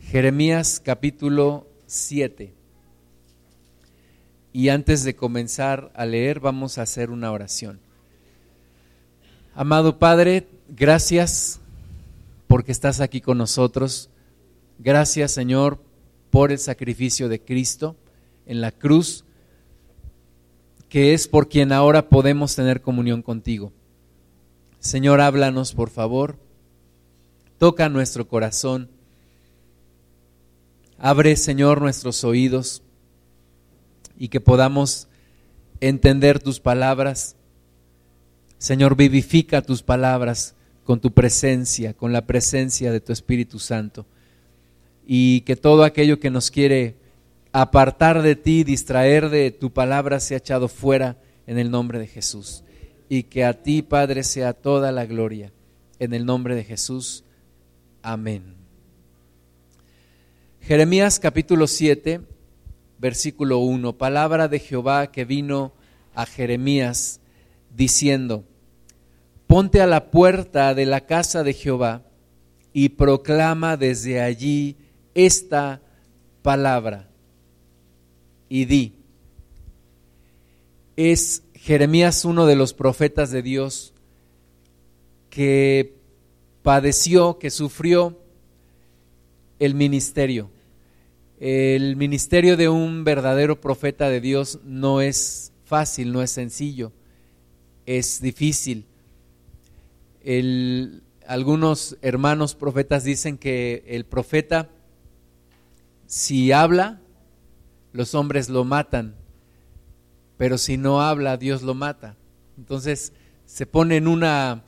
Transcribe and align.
Jeremías 0.00 0.80
capítulo 0.84 1.68
7. 1.86 2.52
Y 4.52 4.68
antes 4.68 5.04
de 5.04 5.14
comenzar 5.14 5.92
a 5.94 6.04
leer, 6.04 6.40
vamos 6.40 6.78
a 6.78 6.82
hacer 6.82 7.10
una 7.10 7.30
oración. 7.30 7.78
Amado 9.54 10.00
Padre, 10.00 10.48
gracias 10.68 11.60
porque 12.48 12.72
estás 12.72 13.00
aquí 13.00 13.20
con 13.20 13.38
nosotros. 13.38 14.10
Gracias, 14.80 15.30
Señor, 15.30 15.80
por 16.30 16.50
el 16.50 16.58
sacrificio 16.58 17.28
de 17.28 17.40
Cristo 17.40 17.94
en 18.46 18.60
la 18.60 18.72
cruz, 18.72 19.24
que 20.88 21.14
es 21.14 21.28
por 21.28 21.48
quien 21.48 21.70
ahora 21.70 22.08
podemos 22.08 22.56
tener 22.56 22.80
comunión 22.80 23.22
contigo. 23.22 23.72
Señor, 24.80 25.20
háblanos, 25.20 25.72
por 25.72 25.90
favor. 25.90 26.36
Toca 27.58 27.88
nuestro 27.88 28.26
corazón 28.26 28.90
Abre, 31.02 31.34
Señor, 31.36 31.80
nuestros 31.80 32.24
oídos 32.24 32.82
y 34.18 34.28
que 34.28 34.38
podamos 34.38 35.08
entender 35.80 36.40
tus 36.40 36.60
palabras. 36.60 37.36
Señor, 38.58 38.96
vivifica 38.96 39.62
tus 39.62 39.82
palabras 39.82 40.54
con 40.84 41.00
tu 41.00 41.12
presencia, 41.12 41.94
con 41.94 42.12
la 42.12 42.26
presencia 42.26 42.92
de 42.92 43.00
tu 43.00 43.14
Espíritu 43.14 43.58
Santo. 43.58 44.04
Y 45.06 45.40
que 45.40 45.56
todo 45.56 45.84
aquello 45.84 46.20
que 46.20 46.28
nos 46.28 46.50
quiere 46.50 46.96
apartar 47.50 48.20
de 48.20 48.36
ti, 48.36 48.62
distraer 48.62 49.30
de 49.30 49.52
tu 49.52 49.72
palabra, 49.72 50.20
sea 50.20 50.36
echado 50.36 50.68
fuera 50.68 51.16
en 51.46 51.58
el 51.58 51.70
nombre 51.70 51.98
de 51.98 52.08
Jesús. 52.08 52.62
Y 53.08 53.22
que 53.22 53.46
a 53.46 53.62
ti, 53.62 53.80
Padre, 53.80 54.22
sea 54.22 54.52
toda 54.52 54.92
la 54.92 55.06
gloria. 55.06 55.50
En 55.98 56.12
el 56.12 56.26
nombre 56.26 56.54
de 56.54 56.64
Jesús. 56.64 57.24
Amén. 58.02 58.59
Jeremías 60.60 61.18
capítulo 61.18 61.66
7, 61.66 62.20
versículo 62.98 63.58
1, 63.58 63.96
palabra 63.96 64.46
de 64.46 64.60
Jehová 64.60 65.10
que 65.10 65.24
vino 65.24 65.72
a 66.14 66.26
Jeremías 66.26 67.20
diciendo, 67.74 68.44
ponte 69.46 69.80
a 69.80 69.86
la 69.86 70.10
puerta 70.10 70.74
de 70.74 70.86
la 70.86 71.06
casa 71.06 71.42
de 71.42 71.54
Jehová 71.54 72.02
y 72.72 72.90
proclama 72.90 73.76
desde 73.76 74.20
allí 74.20 74.76
esta 75.14 75.80
palabra 76.42 77.08
y 78.48 78.66
di. 78.66 78.94
Es 80.94 81.42
Jeremías 81.54 82.24
uno 82.24 82.46
de 82.46 82.54
los 82.54 82.74
profetas 82.74 83.30
de 83.30 83.42
Dios 83.42 83.92
que 85.30 85.96
padeció, 86.62 87.38
que 87.38 87.50
sufrió 87.50 88.20
el 89.60 89.74
ministerio. 89.74 90.50
El 91.38 91.94
ministerio 91.94 92.56
de 92.56 92.68
un 92.68 93.04
verdadero 93.04 93.60
profeta 93.60 94.08
de 94.08 94.20
Dios 94.20 94.58
no 94.64 95.00
es 95.00 95.52
fácil, 95.64 96.12
no 96.12 96.22
es 96.22 96.32
sencillo, 96.32 96.92
es 97.86 98.20
difícil. 98.20 98.86
algunos 101.26 101.96
hermanos 102.02 102.54
profetas 102.56 103.04
dicen 103.04 103.38
que 103.38 103.84
el 103.86 104.04
profeta, 104.04 104.68
si 106.06 106.50
habla, 106.50 107.00
los 107.92 108.14
hombres 108.14 108.48
lo 108.48 108.64
matan, 108.64 109.14
pero 110.36 110.58
si 110.58 110.76
no 110.76 111.02
habla, 111.02 111.36
Dios 111.36 111.62
lo 111.62 111.74
mata. 111.74 112.16
Entonces 112.56 113.12
se 113.44 113.66
pone 113.66 113.96
en 113.96 114.08
una 114.08 114.64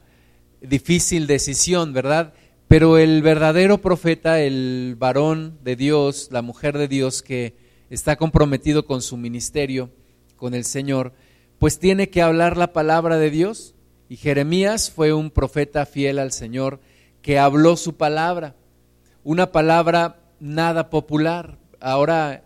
difícil 0.61 1.27
decisión, 1.27 1.93
¿verdad? 1.93 2.34
Pero 2.73 2.97
el 2.97 3.20
verdadero 3.20 3.83
profeta, 3.83 4.41
el 4.41 4.97
varón 4.98 5.59
de 5.62 5.77
Dios, 5.77 6.28
la 6.31 6.41
mujer 6.41 6.78
de 6.78 6.89
Dios 6.89 7.20
que 7.20 7.55
está 7.91 8.17
comprometido 8.17 8.87
con 8.87 9.03
su 9.03 9.19
ministerio, 9.19 9.91
con 10.37 10.55
el 10.55 10.65
Señor, 10.65 11.12
pues 11.59 11.78
tiene 11.78 12.09
que 12.09 12.22
hablar 12.22 12.56
la 12.56 12.72
palabra 12.72 13.19
de 13.19 13.28
Dios. 13.28 13.75
Y 14.09 14.16
Jeremías 14.16 14.91
fue 14.91 15.12
un 15.12 15.31
profeta 15.31 15.84
fiel 15.84 16.19
al 16.19 16.33
Señor 16.33 16.81
que 17.21 17.38
habló 17.38 17.77
su 17.77 17.99
palabra, 17.99 18.56
una 19.22 19.53
palabra 19.53 20.22
nada 20.41 20.89
popular. 20.89 21.59
Ahora 21.78 22.43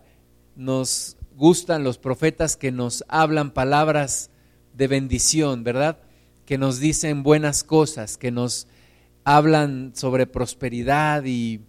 nos 0.57 1.15
gustan 1.37 1.85
los 1.85 1.97
profetas 1.97 2.57
que 2.57 2.73
nos 2.73 3.05
hablan 3.07 3.51
palabras 3.51 4.29
de 4.73 4.87
bendición, 4.87 5.63
¿verdad? 5.63 5.99
Que 6.45 6.57
nos 6.57 6.81
dicen 6.81 7.23
buenas 7.23 7.63
cosas, 7.63 8.17
que 8.17 8.31
nos 8.31 8.67
hablan 9.27 9.91
sobre 9.93 10.25
prosperidad 10.25 11.25
y, 11.25 11.59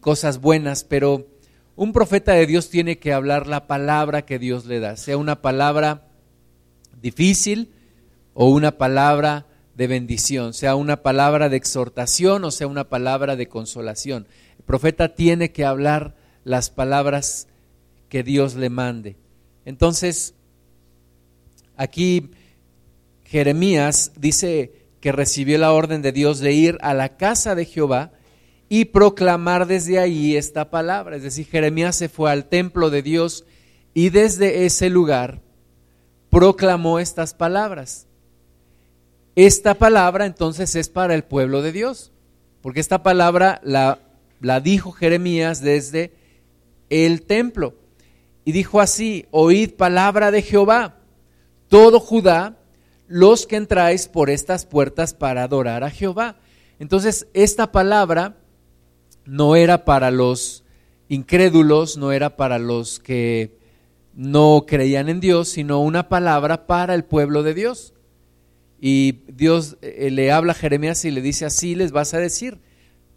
cosas 0.00 0.42
buenas, 0.42 0.84
pero 0.84 1.26
un 1.74 1.94
profeta 1.94 2.34
de 2.34 2.46
Dios 2.46 2.68
tiene 2.68 2.98
que 2.98 3.14
hablar 3.14 3.46
la 3.46 3.66
palabra 3.66 4.26
que 4.26 4.38
Dios 4.38 4.66
le 4.66 4.78
da, 4.78 4.98
sea 4.98 5.16
una 5.16 5.40
palabra 5.40 6.06
difícil 7.00 7.72
o 8.34 8.50
una 8.50 8.72
palabra 8.72 9.46
de 9.74 9.86
bendición, 9.86 10.52
sea 10.52 10.74
una 10.74 11.02
palabra 11.02 11.48
de 11.48 11.56
exhortación 11.56 12.44
o 12.44 12.50
sea 12.50 12.66
una 12.66 12.90
palabra 12.90 13.36
de 13.36 13.48
consolación. 13.48 14.26
El 14.58 14.64
profeta 14.64 15.14
tiene 15.14 15.52
que 15.52 15.64
hablar 15.64 16.14
las 16.44 16.68
palabras 16.68 17.48
que 18.10 18.22
Dios 18.22 18.54
le 18.54 18.68
mande. 18.68 19.16
Entonces, 19.64 20.34
aquí 21.74 22.32
Jeremías 23.24 24.12
dice 24.18 24.85
que 25.06 25.12
recibió 25.12 25.56
la 25.56 25.70
orden 25.70 26.02
de 26.02 26.10
Dios 26.10 26.40
de 26.40 26.52
ir 26.52 26.78
a 26.80 26.92
la 26.92 27.16
casa 27.16 27.54
de 27.54 27.64
Jehová 27.64 28.10
y 28.68 28.86
proclamar 28.86 29.68
desde 29.68 30.00
ahí 30.00 30.36
esta 30.36 30.68
palabra. 30.68 31.14
Es 31.14 31.22
decir, 31.22 31.46
Jeremías 31.46 31.94
se 31.94 32.08
fue 32.08 32.28
al 32.28 32.46
templo 32.46 32.90
de 32.90 33.02
Dios 33.02 33.44
y 33.94 34.08
desde 34.08 34.66
ese 34.66 34.90
lugar 34.90 35.42
proclamó 36.28 36.98
estas 36.98 37.34
palabras. 37.34 38.08
Esta 39.36 39.74
palabra 39.74 40.26
entonces 40.26 40.74
es 40.74 40.88
para 40.88 41.14
el 41.14 41.22
pueblo 41.22 41.62
de 41.62 41.70
Dios, 41.70 42.10
porque 42.60 42.80
esta 42.80 43.04
palabra 43.04 43.60
la, 43.62 44.00
la 44.40 44.58
dijo 44.58 44.90
Jeremías 44.90 45.60
desde 45.60 46.14
el 46.90 47.22
templo. 47.22 47.74
Y 48.44 48.50
dijo 48.50 48.80
así, 48.80 49.26
oíd 49.30 49.74
palabra 49.74 50.32
de 50.32 50.42
Jehová, 50.42 50.96
todo 51.68 52.00
Judá 52.00 52.56
los 53.08 53.46
que 53.46 53.56
entráis 53.56 54.08
por 54.08 54.30
estas 54.30 54.66
puertas 54.66 55.14
para 55.14 55.44
adorar 55.44 55.84
a 55.84 55.90
Jehová. 55.90 56.36
Entonces, 56.78 57.28
esta 57.34 57.72
palabra 57.72 58.36
no 59.24 59.56
era 59.56 59.84
para 59.84 60.10
los 60.10 60.64
incrédulos, 61.08 61.96
no 61.96 62.12
era 62.12 62.36
para 62.36 62.58
los 62.58 62.98
que 62.98 63.58
no 64.14 64.64
creían 64.66 65.08
en 65.08 65.20
Dios, 65.20 65.48
sino 65.48 65.80
una 65.80 66.08
palabra 66.08 66.66
para 66.66 66.94
el 66.94 67.04
pueblo 67.04 67.42
de 67.42 67.54
Dios. 67.54 67.92
Y 68.80 69.20
Dios 69.28 69.76
eh, 69.82 70.10
le 70.10 70.32
habla 70.32 70.52
a 70.52 70.56
Jeremías 70.56 71.04
y 71.04 71.10
le 71.10 71.22
dice 71.22 71.46
así, 71.46 71.74
les 71.74 71.92
vas 71.92 72.14
a 72.14 72.18
decir, 72.18 72.58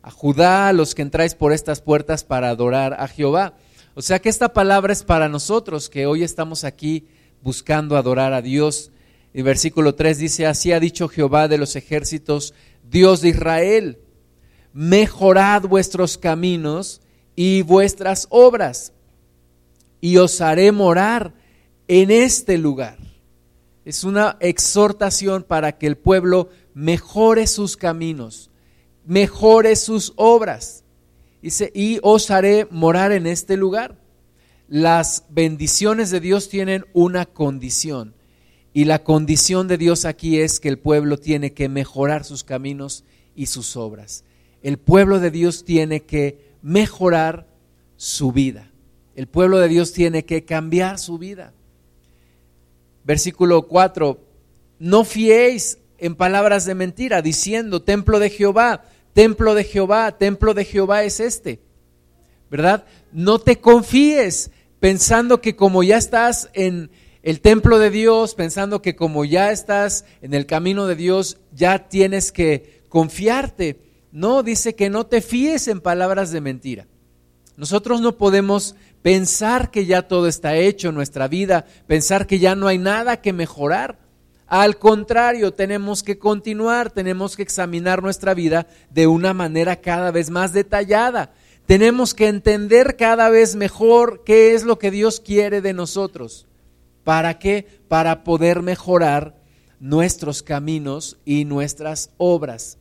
a 0.02 0.12
Judá, 0.12 0.70
a 0.70 0.74
los 0.74 0.96
que 0.96 1.02
entráis 1.02 1.36
por 1.36 1.52
estas 1.52 1.82
puertas 1.82 2.24
para 2.24 2.50
adorar 2.50 2.96
a 3.00 3.08
Jehová. 3.08 3.56
O 3.96 4.02
sea 4.02 4.20
que 4.20 4.30
esta 4.30 4.54
palabra 4.54 4.94
es 4.94 5.04
para 5.04 5.28
nosotros 5.28 5.90
que 5.90 6.06
hoy 6.06 6.24
estamos 6.24 6.64
aquí 6.64 7.08
buscando 7.42 7.98
adorar 7.98 8.34
a 8.34 8.42
Dios 8.42 8.92
y 9.34 9.42
versículo 9.42 9.96
3 9.96 10.18
dice, 10.18 10.48
así 10.48 10.72
ha 10.72 10.80
dicho 10.80 11.08
Jehová 11.08 11.48
de 11.48 11.58
los 11.58 11.76
ejércitos, 11.76 12.54
Dios 12.90 13.22
de 13.22 13.30
Israel, 13.30 14.00
mejorad 14.74 15.64
vuestros 15.64 16.18
caminos 16.18 17.02
y 17.36 17.62
vuestras 17.62 18.28
obras, 18.30 18.94
y 20.02 20.18
os 20.18 20.42
haré 20.42 20.72
morar 20.72 21.34
en 21.88 22.10
este 22.10 22.58
lugar. 22.58 22.98
Es 23.86 24.04
una 24.04 24.38
exhortación 24.40 25.44
para 25.44 25.78
que 25.78 25.88
el 25.88 25.98
pueblo 25.98 26.50
mejore 26.74 27.48
sus 27.48 27.78
caminos, 27.78 28.50
mejore 29.06 29.76
sus 29.76 30.14
obras. 30.16 30.84
Dice, 31.42 31.72
y 31.74 32.00
os 32.02 32.32
haré 32.32 32.68
morar 32.70 33.12
en 33.12 33.26
este 33.26 33.58
lugar. 33.58 33.98
Las 34.68 35.24
bendiciones 35.30 36.12
de 36.12 36.20
Dios 36.20 36.50
tienen 36.50 36.86
una 36.94 37.26
condición 37.26 38.14
y 38.74 38.86
la 38.86 39.04
condición 39.04 39.68
de 39.68 39.78
Dios 39.78 40.06
aquí 40.06 40.40
es 40.40 40.60
que 40.60 40.70
el 40.70 40.78
pueblo 40.78 41.18
tiene 41.18 41.54
que 41.54 41.70
mejorar 41.70 42.24
sus 42.24 42.44
caminos 42.44 43.04
y 43.36 43.48
sus 43.48 43.76
obras. 43.76 44.24
El 44.62 44.78
pueblo 44.78 45.20
de 45.20 45.32
Dios 45.32 45.66
tiene 45.66 46.02
que 46.02 46.54
mejorar 46.62 47.48
su 47.96 48.32
vida. 48.32 48.72
El 49.16 49.28
pueblo 49.28 49.58
de 49.58 49.68
Dios 49.68 49.92
tiene 49.92 50.24
que 50.24 50.46
cambiar 50.46 51.00
su 51.00 51.18
vida. 51.18 51.54
Versículo 53.04 53.68
4, 53.68 54.20
no 54.80 55.04
fiéis 55.04 55.80
en 55.98 56.16
palabras 56.16 56.66
de 56.66 56.76
mentira, 56.76 57.22
diciendo, 57.22 57.82
templo 57.82 58.20
de 58.20 58.30
Jehová, 58.30 58.86
templo 59.14 59.56
de 59.56 59.64
Jehová, 59.64 60.18
templo 60.18 60.54
de 60.54 60.64
Jehová 60.64 61.04
es 61.04 61.20
este. 61.20 61.60
¿Verdad? 62.50 62.86
No 63.12 63.40
te 63.40 63.60
confíes 63.60 64.52
pensando 64.80 65.42
que 65.42 65.56
como 65.56 65.84
ya 65.84 65.98
estás 65.98 66.50
en, 66.54 66.90
el 67.22 67.42
templo 67.42 67.80
de 67.80 67.90
Dios 67.90 68.34
pensando 68.36 68.82
que 68.82 68.96
como 68.96 69.26
ya 69.26 69.52
estás 69.52 70.06
en 70.22 70.34
el 70.34 70.46
camino 70.46 70.88
de 70.88 70.96
Dios, 70.96 71.38
ya 71.52 71.90
tienes 71.90 72.32
que 72.32 72.84
confiarte. 72.88 73.82
No, 74.12 74.42
dice 74.42 74.76
que 74.76 74.90
no 74.90 75.06
te 75.06 75.22
fíes 75.22 75.68
en 75.68 75.82
palabras 75.82 76.32
de 76.32 76.42
mentira. 76.42 76.88
Nosotros 77.58 78.00
no 78.00 78.18
podemos 78.18 78.76
pensar 79.02 79.70
que 79.70 79.86
ya 79.86 80.04
todo 80.04 80.28
está 80.28 80.56
hecho 80.56 80.90
en 80.90 80.96
nuestra 80.96 81.28
vida, 81.28 81.66
pensar 81.88 82.26
que 82.26 82.40
ya 82.40 82.56
no 82.56 82.68
hay 82.68 82.78
nada 82.78 83.22
que 83.22 83.34
mejorar. 83.34 84.00
Al 84.48 84.78
contrario, 84.80 85.54
tenemos 85.54 86.02
que 86.02 86.18
continuar, 86.18 86.90
tenemos 86.90 87.36
que 87.36 87.44
examinar 87.44 88.02
nuestra 88.02 88.34
vida 88.34 88.66
de 88.90 89.08
una 89.08 89.34
manera 89.34 89.76
cada 89.76 90.10
vez 90.12 90.30
más 90.30 90.54
detallada. 90.54 91.34
Tenemos 91.66 92.16
que 92.16 92.28
entender 92.28 92.96
cada 92.96 93.30
vez 93.30 93.56
mejor 93.56 94.24
qué 94.26 94.56
es 94.56 94.64
lo 94.64 94.80
que 94.80 94.90
Dios 94.90 95.20
quiere 95.20 95.62
de 95.62 95.74
nosotros. 95.74 96.48
¿Para 97.04 97.40
qué? 97.40 97.66
Para 97.88 98.24
poder 98.24 98.62
mejorar 98.62 99.40
nuestros 99.80 100.44
caminos 100.44 101.18
y 101.26 101.46
nuestras 101.46 102.12
obras. 102.18 102.78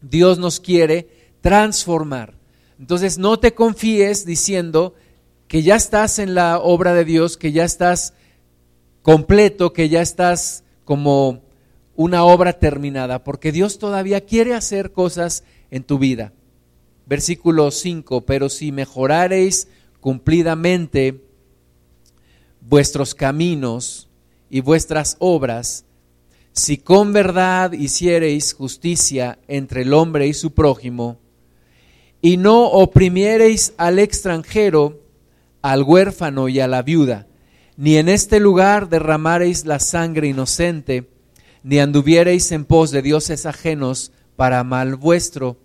Dios 0.00 0.38
nos 0.38 0.60
quiere 0.60 1.08
transformar. 1.40 2.34
Entonces 2.78 3.18
no 3.18 3.38
te 3.38 3.54
confíes 3.54 4.24
diciendo 4.24 4.94
que 5.48 5.62
ya 5.62 5.76
estás 5.76 6.18
en 6.18 6.34
la 6.34 6.58
obra 6.58 6.94
de 6.94 7.04
Dios, 7.04 7.36
que 7.36 7.52
ya 7.52 7.64
estás 7.64 8.14
completo, 9.02 9.72
que 9.72 9.88
ya 9.88 10.00
estás 10.02 10.64
como 10.84 11.42
una 11.96 12.24
obra 12.24 12.54
terminada, 12.54 13.22
porque 13.22 13.52
Dios 13.52 13.78
todavía 13.78 14.22
quiere 14.22 14.54
hacer 14.54 14.92
cosas 14.92 15.44
en 15.70 15.84
tu 15.84 15.98
vida. 15.98 16.32
Versículo 17.06 17.70
5, 17.70 18.22
pero 18.22 18.48
si 18.48 18.72
mejorareis 18.72 19.68
cumplidamente 20.00 21.23
vuestros 22.68 23.14
caminos 23.14 24.08
y 24.50 24.60
vuestras 24.60 25.16
obras, 25.18 25.84
si 26.52 26.78
con 26.78 27.12
verdad 27.12 27.72
hiciereis 27.72 28.54
justicia 28.54 29.38
entre 29.48 29.82
el 29.82 29.92
hombre 29.92 30.26
y 30.26 30.34
su 30.34 30.52
prójimo, 30.52 31.18
y 32.22 32.36
no 32.36 32.64
oprimiereis 32.64 33.74
al 33.76 33.98
extranjero, 33.98 35.02
al 35.62 35.82
huérfano 35.82 36.48
y 36.48 36.60
a 36.60 36.68
la 36.68 36.82
viuda, 36.82 37.26
ni 37.76 37.96
en 37.96 38.08
este 38.08 38.40
lugar 38.40 38.88
derramareis 38.88 39.64
la 39.64 39.78
sangre 39.78 40.28
inocente, 40.28 41.10
ni 41.62 41.80
anduviereis 41.80 42.52
en 42.52 42.64
pos 42.64 42.90
de 42.90 43.02
dioses 43.02 43.46
ajenos 43.46 44.12
para 44.36 44.62
mal 44.64 44.96
vuestro. 44.96 45.58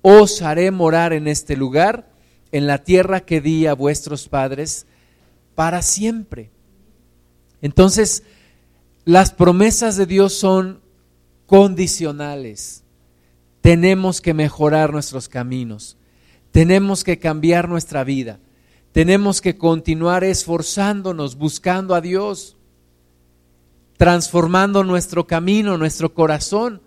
Os 0.00 0.40
haré 0.42 0.70
morar 0.70 1.12
en 1.12 1.28
este 1.28 1.56
lugar, 1.56 2.10
en 2.52 2.66
la 2.66 2.78
tierra 2.78 3.20
que 3.20 3.40
di 3.40 3.66
a 3.66 3.74
vuestros 3.74 4.28
padres, 4.28 4.86
para 5.54 5.82
siempre. 5.82 6.50
Entonces, 7.62 8.22
las 9.04 9.32
promesas 9.32 9.96
de 9.96 10.06
Dios 10.06 10.34
son 10.34 10.80
condicionales. 11.46 12.84
Tenemos 13.60 14.20
que 14.20 14.34
mejorar 14.34 14.92
nuestros 14.92 15.28
caminos. 15.28 15.96
Tenemos 16.50 17.04
que 17.04 17.18
cambiar 17.18 17.68
nuestra 17.68 18.04
vida. 18.04 18.40
Tenemos 18.92 19.40
que 19.40 19.56
continuar 19.56 20.24
esforzándonos, 20.24 21.36
buscando 21.36 21.94
a 21.94 22.00
Dios, 22.00 22.56
transformando 23.96 24.82
nuestro 24.82 25.26
camino, 25.26 25.76
nuestro 25.76 26.12
corazón, 26.12 26.82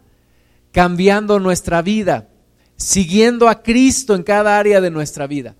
cambiando 0.72 1.40
nuestra 1.40 1.82
vida, 1.82 2.30
siguiendo 2.76 3.48
a 3.48 3.62
Cristo 3.64 4.16
en 4.16 4.24
cada 4.24 4.58
área 4.58 4.82
de 4.82 4.92
nuestra 4.92 5.28
vida. 5.28 5.56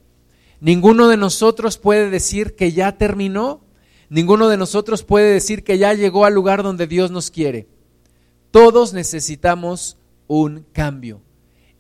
Ninguno 0.64 1.10
de 1.10 1.18
nosotros 1.18 1.78
puede 1.78 2.10
decir 2.10 2.56
que 2.56 2.72
ya 2.72 2.94
terminó, 2.94 3.60
ninguno 4.08 4.48
de 4.48 4.56
nosotros 4.56 5.04
puede 5.04 5.34
decir 5.34 5.66
que 5.66 5.78
ya 5.78 5.94
llegó 5.94 6.24
al 6.24 6.34
lugar 6.34 6.64
donde 6.64 6.88
Dios 6.88 7.12
nos 7.12 7.32
quiere. 7.32 7.68
Todos 8.50 8.94
necesitamos 8.94 9.98
un 10.26 10.66
cambio. 10.72 11.20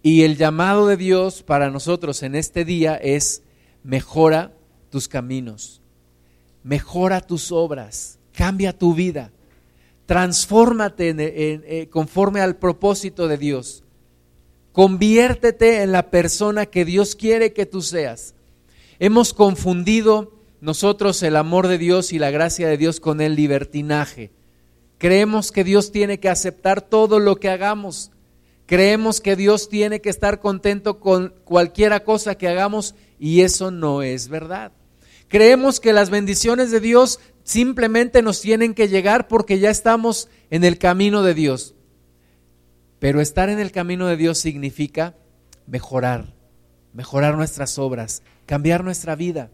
Y 0.01 0.23
el 0.23 0.35
llamado 0.35 0.85
de 0.85 0.97
Dios 0.97 1.43
para 1.43 1.69
nosotros 1.69 2.23
en 2.23 2.35
este 2.35 2.65
día 2.65 2.95
es 2.95 3.43
mejora 3.83 4.51
tus 4.89 5.07
caminos, 5.07 5.81
mejora 6.61 7.21
tus 7.21 7.53
obras, 7.53 8.19
cambia 8.33 8.77
tu 8.77 8.93
vida, 8.93 9.31
transfórmate 10.05 11.15
eh, 11.17 11.87
conforme 11.89 12.41
al 12.41 12.57
propósito 12.57 13.29
de 13.29 13.37
Dios, 13.37 13.85
conviértete 14.73 15.83
en 15.83 15.93
la 15.93 16.09
persona 16.09 16.65
que 16.65 16.83
Dios 16.83 17.15
quiere 17.15 17.53
que 17.53 17.65
tú 17.65 17.81
seas. 17.81 18.35
Hemos 18.99 19.33
confundido 19.33 20.33
nosotros 20.61 21.21
el 21.23 21.35
amor 21.35 21.67
de 21.67 21.77
Dios 21.77 22.13
y 22.13 22.19
la 22.19 22.31
gracia 22.31 22.67
de 22.67 22.77
Dios 22.77 22.99
con 22.99 23.21
el 23.21 23.35
libertinaje. 23.35 24.31
Creemos 24.97 25.51
que 25.51 25.63
Dios 25.63 25.91
tiene 25.91 26.19
que 26.19 26.29
aceptar 26.29 26.81
todo 26.81 27.19
lo 27.19 27.35
que 27.35 27.49
hagamos. 27.49 28.11
Creemos 28.65 29.19
que 29.19 29.35
Dios 29.35 29.67
tiene 29.67 29.99
que 29.99 30.09
estar 30.09 30.39
contento 30.39 30.99
con 30.99 31.33
cualquiera 31.43 32.03
cosa 32.03 32.35
que 32.35 32.47
hagamos 32.47 32.95
y 33.19 33.41
eso 33.41 33.71
no 33.71 34.01
es 34.01 34.29
verdad. 34.29 34.71
Creemos 35.27 35.79
que 35.79 35.93
las 35.93 36.09
bendiciones 36.09 36.71
de 36.71 36.79
Dios 36.79 37.19
simplemente 37.43 38.21
nos 38.21 38.39
tienen 38.39 38.73
que 38.73 38.87
llegar 38.87 39.27
porque 39.27 39.59
ya 39.59 39.69
estamos 39.69 40.29
en 40.49 40.63
el 40.63 40.77
camino 40.77 41.23
de 41.23 41.33
Dios. 41.33 41.75
Pero 42.99 43.19
estar 43.19 43.49
en 43.49 43.59
el 43.59 43.71
camino 43.71 44.07
de 44.07 44.15
Dios 44.15 44.37
significa 44.37 45.15
mejorar, 45.67 46.33
mejorar 46.93 47.35
nuestras 47.35 47.77
obras, 47.77 48.23
cambiar 48.45 48.83
nuestra 48.83 49.15
vida. 49.15 49.51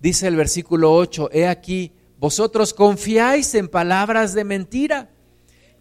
Dice 0.00 0.26
el 0.28 0.36
versículo 0.36 0.94
8, 0.94 1.30
he 1.32 1.46
aquí, 1.46 1.92
vosotros 2.18 2.72
confiáis 2.72 3.54
en 3.54 3.68
palabras 3.68 4.34
de 4.34 4.44
mentira 4.44 5.10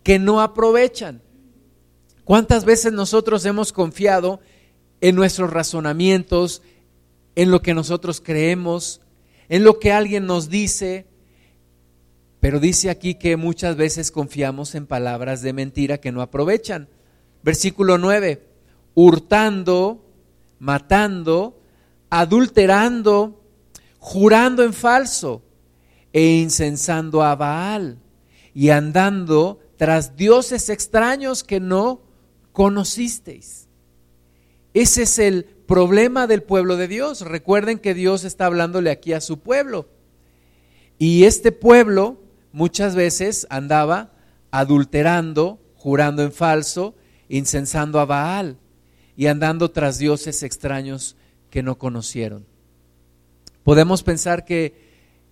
que 0.03 0.19
no 0.19 0.41
aprovechan 0.41 1.21
¿Cuántas 2.25 2.65
veces 2.65 2.91
nosotros 2.91 3.45
hemos 3.45 3.71
confiado 3.71 4.39
en 4.99 5.15
nuestros 5.15 5.53
razonamientos, 5.53 6.63
en 7.35 7.51
lo 7.51 7.61
que 7.61 7.75
nosotros 7.75 8.19
creemos, 8.19 8.99
en 9.47 9.63
lo 9.63 9.79
que 9.79 9.91
alguien 9.93 10.25
nos 10.25 10.49
dice? 10.49 11.05
Pero 12.39 12.59
dice 12.59 12.89
aquí 12.89 13.13
que 13.13 13.37
muchas 13.37 13.75
veces 13.75 14.09
confiamos 14.09 14.73
en 14.73 14.87
palabras 14.87 15.43
de 15.43 15.53
mentira 15.53 15.99
que 15.99 16.11
no 16.11 16.23
aprovechan. 16.23 16.89
Versículo 17.43 17.99
9, 17.99 18.43
hurtando, 18.95 20.04
matando, 20.59 21.59
adulterando, 22.09 23.43
jurando 23.99 24.63
en 24.63 24.73
falso 24.73 25.43
e 26.13 26.37
incensando 26.37 27.23
a 27.23 27.35
Baal 27.35 27.99
y 28.53 28.69
andando 28.69 29.59
tras 29.77 30.15
dioses 30.15 30.69
extraños 30.69 31.43
que 31.43 31.59
no 31.59 32.01
conocisteis. 32.51 33.67
Ese 34.73 35.03
es 35.03 35.19
el 35.19 35.45
problema 35.45 36.27
del 36.27 36.43
pueblo 36.43 36.77
de 36.77 36.87
Dios. 36.87 37.21
Recuerden 37.21 37.79
que 37.79 37.93
Dios 37.93 38.23
está 38.23 38.45
hablándole 38.45 38.91
aquí 38.91 39.13
a 39.13 39.21
su 39.21 39.39
pueblo. 39.39 39.89
Y 40.97 41.25
este 41.25 41.51
pueblo 41.51 42.21
muchas 42.53 42.95
veces 42.95 43.47
andaba 43.49 44.13
adulterando, 44.51 45.59
jurando 45.75 46.23
en 46.23 46.31
falso, 46.31 46.95
incensando 47.27 47.99
a 47.99 48.05
Baal 48.05 48.57
y 49.15 49.27
andando 49.27 49.71
tras 49.71 49.97
dioses 49.97 50.43
extraños 50.43 51.15
que 51.49 51.63
no 51.63 51.77
conocieron. 51.77 52.45
Podemos 53.63 54.03
pensar 54.03 54.45
que 54.45 54.85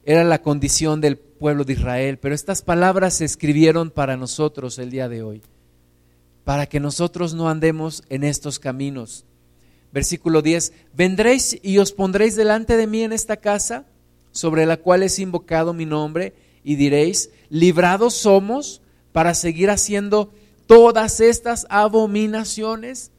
era 0.05 0.23
la 0.23 0.41
condición 0.41 1.01
del 1.01 1.17
pueblo 1.17 1.63
de 1.63 1.73
Israel, 1.73 2.17
pero 2.17 2.35
estas 2.35 2.61
palabras 2.61 3.15
se 3.15 3.25
escribieron 3.25 3.91
para 3.91 4.17
nosotros 4.17 4.79
el 4.79 4.89
día 4.89 5.07
de 5.09 5.23
hoy 5.23 5.41
para 6.43 6.67
que 6.67 6.79
nosotros 6.79 7.33
no 7.33 7.49
andemos 7.49 8.03
en 8.09 8.23
estos 8.23 8.59
caminos. 8.59 9.25
Versículo 9.91 10.41
10, 10.41 10.73
vendréis 10.93 11.57
y 11.61 11.77
os 11.77 11.91
pondréis 11.91 12.35
delante 12.35 12.77
de 12.77 12.87
mí 12.87 13.03
en 13.03 13.13
esta 13.13 13.37
casa 13.37 13.85
sobre 14.31 14.65
la 14.65 14.77
cual 14.77 15.03
es 15.03 15.19
invocado 15.19 15.73
mi 15.73 15.85
nombre 15.85 16.33
y 16.63 16.75
diréis, 16.75 17.29
librados 17.49 18.15
somos 18.15 18.81
para 19.11 19.35
seguir 19.35 19.69
haciendo 19.69 20.33
todas 20.65 21.19
estas 21.19 21.67
abominaciones. 21.69 23.11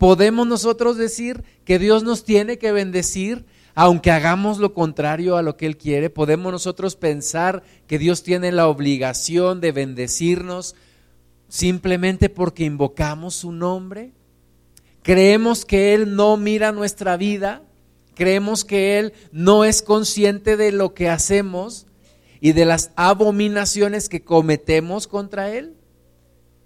¿Podemos 0.00 0.46
nosotros 0.46 0.96
decir 0.96 1.44
que 1.66 1.78
Dios 1.78 2.04
nos 2.04 2.24
tiene 2.24 2.56
que 2.56 2.72
bendecir 2.72 3.44
aunque 3.74 4.10
hagamos 4.10 4.56
lo 4.56 4.72
contrario 4.72 5.36
a 5.36 5.42
lo 5.42 5.58
que 5.58 5.66
Él 5.66 5.76
quiere? 5.76 6.08
¿Podemos 6.08 6.50
nosotros 6.50 6.96
pensar 6.96 7.62
que 7.86 7.98
Dios 7.98 8.22
tiene 8.22 8.50
la 8.50 8.66
obligación 8.66 9.60
de 9.60 9.72
bendecirnos 9.72 10.74
simplemente 11.50 12.30
porque 12.30 12.64
invocamos 12.64 13.34
su 13.34 13.52
nombre? 13.52 14.12
¿Creemos 15.02 15.66
que 15.66 15.92
Él 15.92 16.16
no 16.16 16.38
mira 16.38 16.72
nuestra 16.72 17.18
vida? 17.18 17.60
¿Creemos 18.14 18.64
que 18.64 18.98
Él 18.98 19.12
no 19.32 19.66
es 19.66 19.82
consciente 19.82 20.56
de 20.56 20.72
lo 20.72 20.94
que 20.94 21.10
hacemos 21.10 21.86
y 22.40 22.52
de 22.52 22.64
las 22.64 22.90
abominaciones 22.96 24.08
que 24.08 24.24
cometemos 24.24 25.06
contra 25.06 25.54
Él? 25.54 25.76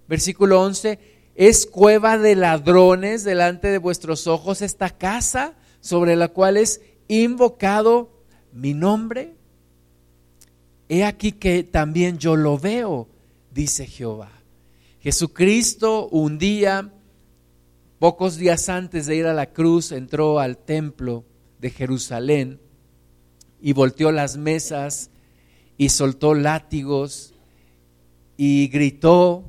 Versículo 0.07 0.63
11, 0.63 1.14
es 1.35 1.67
cueva 1.67 2.19
de 2.19 2.37
ladrones 2.37 3.25
delante 3.25 3.69
de 3.69 3.79
vuestros 3.79 4.27
ojos 4.27 4.63
esta 4.63 4.91
casa 4.91 5.55
sobre 5.81 6.17
la 6.17 6.29
cual 6.29 6.57
es 6.57 6.81
invocado 7.09 8.11
mi 8.53 8.75
nombre. 8.75 9.35
He 10.89 11.05
aquí 11.05 11.33
que 11.33 11.65
también 11.65 12.19
yo 12.19 12.37
lo 12.37 12.59
veo, 12.59 13.09
dice 13.51 13.87
Jehová. 13.87 14.31
Jesucristo 15.01 16.09
un 16.09 16.39
día 16.39 16.93
pocos 18.05 18.37
días 18.37 18.69
antes 18.69 19.07
de 19.07 19.17
ir 19.17 19.27
a 19.27 19.33
la 19.33 19.53
cruz, 19.53 19.91
entró 19.91 20.39
al 20.39 20.59
templo 20.59 21.25
de 21.59 21.71
Jerusalén 21.71 22.61
y 23.63 23.73
volteó 23.73 24.13
las 24.13 24.37
mesas 24.37 25.09
y 25.79 25.89
soltó 25.89 26.35
látigos 26.35 27.33
y 28.37 28.69
gritó 28.69 29.45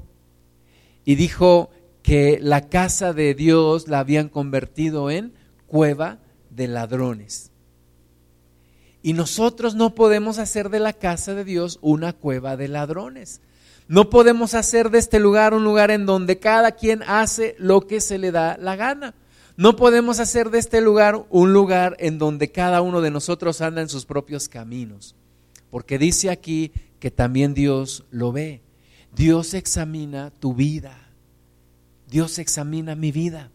y 1.04 1.16
dijo 1.16 1.70
que 2.06 2.38
la 2.40 2.70
casa 2.70 3.14
de 3.14 3.34
Dios 3.34 3.88
la 3.88 3.98
habían 3.98 4.30
convertido 4.30 5.10
en 5.10 5.34
cueva 5.66 6.20
de 6.52 6.68
ladrones. 6.68 7.50
Y 9.02 9.14
nosotros 9.14 9.74
no 9.74 9.96
podemos 9.96 10.38
hacer 10.38 10.70
de 10.70 10.80
la 10.80 10.94
casa 10.94 11.34
de 11.34 11.44
Dios 11.44 11.80
una 11.82 12.14
cueva 12.14 12.58
de 12.58 12.68
ladrones. 12.68 13.42
No 13.88 14.12
podemos 14.12 14.54
hacer 14.54 14.92
de 14.92 15.00
este 15.00 15.20
lugar 15.20 15.56
un 15.56 15.64
lugar 15.64 15.90
en 15.90 16.06
donde 16.06 16.38
cada 16.38 16.74
quien 16.74 17.02
hace 17.08 17.56
lo 17.58 17.88
que 17.88 18.00
se 18.00 18.20
le 18.20 18.32
da 18.32 18.56
la 18.58 18.76
gana. 18.76 19.16
No 19.58 19.76
podemos 19.76 20.20
hacer 20.20 20.52
de 20.52 20.60
este 20.60 20.82
lugar 20.82 21.26
un 21.32 21.54
lugar 21.54 21.96
en 21.98 22.20
donde 22.20 22.52
cada 22.52 22.84
uno 22.84 23.02
de 23.02 23.10
nosotros 23.10 23.62
anda 23.62 23.82
en 23.82 23.90
sus 23.90 24.06
propios 24.06 24.48
caminos. 24.48 25.16
Porque 25.72 25.98
dice 25.98 26.30
aquí 26.30 26.72
que 27.00 27.10
también 27.10 27.56
Dios 27.56 28.06
lo 28.12 28.32
ve. 28.32 28.62
Dios 29.16 29.56
examina 29.56 30.30
tu 30.30 30.54
vida. 30.54 31.05
Dios 32.08 32.40
examina 32.40 32.96
mi 32.96 33.12
vida. 33.12 33.52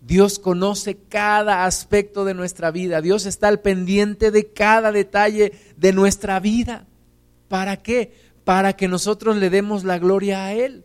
Dios 0.00 0.38
conoce 0.38 0.96
cada 0.96 1.64
aspecto 1.64 2.24
de 2.24 2.34
nuestra 2.34 2.70
vida. 2.70 3.00
Dios 3.00 3.24
está 3.24 3.48
al 3.48 3.60
pendiente 3.60 4.30
de 4.30 4.52
cada 4.52 4.90
detalle 4.90 5.52
de 5.76 5.92
nuestra 5.92 6.40
vida. 6.40 6.86
¿Para 7.48 7.82
qué? 7.82 8.12
Para 8.44 8.74
que 8.74 8.88
nosotros 8.88 9.36
le 9.36 9.48
demos 9.48 9.84
la 9.84 9.98
gloria 9.98 10.44
a 10.44 10.54
Él. 10.54 10.84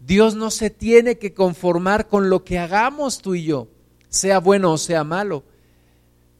Dios 0.00 0.34
no 0.34 0.50
se 0.50 0.70
tiene 0.70 1.18
que 1.18 1.34
conformar 1.34 2.08
con 2.08 2.30
lo 2.30 2.44
que 2.44 2.58
hagamos 2.58 3.18
tú 3.18 3.34
y 3.34 3.44
yo, 3.44 3.68
sea 4.08 4.38
bueno 4.38 4.72
o 4.72 4.78
sea 4.78 5.04
malo. 5.04 5.44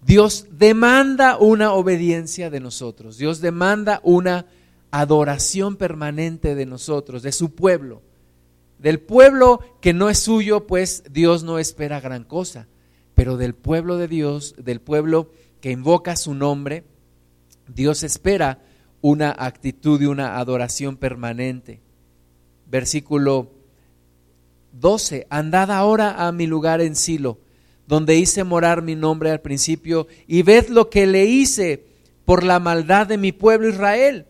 Dios 0.04 0.47
demanda 0.50 1.38
una 1.38 1.73
obediencia 1.73 2.50
de 2.50 2.61
nosotros. 2.61 3.16
Dios 3.16 3.40
demanda 3.40 4.00
una 4.02 4.47
adoración 4.90 5.76
permanente 5.76 6.54
de 6.54 6.66
nosotros, 6.66 7.23
de 7.23 7.33
su 7.33 7.54
pueblo. 7.54 8.02
Del 8.78 9.00
pueblo 9.00 9.61
que 9.81 9.93
no 9.93 10.11
es 10.11 10.19
suyo, 10.19 10.66
pues 10.66 11.04
Dios 11.11 11.43
no 11.45 11.59
espera 11.59 12.00
gran 12.00 12.25
cosa, 12.25 12.69
pero 13.14 13.37
del 13.37 13.54
pueblo 13.54 13.97
de 13.97 14.09
Dios, 14.09 14.54
del 14.59 14.81
pueblo 14.81 15.31
que 15.61 15.71
invoca 15.71 16.16
su 16.16 16.35
nombre, 16.35 16.85
Dios 17.69 18.02
espera 18.02 18.61
una 19.00 19.35
actitud 19.37 20.00
y 20.00 20.07
una 20.07 20.38
adoración 20.38 20.97
permanente. 20.97 21.81
Versículo 22.66 23.52
12, 24.73 25.26
andad 25.31 25.71
ahora 25.71 26.26
a 26.26 26.33
mi 26.33 26.47
lugar 26.47 26.81
en 26.81 26.97
Silo, 26.97 27.38
donde 27.87 28.16
hice 28.16 28.45
morar 28.45 28.83
mi 28.83 28.95
nombre 28.95 29.31
al 29.31 29.40
principio, 29.40 30.07
y 30.26 30.43
ved 30.43 30.69
lo 30.69 30.90
que 30.90 31.07
le 31.07 31.25
hice 31.26 31.87
por 32.25 32.45
la 32.45 32.59
maldad 32.59 33.07
de 33.07 33.19
mi 33.19 33.33
pueblo 33.33 33.69
Israel. 33.69 34.26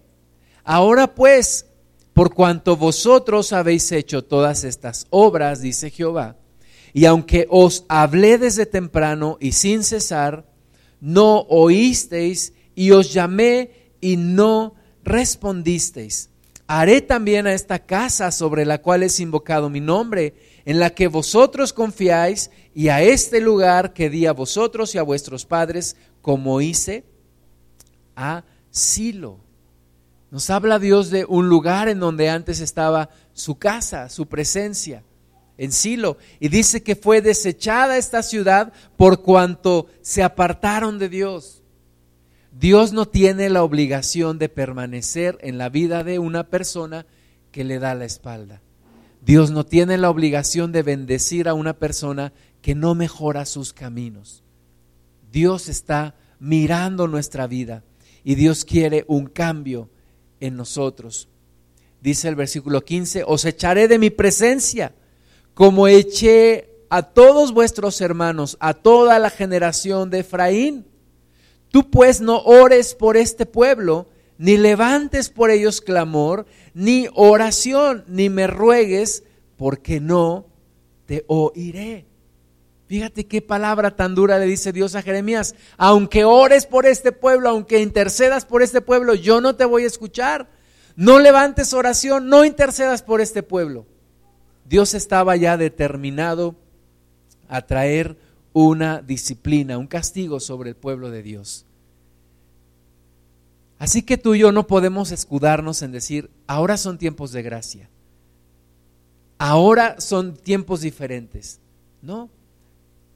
Ahora 0.65 1.15
pues, 1.15 1.67
por 2.15 2.33
cuanto 2.33 2.77
vosotros 2.77 3.53
habéis 3.53 3.91
hecho 3.93 4.23
todas 4.23 4.65
estas 4.65 5.07
obras, 5.11 5.61
dice 5.61 5.91
Jehová, 5.91 6.37
y 6.93 7.07
aunque 7.07 7.47
os 7.51 7.85
hablé 7.89 8.39
desde 8.39 8.67
temprano 8.67 9.37
y 9.41 9.53
sin 9.53 9.83
cesar, 9.83 10.47
no 11.01 11.41
oísteis 11.49 12.53
y 12.77 12.93
os 12.93 13.13
llamé 13.13 13.91
y 14.01 14.17
no 14.17 14.75
respondisteis. 15.03 16.31
Haré 16.67 17.03
también 17.03 17.47
a 17.47 17.53
esta 17.53 17.81
casa 17.81 18.31
sobre 18.31 18.65
la 18.65 18.81
cual 18.81 19.03
es 19.03 19.21
invocado 19.21 19.69
mi 19.69 19.81
nombre, 19.81 20.35
en 20.65 20.79
la 20.79 20.91
que 20.91 21.09
vosotros 21.09 21.73
confiáis, 21.73 22.51
y 22.75 22.89
a 22.89 23.03
este 23.03 23.41
lugar 23.41 23.93
que 23.93 24.09
di 24.09 24.25
a 24.25 24.33
vosotros 24.33 24.95
y 24.95 24.99
a 24.99 25.03
vuestros 25.03 25.45
padres, 25.45 25.97
como 26.23 26.61
hice 26.61 27.05
a 28.17 28.45
Silo. 28.71 29.44
Nos 30.35 30.51
habla 30.51 30.81
Dios 30.81 31.11
de 31.11 31.25
un 31.27 31.49
lugar 31.49 31.89
en 31.89 32.01
donde 32.01 32.29
antes 32.29 32.59
estaba 32.59 33.09
su 33.35 33.55
casa, 33.55 34.09
su 34.09 34.27
presencia, 34.27 35.05
en 35.59 35.71
Silo. 35.71 36.19
Y 36.41 36.49
dice 36.49 36.83
que 36.83 36.97
fue 36.97 37.21
desechada 37.21 37.99
esta 37.99 38.21
ciudad 38.21 38.73
por 38.97 39.23
cuanto 39.23 39.87
se 40.03 40.25
apartaron 40.25 40.99
de 40.99 41.09
Dios. 41.09 41.63
Dios 42.51 42.93
no 42.93 43.07
tiene 43.07 43.49
la 43.49 43.63
obligación 43.63 44.41
de 44.41 44.49
permanecer 44.49 45.39
en 45.41 45.57
la 45.57 45.69
vida 45.69 46.03
de 46.03 46.19
una 46.19 46.49
persona 46.51 47.07
que 47.53 47.63
le 47.63 47.79
da 47.79 47.95
la 47.95 48.05
espalda. 48.05 48.61
Dios 49.25 49.53
no 49.53 49.65
tiene 49.65 49.99
la 49.99 50.11
obligación 50.11 50.73
de 50.73 50.83
bendecir 50.83 51.49
a 51.49 51.55
una 51.55 51.75
persona 51.75 52.33
que 52.61 52.75
no 52.75 52.97
mejora 52.97 53.47
sus 53.47 53.73
caminos. 53.73 54.43
Dios 55.31 55.69
está 55.69 56.17
mirando 56.41 57.07
nuestra 57.07 57.47
vida 57.47 57.85
y 58.25 58.35
Dios 58.35 58.65
quiere 58.65 59.05
un 59.07 59.27
cambio 59.27 59.91
en 60.47 60.57
nosotros. 60.57 61.29
Dice 62.01 62.29
el 62.29 62.35
versículo 62.35 62.85
15, 62.85 63.25
os 63.27 63.45
echaré 63.45 63.89
de 63.89 63.99
mi 63.99 64.11
presencia, 64.11 64.95
como 65.55 65.89
eché 65.89 66.69
a 66.91 67.03
todos 67.03 67.53
vuestros 67.53 68.01
hermanos, 68.01 68.57
a 68.61 68.75
toda 68.75 69.19
la 69.19 69.31
generación 69.31 70.11
de 70.11 70.21
Efraín. 70.21 70.87
Tú 71.71 71.91
pues 71.91 72.21
no 72.21 72.39
ores 72.43 72.95
por 72.95 73.17
este 73.17 73.47
pueblo, 73.47 74.09
ni 74.37 74.57
levantes 74.57 75.31
por 75.31 75.51
ellos 75.51 75.81
clamor, 75.81 76.47
ni 76.75 77.09
oración, 77.15 78.05
ni 78.07 78.29
me 78.29 78.47
ruegues, 78.47 79.25
porque 79.57 80.01
no 80.01 80.47
te 81.07 81.25
oiré. 81.27 82.07
Fíjate 82.87 83.27
qué 83.27 83.41
palabra 83.41 83.97
tan 83.97 84.15
dura 84.15 84.39
le 84.39 84.47
dice 84.47 84.73
Dios 84.73 84.95
a 84.95 85.03
Jeremías. 85.03 85.55
Aunque 85.79 86.25
ores 86.25 86.67
por 86.67 86.87
este 86.87 87.13
pueblo, 87.13 87.49
aunque 87.49 87.81
intercedas 87.81 88.45
por 88.45 88.63
este 88.63 88.81
pueblo, 88.81 89.15
yo 89.15 89.41
no 89.41 89.57
te 89.57 89.65
voy 89.65 89.85
a 89.85 89.89
escuchar. 89.89 90.51
No 90.97 91.19
levantes 91.19 91.73
oración, 91.73 92.29
no 92.29 92.45
intercedas 92.45 93.03
por 93.03 93.21
este 93.21 93.43
pueblo. 93.43 93.87
Dios 94.67 94.95
estaba 94.95 95.37
ya 95.37 95.57
determinado 95.57 96.57
a 97.49 97.63
traer 97.63 98.17
una 98.53 99.03
disciplina, 99.03 99.79
un 99.79 99.87
castigo 99.87 100.39
sobre 100.39 100.71
el 100.71 100.77
pueblo 100.77 101.11
de 101.11 101.23
Dios. 101.23 101.67
Así 103.79 104.03
que 104.03 104.17
tú 104.17 104.35
y 104.35 104.39
yo 104.41 104.53
no 104.53 104.67
podemos 104.67 105.11
escudarnos 105.11 105.83
en 105.83 105.93
decir, 105.93 106.31
ahora 106.47 106.77
son 106.77 106.97
tiempos 106.97 107.33
de 107.33 107.43
gracia, 107.43 107.91
ahora 109.39 110.01
son 110.01 110.37
tiempos 110.37 110.81
diferentes. 110.81 111.61
No, 112.01 112.31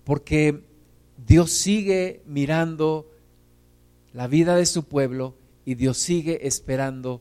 porque 0.09 0.65
Dios 1.19 1.51
sigue 1.51 2.23
mirando 2.25 3.11
la 4.15 4.27
vida 4.27 4.57
de 4.57 4.65
su 4.65 4.85
pueblo 4.85 5.37
y 5.67 5.75
Dios 5.75 5.99
sigue 5.99 6.47
esperando 6.47 7.21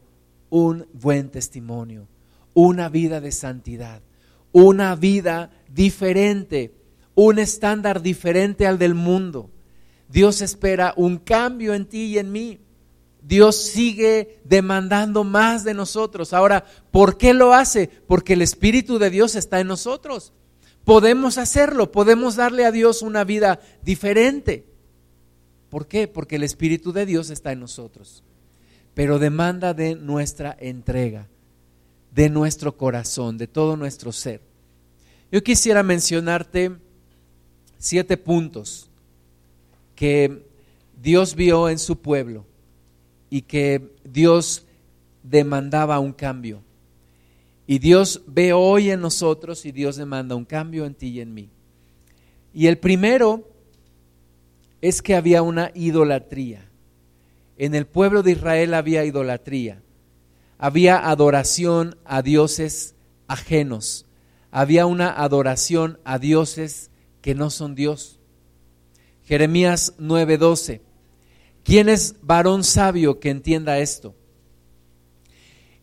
un 0.49 0.87
buen 0.93 1.29
testimonio, 1.29 2.07
una 2.53 2.87
vida 2.87 3.19
de 3.19 3.33
santidad, 3.33 4.01
una 4.53 4.95
vida 4.95 5.51
diferente, 5.69 6.75
un 7.13 7.39
estándar 7.39 8.01
diferente 8.01 8.65
al 8.65 8.79
del 8.79 8.95
mundo. 8.95 9.51
Dios 10.07 10.41
espera 10.41 10.93
un 10.95 11.17
cambio 11.17 11.73
en 11.73 11.87
ti 11.87 12.05
y 12.05 12.19
en 12.19 12.31
mí. 12.31 12.61
Dios 13.21 13.57
sigue 13.57 14.39
demandando 14.45 15.25
más 15.25 15.65
de 15.65 15.73
nosotros. 15.73 16.31
Ahora, 16.31 16.63
¿por 16.91 17.17
qué 17.17 17.33
lo 17.33 17.53
hace? 17.53 17.89
Porque 18.07 18.31
el 18.31 18.41
Espíritu 18.41 18.97
de 18.97 19.09
Dios 19.09 19.35
está 19.35 19.59
en 19.59 19.67
nosotros 19.67 20.31
podemos 20.87 21.37
hacerlo, 21.37 21.91
podemos 21.91 22.37
darle 22.37 22.63
a 22.63 22.71
Dios 22.71 23.01
una 23.01 23.25
vida 23.25 23.59
diferente. 23.83 24.63
¿Por 25.69 25.85
qué? 25.85 26.07
Porque 26.07 26.37
el 26.37 26.43
Espíritu 26.43 26.93
de 26.93 27.05
Dios 27.05 27.29
está 27.29 27.51
en 27.51 27.59
nosotros, 27.59 28.23
pero 28.93 29.19
demanda 29.19 29.73
de 29.73 29.95
nuestra 29.95 30.55
entrega, 30.57 31.27
de 32.15 32.29
nuestro 32.29 32.77
corazón, 32.77 33.37
de 33.37 33.47
todo 33.47 33.75
nuestro 33.75 34.13
ser. 34.13 34.39
Yo 35.29 35.43
quisiera 35.43 35.83
mencionarte 35.83 36.71
siete 37.77 38.15
puntos 38.15 38.89
que 39.93 40.47
Dios 41.03 41.35
vio 41.35 41.67
en 41.67 41.79
su 41.79 41.99
pueblo 41.99 42.45
y 43.29 43.41
que 43.41 43.93
Dios 44.05 44.63
demandaba 45.21 45.99
un 45.99 46.13
cambio. 46.13 46.63
Y 47.67 47.79
Dios 47.79 48.21
ve 48.25 48.53
hoy 48.53 48.89
en 48.91 49.01
nosotros 49.01 49.65
y 49.65 49.73
Dios 49.73 49.97
demanda 49.97 50.35
un 50.35 50.45
cambio 50.45 50.85
en 50.85 50.95
ti 50.95 51.09
y 51.09 51.19
en 51.19 51.33
mí. 51.33 51.49
Y 52.53 52.67
el 52.67 52.77
primero 52.77 53.43
es 54.81 55.01
que 55.01 55.15
había 55.15 55.41
una 55.41 55.71
idolatría. 55.75 56.69
En 57.57 57.75
el 57.75 57.85
pueblo 57.85 58.23
de 58.23 58.31
Israel 58.31 58.73
había 58.73 59.03
idolatría. 59.03 59.81
Había 60.57 61.09
adoración 61.09 61.97
a 62.05 62.21
dioses 62.21 62.95
ajenos. 63.27 64.05
Había 64.49 64.85
una 64.85 65.11
adoración 65.11 65.99
a 66.05 66.19
dioses 66.19 66.89
que 67.21 67.35
no 67.35 67.49
son 67.49 67.75
Dios. 67.75 68.19
Jeremías 69.25 69.93
9:12. 69.99 70.81
¿Quién 71.63 71.89
es 71.89 72.15
varón 72.21 72.63
sabio 72.63 73.19
que 73.19 73.29
entienda 73.29 73.79
esto? 73.79 74.15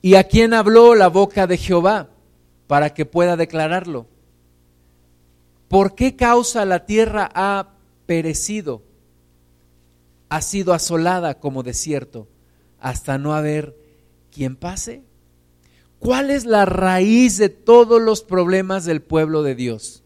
¿Y 0.04 0.16
a 0.16 0.24
quién 0.24 0.52
habló 0.52 0.94
la 0.94 1.08
boca 1.08 1.46
de 1.46 1.56
Jehová 1.56 2.10
para 2.66 2.92
que 2.92 3.06
pueda 3.06 3.36
declararlo? 3.36 4.06
¿por 5.74 5.96
qué 5.96 6.14
causa 6.14 6.64
la 6.64 6.86
tierra 6.86 7.28
ha 7.34 7.70
perecido? 8.06 8.84
Ha 10.28 10.40
sido 10.40 10.72
asolada 10.72 11.40
como 11.40 11.64
desierto 11.64 12.28
hasta 12.78 13.18
no 13.18 13.34
haber 13.34 13.76
quien 14.30 14.54
pase. 14.54 15.02
¿Cuál 15.98 16.30
es 16.30 16.44
la 16.44 16.64
raíz 16.64 17.38
de 17.38 17.48
todos 17.48 18.00
los 18.00 18.22
problemas 18.22 18.84
del 18.84 19.02
pueblo 19.02 19.42
de 19.42 19.56
Dios? 19.56 20.04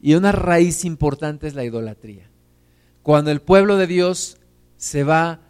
Y 0.00 0.14
una 0.14 0.30
raíz 0.30 0.84
importante 0.84 1.48
es 1.48 1.54
la 1.54 1.64
idolatría. 1.64 2.30
Cuando 3.02 3.32
el 3.32 3.40
pueblo 3.40 3.78
de 3.78 3.88
Dios 3.88 4.36
se 4.76 5.02
va 5.02 5.40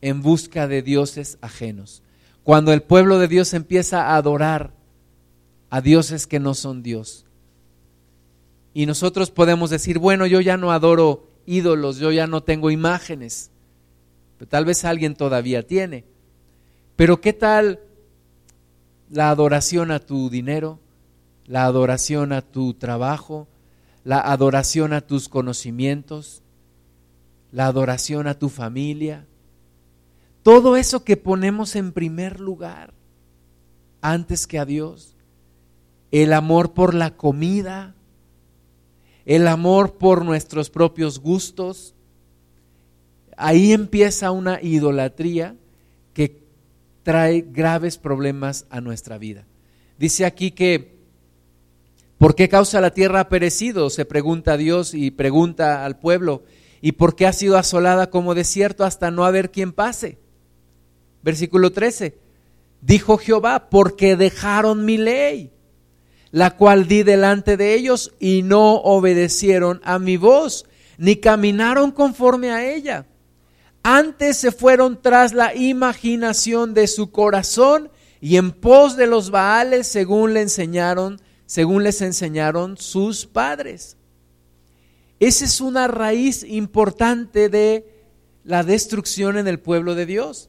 en 0.00 0.22
busca 0.22 0.68
de 0.68 0.82
dioses 0.82 1.38
ajenos. 1.40 2.04
Cuando 2.44 2.72
el 2.72 2.82
pueblo 2.82 3.18
de 3.18 3.28
Dios 3.28 3.54
empieza 3.54 4.08
a 4.08 4.16
adorar 4.16 4.72
a 5.70 5.80
dioses 5.80 6.26
que 6.26 6.40
no 6.40 6.54
son 6.54 6.82
Dios. 6.82 7.24
Y 8.74 8.86
nosotros 8.86 9.30
podemos 9.30 9.70
decir, 9.70 9.98
bueno, 9.98 10.26
yo 10.26 10.40
ya 10.40 10.56
no 10.56 10.72
adoro 10.72 11.28
ídolos, 11.46 11.98
yo 11.98 12.10
ya 12.10 12.26
no 12.26 12.42
tengo 12.42 12.70
imágenes. 12.70 13.50
Pero 14.38 14.48
tal 14.48 14.64
vez 14.64 14.84
alguien 14.84 15.14
todavía 15.14 15.66
tiene. 15.66 16.04
Pero 16.96 17.20
¿qué 17.20 17.32
tal 17.32 17.80
la 19.08 19.30
adoración 19.30 19.90
a 19.90 20.00
tu 20.00 20.30
dinero? 20.30 20.80
La 21.46 21.64
adoración 21.64 22.32
a 22.32 22.42
tu 22.42 22.74
trabajo? 22.74 23.48
La 24.04 24.20
adoración 24.20 24.92
a 24.92 25.00
tus 25.00 25.28
conocimientos? 25.28 26.42
La 27.50 27.66
adoración 27.66 28.26
a 28.26 28.38
tu 28.38 28.48
familia? 28.48 29.26
Todo 30.42 30.76
eso 30.76 31.04
que 31.04 31.16
ponemos 31.16 31.76
en 31.76 31.92
primer 31.92 32.40
lugar 32.40 32.92
antes 34.00 34.46
que 34.46 34.58
a 34.58 34.64
Dios. 34.64 35.16
El 36.10 36.32
amor 36.32 36.74
por 36.74 36.94
la 36.94 37.16
comida, 37.16 37.94
el 39.24 39.46
amor 39.48 39.94
por 39.94 40.24
nuestros 40.24 40.68
propios 40.68 41.20
gustos. 41.20 41.94
Ahí 43.36 43.72
empieza 43.72 44.30
una 44.32 44.60
idolatría 44.60 45.56
que 46.12 46.42
trae 47.02 47.46
graves 47.48 47.96
problemas 47.96 48.66
a 48.68 48.80
nuestra 48.80 49.18
vida. 49.18 49.46
Dice 49.96 50.24
aquí 50.24 50.50
que, 50.50 50.98
¿por 52.18 52.34
qué 52.34 52.48
causa 52.48 52.80
la 52.80 52.92
tierra 52.92 53.20
ha 53.20 53.28
perecido? 53.28 53.90
Se 53.90 54.04
pregunta 54.04 54.56
Dios 54.56 54.92
y 54.92 55.12
pregunta 55.12 55.84
al 55.84 55.98
pueblo. 55.98 56.42
¿Y 56.80 56.92
por 56.92 57.14
qué 57.14 57.26
ha 57.28 57.32
sido 57.32 57.56
asolada 57.56 58.10
como 58.10 58.34
desierto 58.34 58.84
hasta 58.84 59.12
no 59.12 59.24
haber 59.24 59.52
quien 59.52 59.72
pase? 59.72 60.18
Versículo 61.22 61.72
13. 61.72 62.18
Dijo 62.80 63.16
Jehová, 63.16 63.70
porque 63.70 64.16
dejaron 64.16 64.84
mi 64.84 64.96
ley, 64.98 65.52
la 66.32 66.56
cual 66.56 66.88
di 66.88 67.04
delante 67.04 67.56
de 67.56 67.74
ellos 67.74 68.12
y 68.18 68.42
no 68.42 68.74
obedecieron 68.74 69.80
a 69.84 69.98
mi 69.98 70.16
voz, 70.16 70.66
ni 70.98 71.16
caminaron 71.16 71.92
conforme 71.92 72.50
a 72.50 72.68
ella. 72.68 73.06
Antes 73.84 74.36
se 74.36 74.50
fueron 74.50 75.00
tras 75.00 75.32
la 75.32 75.54
imaginación 75.54 76.74
de 76.74 76.86
su 76.88 77.10
corazón 77.10 77.90
y 78.20 78.36
en 78.36 78.52
pos 78.52 78.96
de 78.96 79.06
los 79.06 79.30
Baales 79.30 79.86
según 79.86 80.34
le 80.34 80.42
enseñaron, 80.42 81.20
según 81.46 81.84
les 81.84 82.00
enseñaron 82.02 82.76
sus 82.76 83.26
padres. 83.26 83.96
Esa 85.20 85.44
es 85.44 85.60
una 85.60 85.86
raíz 85.86 86.42
importante 86.42 87.48
de 87.48 87.86
la 88.44 88.64
destrucción 88.64 89.36
en 89.36 89.46
el 89.46 89.60
pueblo 89.60 89.94
de 89.94 90.06
Dios 90.06 90.48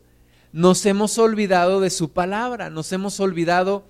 nos 0.54 0.86
hemos 0.86 1.18
olvidado 1.18 1.82
de 1.82 1.90
su 1.90 2.12
palabra, 2.12 2.70
nos 2.70 2.92
hemos 2.94 3.20
olvidado 3.20 3.84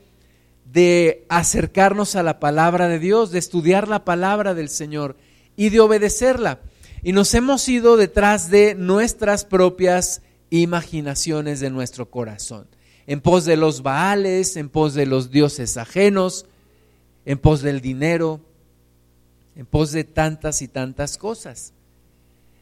de 0.71 1.25
acercarnos 1.27 2.15
a 2.15 2.23
la 2.23 2.39
palabra 2.39 2.87
de 2.87 2.99
Dios, 2.99 3.31
de 3.31 3.39
estudiar 3.39 3.89
la 3.89 4.05
palabra 4.05 4.53
del 4.53 4.69
Señor 4.69 5.17
y 5.57 5.69
de 5.69 5.81
obedecerla. 5.81 6.61
Y 7.03 7.11
nos 7.11 7.33
hemos 7.33 7.67
ido 7.67 7.97
detrás 7.97 8.49
de 8.49 8.75
nuestras 8.75 9.43
propias 9.43 10.21
imaginaciones 10.49 11.59
de 11.59 11.69
nuestro 11.69 12.09
corazón, 12.09 12.65
en 13.07 13.19
pos 13.19 13.43
de 13.43 13.57
los 13.57 13.83
baales, 13.83 14.55
en 14.55 14.69
pos 14.69 14.93
de 14.93 15.05
los 15.05 15.31
dioses 15.31 15.75
ajenos, 15.75 16.45
en 17.25 17.39
pos 17.39 17.61
del 17.61 17.81
dinero, 17.81 18.39
en 19.57 19.65
pos 19.65 19.91
de 19.91 20.05
tantas 20.05 20.61
y 20.61 20.69
tantas 20.69 21.17
cosas. 21.17 21.73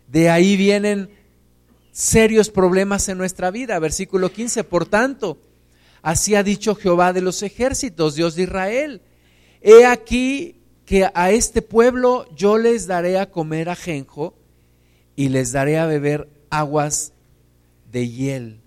De 0.08 0.32
ahí 0.32 0.58
vienen 0.58 1.21
serios 1.92 2.50
problemas 2.50 3.10
en 3.10 3.18
nuestra 3.18 3.52
vida. 3.52 3.78
Versículo 3.80 4.32
15, 4.32 4.64
por 4.64 4.86
tanto, 4.86 5.38
así 6.02 6.36
ha 6.36 6.44
dicho 6.44 6.76
Jehová 6.76 7.14
de 7.14 7.22
los 7.22 7.44
ejércitos, 7.44 8.16
Dios 8.16 8.36
de 8.36 8.44
Israel. 8.44 9.02
He 9.62 9.86
aquí 9.86 10.62
que 10.86 11.10
a 11.14 11.32
este 11.32 11.62
pueblo 11.62 12.26
yo 12.36 12.58
les 12.58 12.88
daré 12.88 13.20
a 13.20 13.30
comer 13.30 13.70
ajenjo 13.70 14.36
y 15.16 15.30
les 15.30 15.52
daré 15.52 15.78
a 15.78 15.86
beber 15.86 16.30
aguas 16.50 17.14
de 17.92 18.10
hiel 18.10 18.62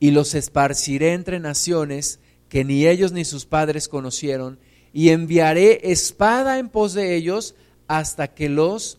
y 0.00 0.10
los 0.10 0.34
esparciré 0.34 1.12
entre 1.12 1.40
naciones 1.40 2.20
que 2.48 2.64
ni 2.64 2.86
ellos 2.86 3.12
ni 3.12 3.24
sus 3.24 3.46
padres 3.46 3.88
conocieron 3.88 4.58
y 4.92 5.10
enviaré 5.10 5.90
espada 5.90 6.58
en 6.58 6.68
pos 6.68 6.94
de 6.94 7.14
ellos 7.16 7.54
hasta 7.88 8.28
que 8.28 8.48
los 8.48 8.98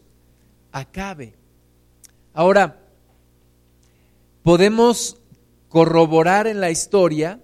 acabe. 0.71 1.33
Ahora, 2.33 2.84
podemos 4.45 5.17
corroborar 5.69 6.45
en 6.45 6.61
la 6.61 6.69
historia 6.69 7.39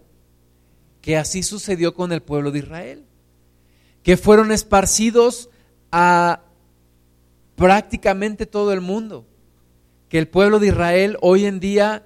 que 1.02 1.18
así 1.18 1.42
sucedió 1.42 1.96
con 1.96 2.12
el 2.12 2.22
pueblo 2.22 2.52
de 2.52 2.60
Israel, 2.60 3.06
que 4.04 4.18
fueron 4.18 4.52
esparcidos 4.52 5.50
a 5.92 6.44
prácticamente 7.56 8.46
todo 8.46 8.72
el 8.72 8.82
mundo, 8.82 9.26
que 10.10 10.20
el 10.20 10.28
pueblo 10.28 10.60
de 10.60 10.68
Israel 10.68 11.18
hoy 11.22 11.46
en 11.46 11.60
día 11.60 12.06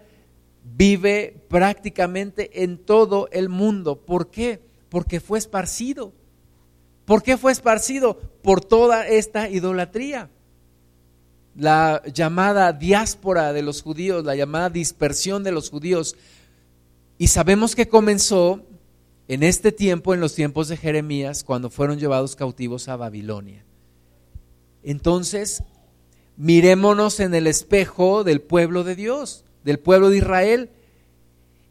vive 0.64 1.44
prácticamente 1.50 2.64
en 2.64 2.78
todo 2.78 3.28
el 3.34 3.50
mundo. 3.50 3.98
¿Por 3.98 4.32
qué? 4.32 4.62
Porque 4.88 5.20
fue 5.20 5.40
esparcido. 5.40 6.14
¿Por 7.04 7.22
qué 7.22 7.36
fue 7.36 7.52
esparcido? 7.52 8.18
Por 8.42 8.64
toda 8.64 9.06
esta 9.10 9.50
idolatría 9.50 10.30
la 11.56 12.02
llamada 12.14 12.74
diáspora 12.74 13.54
de 13.54 13.62
los 13.62 13.82
judíos, 13.82 14.26
la 14.26 14.36
llamada 14.36 14.70
dispersión 14.70 15.44
de 15.44 15.52
los 15.52 15.70
judíos. 15.70 16.16
Y 17.18 17.28
sabemos 17.28 17.76
que 17.76 17.88
comenzó 17.88 18.62
en 19.28 19.42
este 19.42 19.72
tiempo, 19.72 20.14
en 20.14 20.20
los 20.20 20.36
tiempos 20.36 20.68
de 20.68 20.78
Jeremías, 20.78 21.44
cuando 21.44 21.70
fueron 21.70 21.98
llevados 21.98 22.36
cautivos 22.36 22.90
a 22.90 22.98
Babilonia. 22.98 23.64
Entonces, 24.84 25.64
mirémonos 26.36 27.20
en 27.20 27.34
el 27.34 27.48
espejo 27.48 28.24
del 28.24 28.42
pueblo 28.42 28.84
de 28.84 28.96
Dios, 28.96 29.46
del 29.64 29.80
pueblo 29.80 30.10
de 30.10 30.18
Israel, 30.18 30.70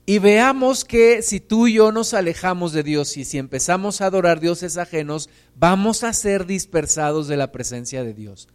y 0.06 0.18
veamos 0.18 0.84
que 0.84 1.22
si 1.22 1.40
tú 1.40 1.66
y 1.66 1.74
yo 1.74 1.92
nos 1.92 2.12
alejamos 2.12 2.72
de 2.72 2.82
Dios 2.82 3.16
y 3.16 3.24
si 3.24 3.38
empezamos 3.38 4.00
a 4.00 4.06
adorar 4.06 4.40
dioses 4.40 4.76
ajenos, 4.76 5.30
vamos 5.56 6.04
a 6.04 6.12
ser 6.12 6.44
dispersados 6.44 7.26
de 7.28 7.36
la 7.38 7.52
presencia 7.52 8.02
de 8.04 8.12
Dios 8.12 8.48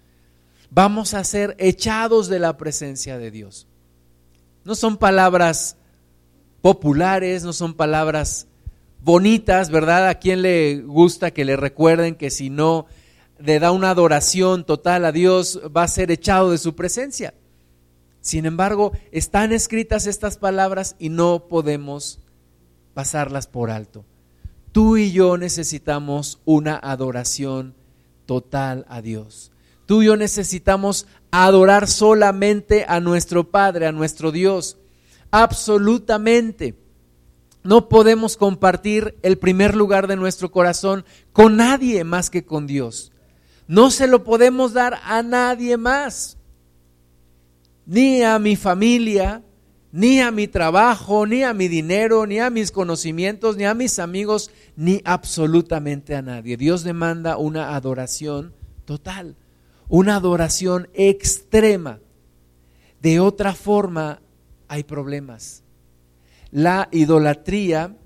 vamos 0.71 1.13
a 1.13 1.23
ser 1.23 1.55
echados 1.60 2.27
de 2.27 2.39
la 2.39 2.58
presencia 2.58 3.17
de 3.17 3.32
Dios. 3.32 3.67
No 4.63 4.75
son 4.75 4.97
palabras 4.97 5.77
populares, 6.62 7.43
no 7.43 7.53
son 7.53 7.73
palabras 7.73 8.47
bonitas, 9.01 9.69
¿verdad? 9.69 10.08
¿A 10.08 10.15
quién 10.15 10.41
le 10.41 10.82
gusta 10.82 11.32
que 11.32 11.45
le 11.45 11.55
recuerden 11.55 12.15
que 12.15 12.29
si 12.29 12.49
no 12.49 12.86
le 13.39 13.60
da 13.60 13.71
una 13.71 13.91
adoración 13.91 14.65
total 14.65 15.05
a 15.05 15.12
Dios 15.12 15.62
va 15.75 15.84
a 15.84 15.88
ser 15.88 16.12
echado 16.12 16.51
de 16.51 16.58
su 16.58 16.75
presencia? 16.75 17.34
Sin 18.21 18.45
embargo, 18.45 18.91
están 19.12 19.53
escritas 19.53 20.05
estas 20.05 20.38
palabras 20.38 20.95
y 20.99 21.10
no 21.10 21.47
podemos 21.47 22.19
pasarlas 22.93 23.47
por 23.47 23.71
alto. 23.71 24.03
Tú 24.73 24.97
y 24.97 25.12
yo 25.12 25.38
necesitamos 25.38 26.41
una 26.45 26.77
adoración 26.77 27.75
total 28.25 28.86
a 28.89 29.01
Dios. 29.01 29.48
Tú 29.89 30.04
y 30.04 30.06
yo 30.06 30.15
necesitamos 30.15 31.08
adorar 31.32 31.88
solamente 31.88 32.86
a 32.88 32.99
nuestro 32.99 33.49
Padre, 33.49 33.88
a 33.88 33.91
nuestro 33.91 34.32
Dios. 34.32 34.78
Absolutamente. 35.32 36.75
No 37.63 37.89
podemos 37.89 38.38
compartir 38.38 39.17
el 39.23 39.39
primer 39.39 39.75
lugar 39.75 40.06
de 40.06 40.15
nuestro 40.15 40.52
corazón 40.52 41.06
con 41.34 41.58
nadie 41.58 42.04
más 42.04 42.30
que 42.30 42.45
con 42.45 42.67
Dios. 42.67 43.12
No 43.65 43.89
se 43.89 44.06
lo 44.06 44.23
podemos 44.23 44.73
dar 44.73 44.99
a 45.06 45.23
nadie 45.23 45.75
más. 45.75 46.38
Ni 47.88 48.21
a 48.21 48.38
mi 48.38 48.56
familia, 48.58 49.41
ni 49.91 50.21
a 50.21 50.30
mi 50.30 50.47
trabajo, 50.47 51.25
ni 51.25 51.41
a 51.41 51.56
mi 51.56 51.67
dinero, 51.67 52.28
ni 52.28 52.38
a 52.38 52.52
mis 52.52 52.69
conocimientos, 52.69 53.58
ni 53.58 53.65
a 53.65 53.73
mis 53.73 53.97
amigos, 53.97 54.52
ni 54.75 55.02
absolutamente 55.04 56.15
a 56.15 56.21
nadie. 56.21 56.58
Dios 56.58 56.84
demanda 56.84 57.38
una 57.38 57.75
adoración 57.75 58.54
total 58.86 59.36
una 59.89 60.15
adoración 60.15 60.88
extrema. 60.93 61.99
De 63.02 63.19
otra 63.19 63.54
forma, 63.54 64.21
hay 64.67 64.84
problemas. 64.84 65.63
La 66.52 66.88
idolatría 66.91 67.97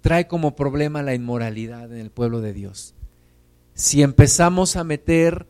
trae 0.00 0.26
como 0.26 0.56
problema 0.56 1.02
la 1.02 1.14
inmoralidad 1.14 1.92
en 1.92 1.98
el 1.98 2.10
pueblo 2.10 2.40
de 2.40 2.52
Dios. 2.52 2.94
si 3.74 4.02
empezamos 4.02 4.74
a 4.74 4.82
meter 4.82 5.46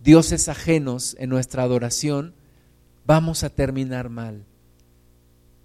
dioses 0.00 0.48
ajenos 0.48 1.16
en 1.18 1.28
nuestra 1.28 1.64
adoración, 1.64 2.34
vamos 3.04 3.42
a 3.42 3.50
terminar 3.50 4.10
mal. 4.10 4.44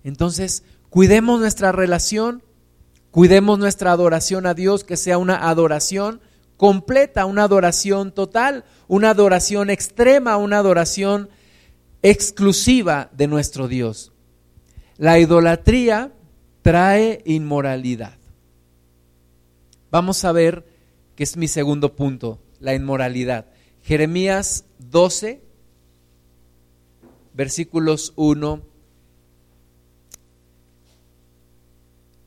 Entonces, 0.03 0.63
cuidemos 0.89 1.39
nuestra 1.39 1.71
relación, 1.71 2.41
cuidemos 3.11 3.59
nuestra 3.59 3.91
adoración 3.91 4.47
a 4.47 4.55
Dios, 4.55 4.83
que 4.83 4.97
sea 4.97 5.19
una 5.19 5.47
adoración 5.47 6.19
completa, 6.63 7.25
una 7.25 7.43
adoración 7.43 8.13
total, 8.13 8.63
una 8.87 9.09
adoración 9.09 9.69
extrema, 9.69 10.37
una 10.37 10.59
adoración 10.59 11.27
exclusiva 12.01 13.09
de 13.11 13.27
nuestro 13.27 13.67
Dios. 13.67 14.13
La 14.95 15.19
idolatría 15.19 16.13
trae 16.61 17.21
inmoralidad. 17.25 18.17
Vamos 19.91 20.23
a 20.23 20.31
ver 20.31 20.65
que 21.17 21.23
es 21.23 21.35
mi 21.35 21.49
segundo 21.49 21.97
punto, 21.97 22.39
la 22.61 22.73
inmoralidad. 22.73 23.47
Jeremías 23.81 24.63
12, 24.79 25.41
versículos 27.33 28.13
1 28.15 28.61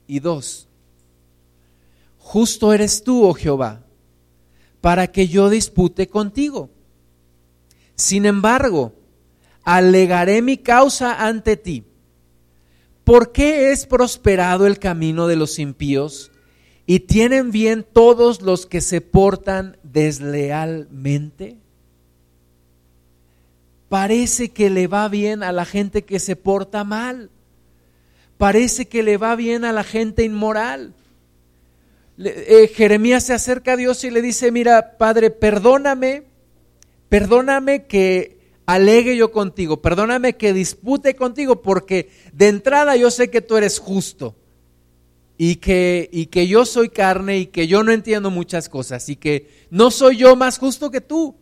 y 0.09 0.21
2. 0.21 0.69
Justo 2.19 2.75
eres 2.75 3.03
tú, 3.03 3.25
oh 3.25 3.33
Jehová, 3.33 3.86
para 4.87 5.09
que 5.09 5.27
yo 5.27 5.51
dispute 5.51 6.07
contigo. 6.07 6.71
Sin 7.97 8.25
embargo, 8.25 8.93
alegaré 9.65 10.43
mi 10.43 10.59
causa 10.59 11.27
ante 11.27 11.57
ti. 11.57 11.83
¿Por 13.03 13.33
qué 13.33 13.73
es 13.73 13.85
prosperado 13.85 14.65
el 14.65 14.79
camino 14.79 15.27
de 15.27 15.35
los 15.35 15.59
impíos 15.59 16.31
y 16.87 17.01
tienen 17.01 17.51
bien 17.51 17.85
todos 17.93 18.43
los 18.43 18.65
que 18.65 18.81
se 18.81 19.01
portan 19.01 19.77
deslealmente? 19.83 21.57
Parece 23.89 24.51
que 24.51 24.71
le 24.71 24.87
va 24.87 25.09
bien 25.09 25.43
a 25.43 25.51
la 25.51 25.65
gente 25.65 26.05
que 26.05 26.21
se 26.21 26.37
porta 26.37 26.85
mal. 26.85 27.33
Parece 28.39 28.87
que 28.87 29.03
le 29.03 29.17
va 29.17 29.35
bien 29.35 29.65
a 29.65 29.73
la 29.73 29.83
gente 29.83 30.23
inmoral. 30.23 30.95
Eh, 32.19 32.71
Jeremías 32.75 33.25
se 33.25 33.35
acerca 33.35 33.73
a 33.73 33.77
Dios 33.77 34.03
y 34.05 34.11
le 34.11 34.23
dice, 34.23 34.51
mira, 34.51 34.97
Padre, 34.97 35.31
perdóname, 35.31 36.25
perdóname 37.09 37.87
que 37.87 38.39
alegue 38.65 39.17
yo 39.17 39.31
contigo, 39.31 39.83
perdóname 39.83 40.37
que 40.37 40.53
dispute 40.53 41.15
contigo, 41.15 41.63
porque 41.63 42.11
de 42.33 42.49
entrada 42.49 42.97
yo 42.97 43.11
sé 43.11 43.31
que 43.31 43.43
tú 43.43 43.57
eres 43.57 43.79
justo 43.79 44.35
y 45.39 45.57
que, 45.57 46.09
y 46.13 46.27
que 46.27 46.49
yo 46.49 46.65
soy 46.65 46.89
carne 46.89 47.39
y 47.39 47.47
que 47.47 47.67
yo 47.67 47.83
no 47.83 47.93
entiendo 47.93 48.31
muchas 48.31 48.69
cosas 48.69 49.09
y 49.09 49.17
que 49.17 49.67
no 49.71 49.91
soy 49.91 50.17
yo 50.17 50.37
más 50.37 50.59
justo 50.59 50.91
que 50.91 51.01
tú. 51.01 51.37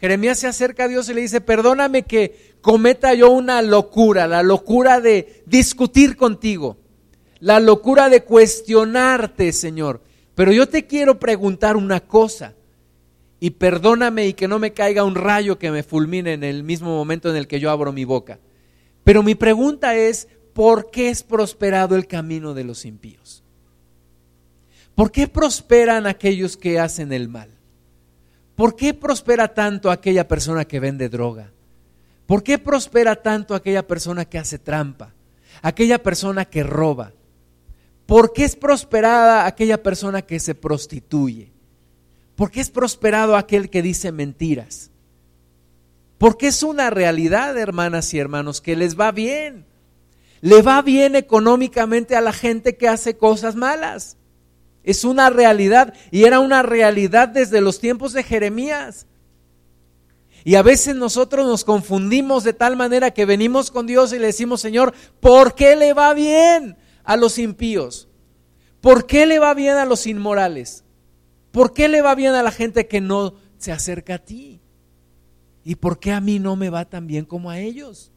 Jeremías 0.00 0.38
se 0.38 0.46
acerca 0.46 0.84
a 0.84 0.88
Dios 0.88 1.08
y 1.08 1.14
le 1.14 1.22
dice, 1.22 1.40
perdóname 1.40 2.02
que 2.02 2.56
cometa 2.60 3.14
yo 3.14 3.30
una 3.30 3.62
locura, 3.62 4.26
la 4.26 4.42
locura 4.42 5.00
de 5.00 5.42
discutir 5.46 6.16
contigo, 6.16 6.76
la 7.40 7.60
locura 7.60 8.08
de 8.08 8.24
cuestionarte, 8.24 9.52
Señor. 9.52 10.02
Pero 10.34 10.52
yo 10.52 10.68
te 10.68 10.86
quiero 10.86 11.18
preguntar 11.18 11.76
una 11.76 12.00
cosa 12.00 12.54
y 13.40 13.50
perdóname 13.50 14.26
y 14.26 14.34
que 14.34 14.48
no 14.48 14.58
me 14.58 14.72
caiga 14.72 15.04
un 15.04 15.14
rayo 15.14 15.58
que 15.58 15.70
me 15.70 15.82
fulmine 15.82 16.32
en 16.32 16.44
el 16.44 16.62
mismo 16.62 16.88
momento 16.88 17.30
en 17.30 17.36
el 17.36 17.46
que 17.46 17.60
yo 17.60 17.70
abro 17.70 17.92
mi 17.92 18.04
boca. 18.04 18.38
Pero 19.04 19.22
mi 19.22 19.34
pregunta 19.34 19.96
es, 19.96 20.28
¿por 20.52 20.90
qué 20.90 21.08
es 21.08 21.22
prosperado 21.22 21.96
el 21.96 22.06
camino 22.06 22.54
de 22.54 22.64
los 22.64 22.84
impíos? 22.84 23.42
¿Por 24.94 25.12
qué 25.12 25.28
prosperan 25.28 26.06
aquellos 26.06 26.56
que 26.56 26.80
hacen 26.80 27.12
el 27.12 27.28
mal? 27.28 27.50
¿Por 28.56 28.74
qué 28.74 28.94
prospera 28.94 29.54
tanto 29.54 29.92
aquella 29.92 30.26
persona 30.26 30.64
que 30.64 30.80
vende 30.80 31.08
droga? 31.08 31.52
¿Por 32.26 32.42
qué 32.42 32.58
prospera 32.58 33.14
tanto 33.16 33.54
aquella 33.54 33.86
persona 33.86 34.24
que 34.24 34.38
hace 34.38 34.58
trampa? 34.58 35.14
Aquella 35.62 36.02
persona 36.02 36.44
que 36.44 36.64
roba. 36.64 37.12
¿Por 38.08 38.32
qué 38.32 38.44
es 38.44 38.56
prosperada 38.56 39.44
aquella 39.44 39.82
persona 39.82 40.22
que 40.22 40.40
se 40.40 40.54
prostituye? 40.54 41.52
Porque 42.36 42.62
es 42.62 42.70
prosperado 42.70 43.36
aquel 43.36 43.68
que 43.68 43.82
dice 43.82 44.12
mentiras. 44.12 44.90
Porque 46.16 46.46
es 46.46 46.62
una 46.62 46.88
realidad, 46.88 47.58
hermanas 47.58 48.14
y 48.14 48.18
hermanos, 48.18 48.62
que 48.62 48.76
les 48.76 48.98
va 48.98 49.12
bien. 49.12 49.66
Le 50.40 50.62
va 50.62 50.80
bien 50.80 51.16
económicamente 51.16 52.16
a 52.16 52.22
la 52.22 52.32
gente 52.32 52.78
que 52.78 52.88
hace 52.88 53.18
cosas 53.18 53.56
malas. 53.56 54.16
Es 54.84 55.04
una 55.04 55.28
realidad 55.28 55.92
y 56.10 56.24
era 56.24 56.40
una 56.40 56.62
realidad 56.62 57.28
desde 57.28 57.60
los 57.60 57.78
tiempos 57.78 58.14
de 58.14 58.22
Jeremías. 58.22 59.04
Y 60.44 60.54
a 60.54 60.62
veces 60.62 60.96
nosotros 60.96 61.46
nos 61.46 61.62
confundimos 61.62 62.42
de 62.42 62.54
tal 62.54 62.74
manera 62.74 63.10
que 63.10 63.26
venimos 63.26 63.70
con 63.70 63.86
Dios 63.86 64.14
y 64.14 64.18
le 64.18 64.28
decimos, 64.28 64.62
Señor, 64.62 64.94
¿por 65.20 65.54
qué 65.54 65.76
le 65.76 65.92
va 65.92 66.14
bien 66.14 66.78
a 67.08 67.16
los 67.16 67.38
impíos? 67.38 68.06
¿Por 68.82 69.06
qué 69.06 69.24
le 69.24 69.38
va 69.38 69.54
bien 69.54 69.76
a 69.76 69.86
los 69.86 70.06
inmorales? 70.06 70.84
¿Por 71.52 71.72
qué 71.72 71.88
le 71.88 72.02
va 72.02 72.14
bien 72.14 72.34
a 72.34 72.42
la 72.42 72.50
gente 72.50 72.86
que 72.86 73.00
no 73.00 73.34
se 73.56 73.72
acerca 73.72 74.16
a 74.16 74.18
ti? 74.18 74.60
¿Y 75.64 75.76
por 75.76 75.98
qué 75.98 76.12
a 76.12 76.20
mí 76.20 76.38
no 76.38 76.54
me 76.54 76.68
va 76.68 76.84
tan 76.84 77.06
bien 77.06 77.24
como 77.24 77.48
a 77.48 77.60
ellos? 77.60 78.12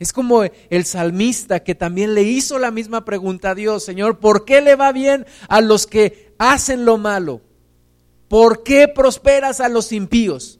Es 0.00 0.12
como 0.12 0.42
el 0.42 0.84
salmista 0.84 1.62
que 1.62 1.76
también 1.76 2.16
le 2.16 2.24
hizo 2.24 2.58
la 2.58 2.72
misma 2.72 3.04
pregunta 3.04 3.50
a 3.50 3.54
Dios, 3.54 3.84
Señor, 3.84 4.18
¿por 4.18 4.44
qué 4.44 4.60
le 4.60 4.74
va 4.74 4.90
bien 4.90 5.24
a 5.46 5.60
los 5.60 5.86
que 5.86 6.34
hacen 6.38 6.84
lo 6.84 6.98
malo? 6.98 7.42
¿Por 8.26 8.64
qué 8.64 8.88
prosperas 8.88 9.60
a 9.60 9.68
los 9.68 9.92
impíos? 9.92 10.58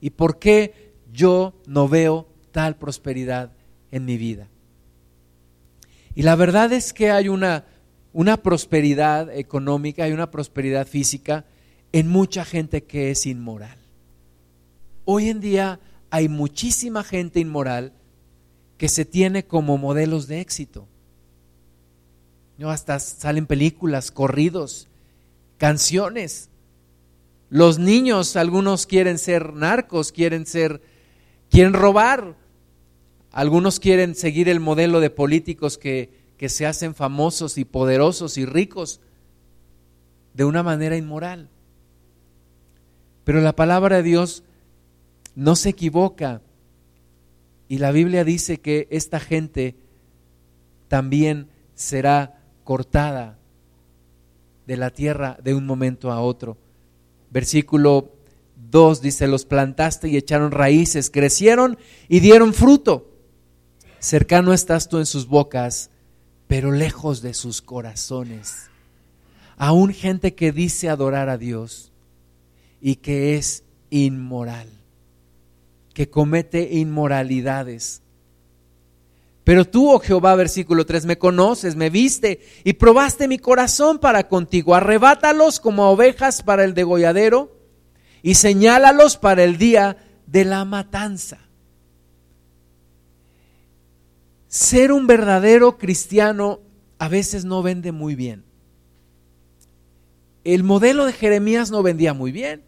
¿Y 0.00 0.08
por 0.08 0.38
qué 0.38 0.94
yo 1.12 1.52
no 1.66 1.86
veo 1.86 2.28
tal 2.50 2.78
prosperidad 2.78 3.52
en 3.90 4.06
mi 4.06 4.16
vida? 4.16 4.48
Y 6.14 6.22
la 6.22 6.36
verdad 6.36 6.72
es 6.72 6.92
que 6.92 7.10
hay 7.10 7.28
una 7.28 7.64
una 8.12 8.36
prosperidad 8.42 9.34
económica 9.34 10.08
y 10.08 10.12
una 10.12 10.30
prosperidad 10.30 10.86
física 10.86 11.44
en 11.92 12.08
mucha 12.08 12.44
gente 12.44 12.84
que 12.84 13.10
es 13.10 13.26
inmoral. 13.26 13.78
Hoy 15.04 15.28
en 15.28 15.40
día 15.40 15.80
hay 16.10 16.28
muchísima 16.28 17.04
gente 17.04 17.40
inmoral 17.40 17.92
que 18.76 18.88
se 18.88 19.04
tiene 19.04 19.44
como 19.44 19.78
modelos 19.78 20.26
de 20.26 20.40
éxito. 20.40 20.86
¿No? 22.58 22.70
Hasta 22.70 22.98
salen 22.98 23.46
películas, 23.46 24.10
corridos, 24.10 24.88
canciones. 25.56 26.50
Los 27.48 27.78
niños, 27.78 28.36
algunos 28.36 28.86
quieren 28.86 29.18
ser 29.18 29.54
narcos, 29.54 30.12
quieren 30.12 30.46
ser, 30.46 30.82
quieren 31.50 31.72
robar. 31.72 32.36
Algunos 33.32 33.80
quieren 33.80 34.14
seguir 34.14 34.48
el 34.48 34.60
modelo 34.60 35.00
de 35.00 35.10
políticos 35.10 35.78
que 35.78 36.22
que 36.42 36.48
se 36.48 36.66
hacen 36.66 36.96
famosos 36.96 37.56
y 37.56 37.64
poderosos 37.64 38.36
y 38.36 38.44
ricos 38.44 39.00
de 40.34 40.44
una 40.44 40.64
manera 40.64 40.96
inmoral. 40.96 41.48
Pero 43.22 43.40
la 43.40 43.54
palabra 43.54 43.98
de 43.98 44.02
Dios 44.02 44.42
no 45.36 45.54
se 45.54 45.68
equivoca 45.68 46.42
y 47.68 47.78
la 47.78 47.92
Biblia 47.92 48.24
dice 48.24 48.58
que 48.58 48.88
esta 48.90 49.20
gente 49.20 49.76
también 50.88 51.46
será 51.76 52.40
cortada 52.64 53.38
de 54.66 54.76
la 54.76 54.90
tierra 54.90 55.38
de 55.44 55.54
un 55.54 55.64
momento 55.64 56.10
a 56.10 56.20
otro. 56.20 56.56
Versículo 57.30 58.10
2 58.68 59.00
dice, 59.00 59.28
los 59.28 59.44
plantaste 59.44 60.08
y 60.08 60.16
echaron 60.16 60.50
raíces, 60.50 61.08
crecieron 61.08 61.78
y 62.08 62.18
dieron 62.18 62.52
fruto. 62.52 63.11
Cercano 64.02 64.52
estás 64.52 64.88
tú 64.88 64.98
en 64.98 65.06
sus 65.06 65.28
bocas 65.28 65.88
pero 66.48 66.72
lejos 66.72 67.22
de 67.22 67.34
sus 67.34 67.62
corazones. 67.62 68.68
Aún 69.56 69.94
gente 69.94 70.34
que 70.34 70.50
dice 70.50 70.88
adorar 70.88 71.28
a 71.28 71.38
Dios 71.38 71.92
y 72.80 72.96
que 72.96 73.36
es 73.36 73.62
inmoral, 73.90 74.68
que 75.94 76.10
comete 76.10 76.70
inmoralidades. 76.72 78.02
Pero 79.44 79.64
tú, 79.64 79.92
oh 79.92 80.00
Jehová, 80.00 80.34
versículo 80.34 80.84
3, 80.84 81.06
me 81.06 81.16
conoces, 81.16 81.76
me 81.76 81.88
viste 81.88 82.40
y 82.64 82.72
probaste 82.72 83.28
mi 83.28 83.38
corazón 83.38 84.00
para 84.00 84.26
contigo. 84.26 84.74
Arrebátalos 84.74 85.60
como 85.60 85.88
ovejas 85.88 86.42
para 86.42 86.64
el 86.64 86.74
degolladero 86.74 87.56
y 88.20 88.34
señálalos 88.34 89.16
para 89.16 89.44
el 89.44 89.58
día 89.58 89.96
de 90.26 90.44
la 90.44 90.64
matanza. 90.64 91.38
Ser 94.52 94.92
un 94.92 95.06
verdadero 95.06 95.78
cristiano 95.78 96.60
a 96.98 97.08
veces 97.08 97.46
no 97.46 97.62
vende 97.62 97.90
muy 97.90 98.14
bien. 98.14 98.44
El 100.44 100.62
modelo 100.62 101.06
de 101.06 101.14
Jeremías 101.14 101.70
no 101.70 101.82
vendía 101.82 102.12
muy 102.12 102.32
bien. 102.32 102.62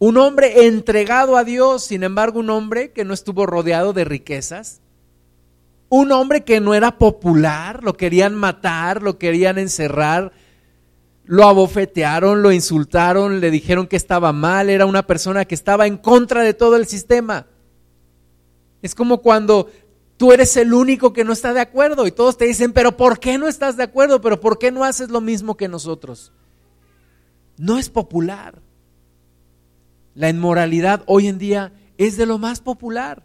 Un 0.00 0.16
hombre 0.16 0.66
entregado 0.66 1.36
a 1.36 1.44
Dios, 1.44 1.84
sin 1.84 2.02
embargo, 2.02 2.40
un 2.40 2.50
hombre 2.50 2.90
que 2.90 3.04
no 3.04 3.14
estuvo 3.14 3.46
rodeado 3.46 3.92
de 3.92 4.04
riquezas. 4.04 4.80
Un 5.88 6.10
hombre 6.10 6.42
que 6.42 6.60
no 6.60 6.74
era 6.74 6.98
popular, 6.98 7.84
lo 7.84 7.96
querían 7.96 8.34
matar, 8.34 9.04
lo 9.04 9.18
querían 9.18 9.58
encerrar, 9.58 10.32
lo 11.26 11.44
abofetearon, 11.44 12.42
lo 12.42 12.50
insultaron, 12.50 13.38
le 13.38 13.52
dijeron 13.52 13.86
que 13.86 13.94
estaba 13.94 14.32
mal, 14.32 14.68
era 14.68 14.84
una 14.84 15.06
persona 15.06 15.44
que 15.44 15.54
estaba 15.54 15.86
en 15.86 15.96
contra 15.96 16.42
de 16.42 16.54
todo 16.54 16.74
el 16.74 16.86
sistema. 16.88 17.46
Es 18.82 18.96
como 18.96 19.22
cuando 19.22 19.68
tú 20.16 20.32
eres 20.32 20.56
el 20.56 20.72
único 20.72 21.12
que 21.12 21.24
no 21.24 21.32
está 21.32 21.52
de 21.52 21.60
acuerdo 21.60 22.06
y 22.06 22.12
todos 22.12 22.38
te 22.38 22.46
dicen, 22.46 22.72
pero 22.72 22.96
¿por 22.96 23.18
qué 23.18 23.38
no 23.38 23.48
estás 23.48 23.76
de 23.76 23.82
acuerdo? 23.82 24.20
¿Pero 24.20 24.40
por 24.40 24.58
qué 24.58 24.70
no 24.70 24.84
haces 24.84 25.10
lo 25.10 25.20
mismo 25.20 25.56
que 25.56 25.68
nosotros? 25.68 26.32
No 27.58 27.78
es 27.78 27.88
popular. 27.88 28.60
La 30.14 30.28
inmoralidad 30.30 31.02
hoy 31.06 31.28
en 31.28 31.38
día 31.38 31.72
es 31.98 32.16
de 32.16 32.26
lo 32.26 32.38
más 32.38 32.60
popular. 32.60 33.24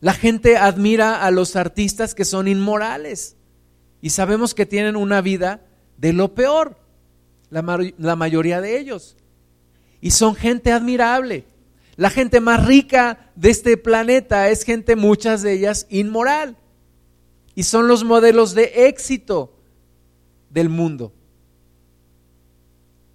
La 0.00 0.14
gente 0.14 0.56
admira 0.56 1.24
a 1.24 1.30
los 1.30 1.56
artistas 1.56 2.14
que 2.14 2.24
son 2.24 2.48
inmorales 2.48 3.36
y 4.00 4.10
sabemos 4.10 4.54
que 4.54 4.66
tienen 4.66 4.96
una 4.96 5.20
vida 5.20 5.62
de 5.98 6.12
lo 6.12 6.34
peor, 6.34 6.78
la, 7.50 8.16
mayoría 8.16 8.60
de 8.60 8.78
ellos. 8.78 9.16
Y 10.00 10.12
son 10.12 10.34
gente 10.34 10.72
admirable. 10.72 11.44
La 12.00 12.08
gente 12.08 12.40
más 12.40 12.64
rica 12.64 13.30
de 13.36 13.50
este 13.50 13.76
planeta 13.76 14.48
es 14.48 14.64
gente, 14.64 14.96
muchas 14.96 15.42
de 15.42 15.52
ellas, 15.52 15.86
inmoral. 15.90 16.56
Y 17.54 17.64
son 17.64 17.88
los 17.88 18.04
modelos 18.04 18.54
de 18.54 18.86
éxito 18.88 19.52
del 20.48 20.70
mundo. 20.70 21.12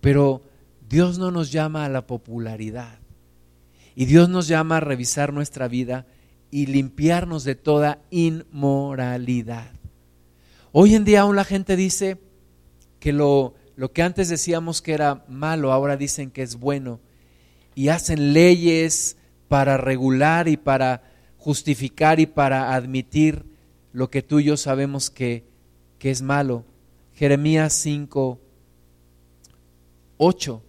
Pero 0.01 0.43
Dios 0.87 1.17
no 1.17 1.31
nos 1.31 1.51
llama 1.51 1.83
a 1.83 1.89
la 1.89 2.05
popularidad. 2.05 2.99
Y 3.95 4.05
Dios 4.05 4.29
nos 4.29 4.47
llama 4.47 4.77
a 4.77 4.81
revisar 4.81 5.33
nuestra 5.33 5.67
vida 5.67 6.05
y 6.51 6.67
limpiarnos 6.67 7.43
de 7.43 7.55
toda 7.55 8.03
inmoralidad. 8.11 9.71
Hoy 10.71 10.93
en 10.93 11.05
día 11.05 11.21
aún 11.21 11.35
la 11.35 11.43
gente 11.43 11.75
dice 11.75 12.19
que 12.99 13.13
lo, 13.13 13.55
lo 13.77 13.91
que 13.91 14.03
antes 14.03 14.29
decíamos 14.29 14.83
que 14.83 14.93
era 14.93 15.25
malo, 15.27 15.71
ahora 15.71 15.97
dicen 15.97 16.29
que 16.29 16.43
es 16.43 16.57
bueno. 16.57 16.99
Y 17.75 17.89
hacen 17.89 18.33
leyes 18.33 19.17
para 19.47 19.77
regular 19.77 20.47
y 20.47 20.57
para 20.57 21.03
justificar 21.37 22.19
y 22.19 22.25
para 22.25 22.73
admitir 22.73 23.45
lo 23.93 24.09
que 24.09 24.23
tú 24.23 24.39
y 24.39 24.45
yo 24.45 24.57
sabemos 24.57 25.09
que, 25.09 25.45
que 25.99 26.09
es 26.09 26.21
malo. 26.21 26.65
Jeremías 27.13 27.73
5, 27.73 28.39
8. 30.17 30.61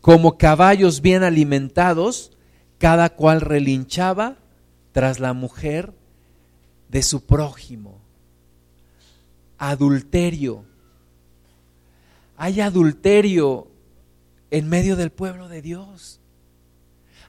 Como 0.00 0.38
caballos 0.38 1.00
bien 1.00 1.22
alimentados, 1.22 2.32
cada 2.78 3.10
cual 3.10 3.40
relinchaba 3.40 4.36
tras 4.92 5.20
la 5.20 5.32
mujer 5.32 5.92
de 6.88 7.02
su 7.02 7.24
prójimo. 7.24 8.00
Adulterio. 9.58 10.64
Hay 12.36 12.60
adulterio 12.60 13.68
en 14.54 14.68
medio 14.68 14.94
del 14.94 15.10
pueblo 15.10 15.48
de 15.48 15.62
Dios. 15.62 16.20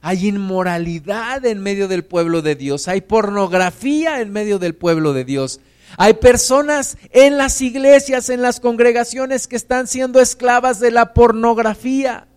Hay 0.00 0.28
inmoralidad 0.28 1.44
en 1.44 1.60
medio 1.60 1.88
del 1.88 2.04
pueblo 2.04 2.40
de 2.40 2.54
Dios. 2.54 2.86
Hay 2.86 3.00
pornografía 3.00 4.20
en 4.20 4.30
medio 4.30 4.60
del 4.60 4.76
pueblo 4.76 5.12
de 5.12 5.24
Dios. 5.24 5.58
Hay 5.98 6.14
personas 6.14 6.96
en 7.10 7.36
las 7.36 7.60
iglesias, 7.62 8.30
en 8.30 8.42
las 8.42 8.60
congregaciones 8.60 9.48
que 9.48 9.56
están 9.56 9.88
siendo 9.88 10.20
esclavas 10.20 10.78
de 10.78 10.92
la 10.92 11.14
pornografía. 11.14 12.28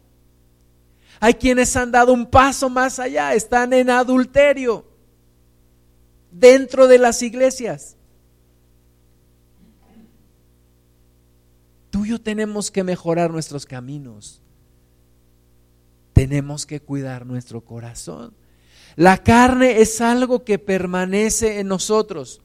Hay 1.20 1.36
quienes 1.36 1.76
han 1.76 1.92
dado 1.92 2.12
un 2.12 2.26
paso 2.26 2.68
más 2.68 2.98
allá, 2.98 3.36
están 3.36 3.74
en 3.74 3.92
adulterio 3.92 4.88
dentro 6.32 6.88
de 6.88 6.98
las 6.98 7.22
iglesias. 7.22 7.96
Tú 11.92 12.06
y 12.06 12.10
yo 12.10 12.20
tenemos 12.20 12.72
que 12.72 12.84
mejorar 12.84 13.30
nuestros 13.30 13.68
caminos. 13.68 14.42
Tenemos 16.20 16.66
que 16.66 16.82
cuidar 16.82 17.26
nuestro 17.26 17.62
corazón. 17.62 18.34
La 18.98 19.24
carne 19.24 19.80
es 19.80 20.02
algo 20.02 20.44
que 20.44 20.60
permanece 20.60 21.62
en 21.62 21.70
nosotros. 21.70 22.42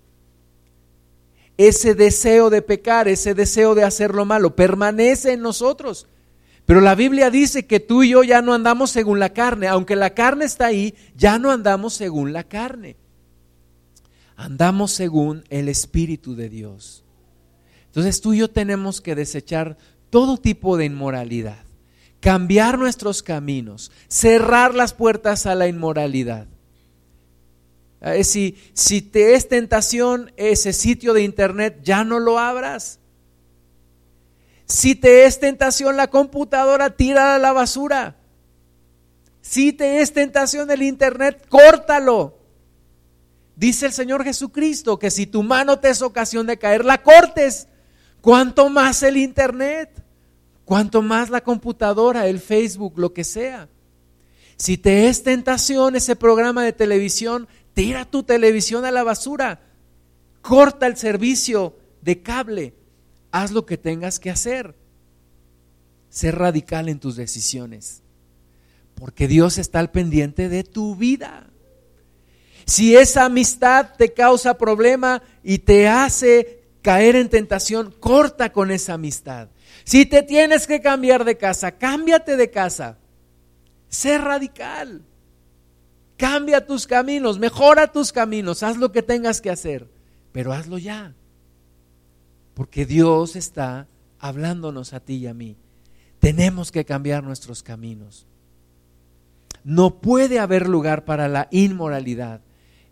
Ese 1.57 1.97
deseo 1.97 2.51
de 2.51 2.63
pecar, 2.63 3.09
ese 3.09 3.35
deseo 3.35 3.75
de 3.75 3.83
hacer 3.83 4.15
lo 4.15 4.25
malo, 4.27 4.55
permanece 4.55 5.33
en 5.33 5.41
nosotros. 5.41 6.07
Pero 6.65 6.81
la 6.81 6.95
Biblia 6.95 7.31
dice 7.31 7.67
que 7.67 7.81
tú 7.81 8.05
y 8.05 8.11
yo 8.11 8.23
ya 8.23 8.43
no 8.43 8.55
andamos 8.55 8.93
según 8.93 9.19
la 9.19 9.31
carne. 9.31 9.67
Aunque 9.67 9.97
la 9.97 10.11
carne 10.11 10.45
está 10.45 10.67
ahí, 10.67 10.95
ya 11.17 11.41
no 11.41 11.51
andamos 11.51 11.95
según 11.95 12.33
la 12.33 12.45
carne. 12.45 12.95
Andamos 14.37 14.93
según 14.93 15.43
el 15.51 15.69
Espíritu 15.69 16.37
de 16.37 16.49
Dios. 16.49 17.03
Entonces 17.87 18.21
tú 18.21 18.35
y 18.35 18.39
yo 18.39 18.49
tenemos 18.49 19.01
que 19.01 19.17
desechar 19.17 19.77
todo 20.11 20.37
tipo 20.37 20.77
de 20.77 20.85
inmoralidad, 20.85 21.64
cambiar 22.25 22.79
nuestros 22.79 23.23
caminos, 23.23 23.93
cerrar 24.09 24.75
las 24.75 24.95
puertas 24.95 25.45
a 25.45 25.55
la 25.55 25.69
inmoralidad. 25.69 26.47
Eh, 28.01 28.25
si, 28.25 28.57
si 28.73 29.03
te 29.03 29.35
es 29.35 29.47
tentación 29.47 30.33
ese 30.39 30.73
sitio 30.73 31.13
de 31.13 31.21
internet, 31.21 31.81
ya 31.83 32.03
no 32.03 32.21
lo 32.21 32.39
abras. 32.39 32.99
Si 34.65 34.95
te 34.95 35.27
es 35.27 35.39
tentación 35.39 35.99
la 35.99 36.07
computadora, 36.07 36.97
tírala 36.97 37.35
a 37.35 37.39
la 37.39 37.53
basura. 37.53 38.17
Si 39.43 39.75
te 39.75 40.01
es 40.01 40.15
tentación 40.15 40.71
el 40.71 40.81
internet, 40.81 41.47
córtalo. 41.51 42.39
Dice 43.55 43.85
el 43.85 43.93
Señor 43.93 44.25
Jesucristo 44.25 44.99
que 44.99 45.11
si 45.11 45.27
tu 45.27 45.43
mano 45.43 45.79
te 45.79 45.91
es 45.91 46.01
ocasión 46.01 46.47
de 46.47 46.57
caer, 46.57 46.87
la 46.87 47.03
cortes. 47.03 47.69
¿Cuánto 48.23 48.71
más 48.71 49.03
el 49.03 49.19
internet? 49.19 50.04
¿Cuánto 50.65 51.03
más 51.03 51.31
la 51.31 51.43
computadora, 51.43 52.27
el 52.27 52.41
Facebook, 52.41 52.95
lo 52.97 53.13
que 53.13 53.25
sea? 53.25 53.69
Si 54.57 54.79
te 54.79 55.09
es 55.09 55.23
tentación 55.23 55.97
ese 55.97 56.17
programa 56.17 56.63
de 56.63 56.73
televisión, 56.73 57.49
tira 57.75 58.05
tu 58.05 58.23
televisión 58.23 58.85
a 58.85 58.91
la 58.91 59.03
basura. 59.03 59.61
Corta 60.41 60.87
el 60.87 60.97
servicio 60.97 61.77
de 62.03 62.23
cable 62.23 62.75
haz 63.35 63.51
lo 63.51 63.67
que 63.67 63.77
tengas 63.77 64.21
que 64.21 64.31
hacer. 64.31 64.77
Sé 66.09 66.31
radical 66.31 66.89
en 66.89 67.01
tus 67.01 67.17
decisiones, 67.17 68.01
porque 68.95 69.27
Dios 69.27 69.59
está 69.59 69.81
al 69.81 69.91
pendiente 69.91 70.49
de 70.49 70.63
tu 70.63 70.95
vida. 70.95 71.49
Si 72.65 72.95
esa 72.95 73.25
amistad 73.25 73.91
te 73.99 74.13
causa 74.13 74.57
problema 74.57 75.21
y 75.43 75.59
te 75.59 75.89
hace 75.89 76.63
caer 76.81 77.17
en 77.17 77.29
tentación, 77.29 77.93
corta 77.99 78.53
con 78.53 78.71
esa 78.71 78.95
amistad. 78.95 79.49
Si 79.85 80.07
te 80.07 80.23
tienes 80.23 80.67
que 80.67 80.81
cambiar 80.81 81.25
de 81.25 81.37
casa, 81.37 81.73
cámbiate 81.73 82.37
de 82.37 82.51
casa. 82.51 82.99
Sé 83.89 84.19
radical. 84.19 85.03
Cambia 86.17 86.67
tus 86.67 86.87
caminos, 86.87 87.39
mejora 87.39 87.93
tus 87.93 88.13
caminos, 88.13 88.63
haz 88.63 88.77
lo 88.77 88.93
que 88.93 89.03
tengas 89.03 89.41
que 89.41 89.51
hacer, 89.51 89.89
pero 90.33 90.53
hazlo 90.53 90.79
ya. 90.79 91.15
Porque 92.55 92.87
Dios 92.87 93.37
está 93.37 93.89
hablándonos 94.21 94.93
a 94.93 95.01
ti 95.01 95.17
y 95.17 95.27
a 95.27 95.35
mí. 95.35 95.57
Tenemos 96.21 96.71
que 96.71 96.85
cambiar 96.85 97.25
nuestros 97.25 97.63
caminos. 97.63 98.27
No 99.65 100.01
puede 100.01 100.39
haber 100.39 100.69
lugar 100.69 101.05
para 101.05 101.29
la 101.29 101.49
inmoralidad 101.51 102.41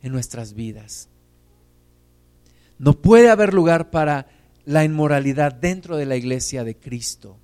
en 0.03 0.13
nuestras 0.13 0.55
vidas. 0.55 1.09
No 2.79 2.95
puede 2.95 3.31
haber 3.31 3.55
lugar 3.55 3.91
para 3.91 4.27
la 4.65 4.85
inmoralidad 4.85 5.53
dentro 5.53 5.97
de 5.97 6.07
la 6.07 6.17
iglesia 6.17 6.65
de 6.65 6.77
Cristo. 6.77 7.37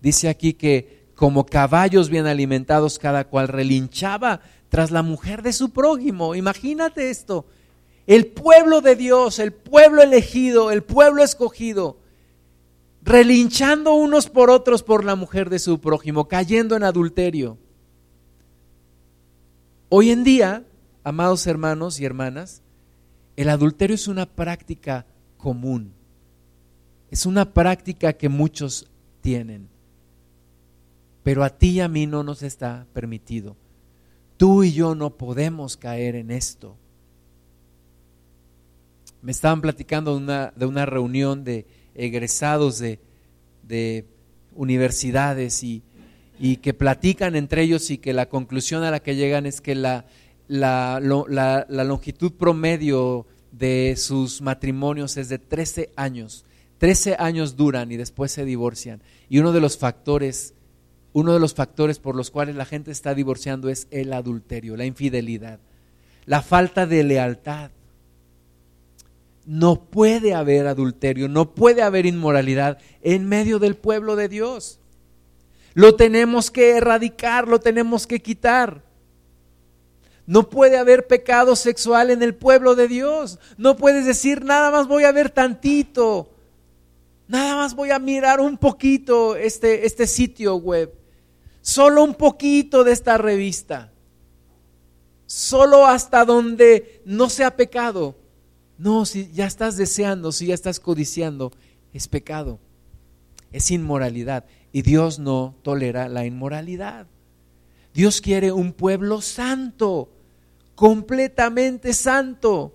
Dice 0.00 0.28
aquí 0.28 0.54
que 0.54 1.06
como 1.14 1.46
caballos 1.46 2.10
bien 2.10 2.26
alimentados 2.26 2.98
cada 2.98 3.24
cual 3.24 3.48
relinchaba 3.48 4.40
tras 4.68 4.90
la 4.90 5.02
mujer 5.02 5.42
de 5.42 5.52
su 5.52 5.70
prójimo. 5.70 6.34
Imagínate 6.34 7.10
esto. 7.10 7.46
El 8.06 8.26
pueblo 8.26 8.82
de 8.82 8.94
Dios, 8.94 9.38
el 9.38 9.52
pueblo 9.52 10.02
elegido, 10.02 10.70
el 10.70 10.82
pueblo 10.82 11.24
escogido, 11.24 11.98
relinchando 13.02 13.94
unos 13.94 14.28
por 14.28 14.50
otros 14.50 14.82
por 14.82 15.04
la 15.04 15.16
mujer 15.16 15.50
de 15.50 15.58
su 15.58 15.80
prójimo, 15.80 16.28
cayendo 16.28 16.76
en 16.76 16.84
adulterio. 16.84 17.58
Hoy 19.88 20.10
en 20.10 20.22
día, 20.22 20.64
amados 21.02 21.46
hermanos 21.46 21.98
y 21.98 22.04
hermanas, 22.04 22.62
el 23.36 23.48
adulterio 23.48 23.94
es 23.94 24.08
una 24.08 24.26
práctica 24.26 25.06
común. 25.36 25.92
Es 27.10 27.26
una 27.26 27.52
práctica 27.52 28.12
que 28.14 28.28
muchos 28.28 28.88
tienen. 29.20 29.68
Pero 31.22 31.44
a 31.44 31.50
ti 31.50 31.70
y 31.70 31.80
a 31.80 31.88
mí 31.88 32.06
no 32.06 32.22
nos 32.22 32.42
está 32.42 32.86
permitido. 32.92 33.56
Tú 34.36 34.64
y 34.64 34.72
yo 34.72 34.94
no 34.94 35.16
podemos 35.16 35.76
caer 35.76 36.16
en 36.16 36.30
esto 36.30 36.76
me 39.26 39.32
estaban 39.32 39.60
platicando 39.60 40.12
de 40.12 40.18
una, 40.18 40.52
de 40.54 40.66
una 40.66 40.86
reunión 40.86 41.42
de 41.42 41.66
egresados 41.96 42.78
de, 42.78 44.04
universidades 44.54 45.64
y, 45.64 45.82
que 46.62 46.72
platican 46.72 47.34
entre 47.34 47.62
ellos 47.62 47.90
y 47.90 47.98
que 47.98 48.12
la 48.12 48.28
conclusión 48.28 48.84
a 48.84 48.92
la 48.92 49.00
que 49.00 49.16
llegan 49.16 49.44
es 49.44 49.60
que 49.60 49.74
la, 49.74 50.06
la, 50.48 51.00
longitud 51.68 52.32
promedio 52.32 53.26
de 53.52 53.94
sus 53.96 54.42
matrimonios 54.42 55.16
es 55.16 55.28
de 55.28 55.38
13 55.38 55.90
años. 55.96 56.44
13 56.78 57.16
años 57.18 57.56
duran 57.56 57.90
y 57.90 57.96
después 57.96 58.32
se 58.32 58.44
divorcian. 58.44 59.02
Y 59.28 59.38
uno 59.38 59.52
de 59.52 59.60
los 59.60 59.78
factores, 59.78 60.54
uno 61.12 61.32
de 61.32 61.40
los 61.40 61.54
factores 61.54 61.98
por 61.98 62.14
los 62.14 62.30
cuales 62.30 62.54
la 62.56 62.66
gente 62.66 62.90
está 62.90 63.14
divorciando 63.14 63.68
es 63.68 63.88
el 63.90 64.12
adulterio, 64.12 64.76
la 64.76 64.84
infidelidad, 64.84 65.60
la 66.26 66.42
falta 66.42 66.86
de 66.86 67.02
lealtad. 67.02 67.70
No 69.46 69.84
puede 69.84 70.34
haber 70.34 70.66
adulterio, 70.66 71.28
no 71.28 71.54
puede 71.54 71.82
haber 71.82 72.04
inmoralidad 72.04 72.78
en 73.02 73.28
medio 73.28 73.58
del 73.58 73.76
pueblo 73.76 74.16
de 74.16 74.28
Dios. 74.28 74.80
Lo 75.72 75.94
tenemos 75.94 76.50
que 76.50 76.76
erradicar, 76.76 77.46
lo 77.46 77.60
tenemos 77.60 78.06
que 78.06 78.20
quitar. 78.20 78.85
No 80.26 80.50
puede 80.50 80.76
haber 80.76 81.06
pecado 81.06 81.54
sexual 81.54 82.10
en 82.10 82.22
el 82.22 82.34
pueblo 82.34 82.74
de 82.74 82.88
Dios. 82.88 83.38
No 83.56 83.76
puedes 83.76 84.04
decir, 84.04 84.44
nada 84.44 84.70
más 84.70 84.88
voy 84.88 85.04
a 85.04 85.12
ver 85.12 85.30
tantito. 85.30 86.30
Nada 87.28 87.56
más 87.56 87.74
voy 87.74 87.90
a 87.90 87.98
mirar 87.98 88.40
un 88.40 88.56
poquito 88.58 89.36
este, 89.36 89.86
este 89.86 90.06
sitio 90.06 90.56
web. 90.56 90.92
Solo 91.60 92.02
un 92.02 92.14
poquito 92.14 92.84
de 92.84 92.92
esta 92.92 93.18
revista. 93.18 93.92
Solo 95.26 95.86
hasta 95.86 96.24
donde 96.24 97.02
no 97.04 97.28
sea 97.28 97.56
pecado. 97.56 98.16
No, 98.78 99.06
si 99.06 99.30
ya 99.32 99.46
estás 99.46 99.76
deseando, 99.76 100.32
si 100.32 100.46
ya 100.46 100.54
estás 100.54 100.80
codiciando, 100.80 101.52
es 101.92 102.08
pecado, 102.08 102.60
es 103.52 103.70
inmoralidad. 103.70 104.44
Y 104.72 104.82
Dios 104.82 105.18
no 105.18 105.56
tolera 105.62 106.08
la 106.08 106.26
inmoralidad. 106.26 107.06
Dios 107.94 108.20
quiere 108.20 108.52
un 108.52 108.72
pueblo 108.72 109.22
santo, 109.22 110.10
completamente 110.76 111.92
santo. 111.92 112.74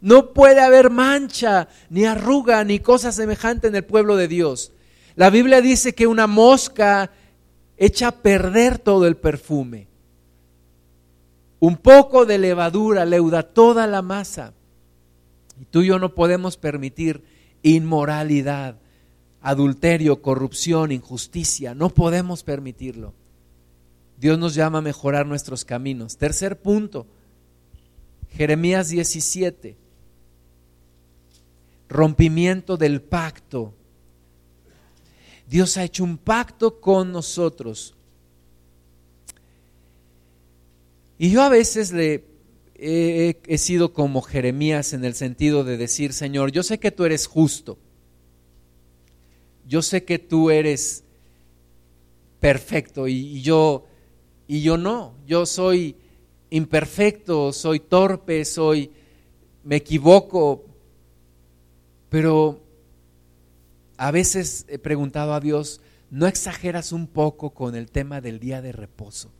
No 0.00 0.32
puede 0.32 0.60
haber 0.60 0.90
mancha, 0.90 1.68
ni 1.88 2.04
arruga, 2.04 2.64
ni 2.64 2.80
cosa 2.80 3.12
semejante 3.12 3.68
en 3.68 3.76
el 3.76 3.84
pueblo 3.84 4.16
de 4.16 4.26
Dios. 4.26 4.72
La 5.14 5.30
Biblia 5.30 5.60
dice 5.60 5.94
que 5.94 6.08
una 6.08 6.26
mosca 6.26 7.12
echa 7.76 8.08
a 8.08 8.22
perder 8.22 8.78
todo 8.78 9.06
el 9.06 9.16
perfume. 9.16 9.86
Un 11.60 11.76
poco 11.76 12.26
de 12.26 12.38
levadura 12.38 13.04
leuda 13.04 13.44
toda 13.44 13.86
la 13.86 14.02
masa. 14.02 14.52
Y 15.60 15.64
tú 15.66 15.82
y 15.82 15.86
yo 15.86 15.98
no 15.98 16.14
podemos 16.14 16.56
permitir 16.56 17.22
inmoralidad, 17.62 18.76
adulterio, 19.40 20.20
corrupción, 20.20 20.90
injusticia. 20.90 21.74
No 21.74 21.90
podemos 21.90 22.42
permitirlo. 22.42 23.14
Dios 24.18 24.38
nos 24.38 24.54
llama 24.54 24.78
a 24.78 24.82
mejorar 24.82 25.26
nuestros 25.26 25.64
caminos. 25.64 26.16
Tercer 26.16 26.60
punto, 26.60 27.06
Jeremías 28.30 28.88
17. 28.88 29.76
Rompimiento 31.88 32.76
del 32.76 33.02
pacto. 33.02 33.74
Dios 35.46 35.76
ha 35.76 35.84
hecho 35.84 36.04
un 36.04 36.18
pacto 36.18 36.80
con 36.80 37.12
nosotros. 37.12 37.94
Y 41.18 41.30
yo 41.30 41.42
a 41.42 41.48
veces 41.48 41.92
le 41.92 42.24
he, 42.76 43.58
sido 43.58 43.92
como 43.92 44.22
Jeremías 44.22 44.92
en 44.92 45.04
el 45.04 45.14
sentido 45.14 45.64
de 45.64 45.76
decir, 45.76 46.12
Señor, 46.12 46.50
yo 46.50 46.62
sé 46.62 46.78
que 46.78 46.90
tú 46.90 47.04
eres 47.04 47.26
justo, 47.26 47.78
yo 49.66 49.80
sé 49.82 50.04
que 50.04 50.18
tú 50.18 50.50
eres 50.50 51.04
perfecto 52.40 53.06
y, 53.08 53.40
yo 53.42 53.86
y 54.46 54.62
yo 54.62 54.76
no, 54.76 55.14
yo 55.26 55.46
soy 55.46 55.96
imperfecto, 56.50 57.52
soy 57.52 57.80
torpe, 57.80 58.44
soy 58.44 58.90
me 59.62 59.76
equivoco, 59.76 60.64
pero 62.10 62.60
a 63.96 64.10
veces 64.10 64.66
he 64.68 64.78
preguntado 64.78 65.34
a 65.34 65.40
Dios, 65.40 65.80
¿no 66.10 66.26
exageras 66.26 66.92
un 66.92 67.06
poco 67.06 67.50
con 67.50 67.74
el 67.74 67.90
tema 67.90 68.20
del 68.20 68.38
día 68.38 68.60
de 68.60 68.72
reposo? 68.72 69.30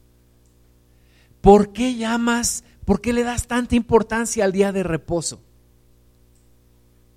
¿Por 1.40 1.72
qué 1.72 1.94
llamas 1.96 2.64
¿Por 2.84 3.00
qué 3.00 3.12
le 3.12 3.22
das 3.22 3.46
tanta 3.46 3.76
importancia 3.76 4.44
al 4.44 4.52
día 4.52 4.72
de 4.72 4.82
reposo? 4.82 5.40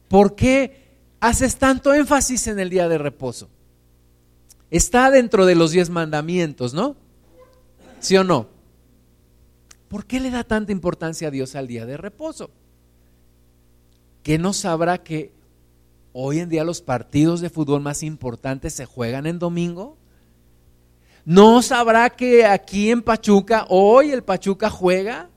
¿Por 0.07 0.35
qué 0.35 0.85
haces 1.19 1.57
tanto 1.57 1.93
énfasis 1.93 2.47
en 2.47 2.59
el 2.59 2.69
día 2.69 2.87
de 2.87 2.97
reposo? 2.97 3.49
Está 4.71 5.11
dentro 5.11 5.45
de 5.45 5.55
los 5.55 5.71
diez 5.71 5.89
mandamientos, 5.89 6.73
¿no? 6.73 6.95
¿Sí 7.99 8.15
o 8.17 8.23
no? 8.23 8.47
¿Por 9.87 10.05
qué 10.05 10.19
le 10.19 10.31
da 10.31 10.43
tanta 10.43 10.71
importancia 10.71 11.29
a 11.29 11.31
Dios 11.31 11.55
al 11.55 11.67
día 11.67 11.85
de 11.85 11.97
reposo? 11.97 12.51
¿Que 14.23 14.37
no 14.37 14.53
sabrá 14.53 15.03
que 15.03 15.31
hoy 16.11 16.39
en 16.39 16.49
día 16.49 16.63
los 16.63 16.81
partidos 16.81 17.41
de 17.41 17.49
fútbol 17.49 17.81
más 17.81 18.03
importantes 18.03 18.73
se 18.73 18.85
juegan 18.85 19.25
en 19.25 19.39
domingo? 19.39 19.97
¿No 21.23 21.61
sabrá 21.61 22.09
que 22.09 22.45
aquí 22.45 22.89
en 22.89 23.01
Pachuca 23.01 23.65
hoy 23.69 24.11
el 24.11 24.23
Pachuca 24.23 24.69
juega? 24.69 25.29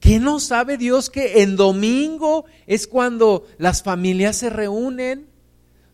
¿Qué 0.00 0.20
no 0.20 0.38
sabe 0.38 0.76
Dios 0.76 1.08
que 1.08 1.42
en 1.42 1.56
domingo 1.56 2.44
es 2.66 2.86
cuando 2.86 3.46
las 3.58 3.82
familias 3.82 4.36
se 4.36 4.50
reúnen? 4.50 5.33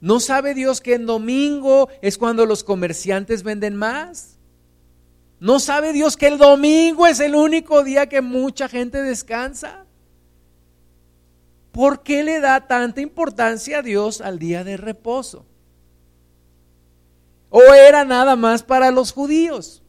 ¿No 0.01 0.19
sabe 0.19 0.55
Dios 0.55 0.81
que 0.81 0.95
en 0.95 1.07
domingo 1.07 1.89
es 2.01 2.17
cuando 2.17 2.47
los 2.47 2.65
comerciantes 2.65 3.43
venden 3.43 3.77
más? 3.77 4.39
¿No 5.39 5.59
sabe 5.61 5.93
Dios 5.93 6.17
que 6.17 6.27
el 6.27 6.39
domingo 6.39 7.07
es 7.07 7.21
el 7.21 7.35
único 7.35 7.83
día 7.83 8.09
que 8.09 8.21
mucha 8.21 8.69
gente 8.69 9.03
descansa? 9.03 9.87
¿Por 11.73 12.03
qué 12.03 12.23
le 12.23 12.41
da 12.41 12.67
tanta 12.67 13.01
importancia 13.01 13.79
a 13.79 13.83
Dios 13.83 14.21
al 14.21 14.39
día 14.39 14.65
de 14.65 14.77
reposo? 14.77 15.47
¿O 17.49 17.61
era 17.75 18.05
nada 18.05 18.37
más 18.37 18.63
para 18.63 18.91
los 18.91 19.13
judíos? 19.13 19.83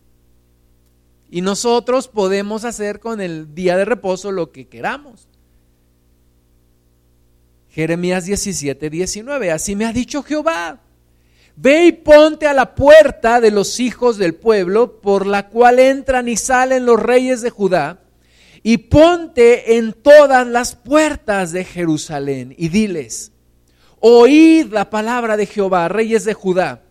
Y 1.29 1.41
nosotros 1.41 2.07
podemos 2.07 2.65
hacer 2.65 2.99
con 2.99 3.21
el 3.21 3.55
día 3.55 3.77
de 3.77 3.85
reposo 3.85 4.31
lo 4.31 4.51
que 4.51 4.67
queramos. 4.67 5.27
Jeremías 7.71 8.25
17, 8.25 8.89
19. 8.89 9.51
Así 9.51 9.75
me 9.75 9.85
ha 9.85 9.93
dicho 9.93 10.23
Jehová. 10.23 10.79
Ve 11.55 11.85
y 11.85 11.91
ponte 11.91 12.47
a 12.47 12.53
la 12.53 12.75
puerta 12.75 13.39
de 13.39 13.51
los 13.51 13.79
hijos 13.79 14.17
del 14.17 14.35
pueblo, 14.35 14.99
por 14.99 15.25
la 15.25 15.47
cual 15.49 15.79
entran 15.79 16.27
y 16.27 16.37
salen 16.37 16.85
los 16.85 16.99
reyes 16.99 17.41
de 17.41 17.49
Judá, 17.49 17.99
y 18.63 18.77
ponte 18.77 19.77
en 19.77 19.93
todas 19.93 20.47
las 20.47 20.75
puertas 20.75 21.51
de 21.51 21.65
Jerusalén, 21.65 22.55
y 22.57 22.69
diles, 22.69 23.31
oíd 23.99 24.71
la 24.71 24.89
palabra 24.89 25.37
de 25.37 25.45
Jehová, 25.45 25.87
reyes 25.87 26.25
de 26.25 26.33
Judá, 26.33 26.83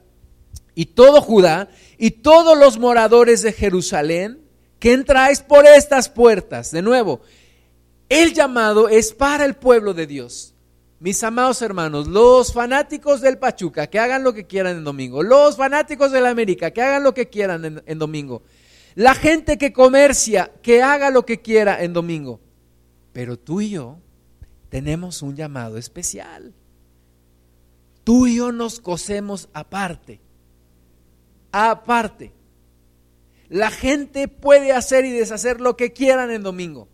y 0.75 0.87
todo 0.87 1.21
Judá, 1.21 1.69
y 1.99 2.11
todos 2.11 2.57
los 2.57 2.79
moradores 2.79 3.43
de 3.43 3.53
Jerusalén, 3.53 4.41
que 4.79 4.93
entráis 4.93 5.41
por 5.41 5.67
estas 5.67 6.09
puertas. 6.09 6.71
De 6.71 6.81
nuevo, 6.81 7.21
el 8.09 8.35
llamado 8.35 8.89
es 8.89 9.13
para 9.13 9.45
el 9.45 9.55
pueblo 9.55 9.95
de 9.95 10.07
Dios. 10.07 10.55
Mis 11.01 11.23
amados 11.25 11.61
hermanos, 11.63 12.07
los 12.07 12.53
fanáticos 12.53 13.21
del 13.21 13.39
Pachuca, 13.39 13.89
que 13.89 13.99
hagan 13.99 14.23
lo 14.23 14.33
que 14.33 14.47
quieran 14.47 14.77
en 14.77 14.85
domingo. 14.85 15.23
Los 15.23 15.57
fanáticos 15.57 16.13
de 16.13 16.21
la 16.21 16.31
América, 16.31 16.71
que 16.71 16.83
hagan 16.83 17.03
lo 17.03 17.13
que 17.13 17.29
quieran 17.29 17.65
en, 17.65 17.83
en 17.85 17.99
domingo. 17.99 18.43
La 18.95 19.15
gente 19.15 19.59
que 19.59 19.73
comercia, 19.73 20.53
que 20.63 20.83
haga 20.83 21.11
lo 21.11 21.27
que 21.27 21.41
quiera 21.41 21.83
en 21.83 21.93
domingo. 21.93 22.41
Pero 23.13 23.39
tú 23.39 23.61
y 23.61 23.71
yo 23.71 23.99
tenemos 24.69 25.23
un 25.23 25.35
llamado 25.35 25.79
especial. 25.79 26.55
Tú 28.05 28.29
y 28.29 28.37
yo 28.37 28.53
nos 28.53 28.79
cosemos 28.79 29.49
aparte 29.53 30.21
aparte. 31.53 32.33
La 33.49 33.71
gente 33.71 34.29
puede 34.29 34.73
hacer 34.73 35.05
y 35.05 35.11
deshacer 35.11 35.61
lo 35.61 35.77
que 35.77 35.93
quieran 35.93 36.31
en 36.31 36.43
domingo. 36.43 36.89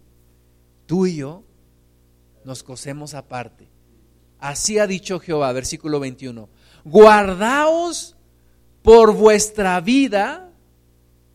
Tú 0.87 1.07
y 1.07 1.17
yo 1.17 1.45
nos 2.45 2.63
cosemos 2.63 3.15
aparte. 3.15 3.69
Así 4.39 4.79
ha 4.79 4.87
dicho 4.87 5.19
Jehová, 5.21 5.53
versículo 5.53 6.01
21. 6.01 6.49
Guardaos 6.85 8.17
por 8.83 9.15
vuestra 9.15 9.81
vida 9.81 10.51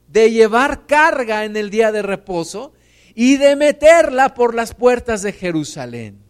de 0.07 0.31
llevar 0.31 0.85
carga 0.85 1.45
en 1.45 1.57
el 1.57 1.69
día 1.69 1.91
de 1.91 2.01
reposo 2.01 2.73
y 3.15 3.37
de 3.37 3.55
meterla 3.55 4.33
por 4.33 4.55
las 4.55 4.73
puertas 4.73 5.21
de 5.21 5.33
Jerusalén 5.33 6.21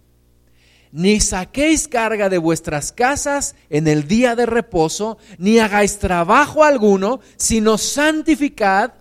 ni 0.91 1.19
saquéis 1.19 1.87
carga 1.87 2.29
de 2.29 2.37
vuestras 2.37 2.91
casas 2.91 3.55
en 3.69 3.87
el 3.87 4.07
día 4.07 4.35
de 4.35 4.45
reposo, 4.45 5.17
ni 5.37 5.59
hagáis 5.59 5.99
trabajo 5.99 6.63
alguno, 6.63 7.21
sino 7.37 7.77
santificad 7.77 8.93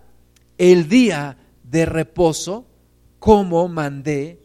el 0.57 0.89
día 0.89 1.37
de 1.65 1.87
reposo 1.87 2.67
como 3.19 3.69
mandé 3.69 4.41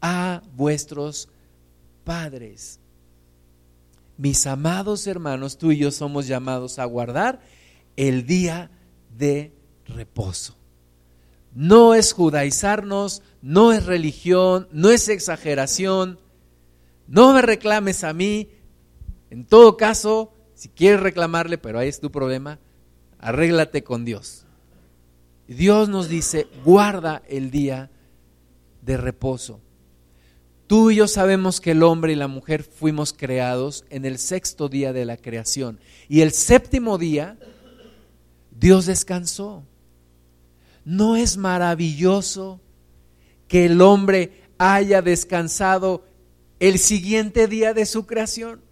a 0.00 0.42
vuestros 0.54 1.28
padres. 2.04 2.80
Mis 4.16 4.46
amados 4.46 5.06
hermanos, 5.06 5.58
tú 5.58 5.72
y 5.72 5.78
yo 5.78 5.90
somos 5.90 6.26
llamados 6.26 6.78
a 6.78 6.84
guardar 6.84 7.40
el 7.96 8.26
día 8.26 8.70
de 9.16 9.52
reposo. 9.86 10.56
no 11.54 11.94
es 11.94 12.14
judaizarnos, 12.14 13.22
no 13.42 13.72
es 13.72 13.84
religión, 13.84 14.68
no 14.72 14.90
es 14.90 15.08
exageración. 15.08 16.18
No 17.06 17.34
me 17.34 17.42
reclames 17.42 18.04
a 18.04 18.14
mí. 18.14 18.48
En 19.28 19.44
todo 19.44 19.76
caso, 19.76 20.32
si 20.54 20.68
quieres 20.68 21.00
reclamarle, 21.00 21.58
pero 21.58 21.78
ahí 21.78 21.88
es 21.88 22.00
tu 22.00 22.10
problema, 22.10 22.58
arréglate 23.18 23.84
con 23.84 24.04
Dios. 24.04 24.46
Dios 25.48 25.88
nos 25.88 26.08
dice, 26.08 26.46
guarda 26.64 27.22
el 27.28 27.50
día 27.50 27.90
de 28.80 28.96
reposo. 28.96 29.60
Tú 30.72 30.90
y 30.90 30.94
yo 30.94 31.06
sabemos 31.06 31.60
que 31.60 31.72
el 31.72 31.82
hombre 31.82 32.14
y 32.14 32.16
la 32.16 32.28
mujer 32.28 32.64
fuimos 32.64 33.12
creados 33.12 33.84
en 33.90 34.06
el 34.06 34.16
sexto 34.16 34.70
día 34.70 34.94
de 34.94 35.04
la 35.04 35.18
creación. 35.18 35.78
Y 36.08 36.22
el 36.22 36.32
séptimo 36.32 36.96
día, 36.96 37.36
Dios 38.50 38.86
descansó. 38.86 39.64
¿No 40.82 41.14
es 41.14 41.36
maravilloso 41.36 42.58
que 43.48 43.66
el 43.66 43.82
hombre 43.82 44.44
haya 44.56 45.02
descansado 45.02 46.06
el 46.58 46.78
siguiente 46.78 47.48
día 47.48 47.74
de 47.74 47.84
su 47.84 48.06
creación? 48.06 48.62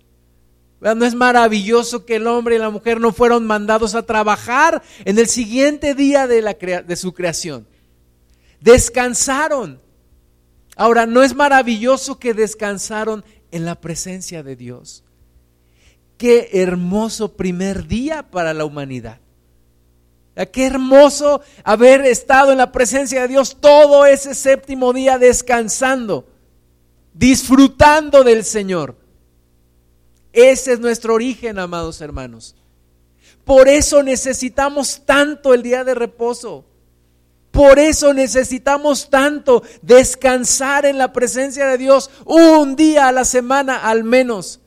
¿No 0.81 1.05
es 1.05 1.15
maravilloso 1.15 2.07
que 2.07 2.17
el 2.17 2.29
hombre 2.29 2.55
y 2.55 2.61
la 2.61 2.71
mujer 2.71 2.99
no 2.99 3.13
fueron 3.13 3.47
mandados 3.47 3.95
a 3.95 4.07
trabajar 4.07 4.83
en 5.05 5.19
el 5.19 5.29
siguiente 5.29 5.95
día 5.95 6.27
de, 6.27 6.41
la 6.41 6.55
de 6.55 6.97
su 6.97 7.13
creación? 7.13 7.67
Descansaron. 8.59 9.90
Ahora, 10.81 11.05
¿no 11.05 11.23
es 11.23 11.35
maravilloso 11.35 12.19
que 12.19 12.33
descansaron 12.33 13.23
en 13.51 13.67
la 13.67 13.75
presencia 13.75 14.43
de 14.43 14.57
Dios? 14.57 15.05
Qué 16.17 16.49
hermoso 16.55 17.37
primer 17.37 17.87
día 17.87 18.23
para 18.31 18.55
la 18.55 18.65
humanidad. 18.65 19.21
Qué 20.51 20.65
hermoso 20.65 21.43
haber 21.65 22.07
estado 22.07 22.53
en 22.53 22.57
la 22.57 22.73
presencia 22.73 23.21
de 23.21 23.29
Dios 23.29 23.59
todo 23.61 24.07
ese 24.07 24.35
séptimo 24.35 24.95
día 24.95 25.19
descansando, 25.19 26.27
disfrutando 27.13 28.25
del 28.25 28.43
Señor. 28.43 28.97
Ese 30.33 30.73
es 30.73 30.81
nuestro 30.81 31.13
origen, 31.13 31.59
amados 31.59 32.01
hermanos. 32.01 32.57
Por 33.45 33.69
eso 33.69 34.03
necesitamos 34.03 35.03
tanto 35.05 35.53
el 35.53 35.63
día 35.63 35.85
de 35.85 35.95
reposo. 35.95 36.65
Por 37.51 37.79
eso 37.79 38.15
necesitamos 38.15 39.11
tanto 39.11 39.63
descansar 39.83 40.87
en 40.87 40.99
la 40.99 41.13
presencia 41.13 41.67
de 41.67 41.79
Dios 41.79 42.11
un 42.25 42.77
día 42.77 43.09
a 43.09 43.13
la 43.13 43.25
semana 43.25 43.79
al 43.79 44.05
menos, 44.05 44.61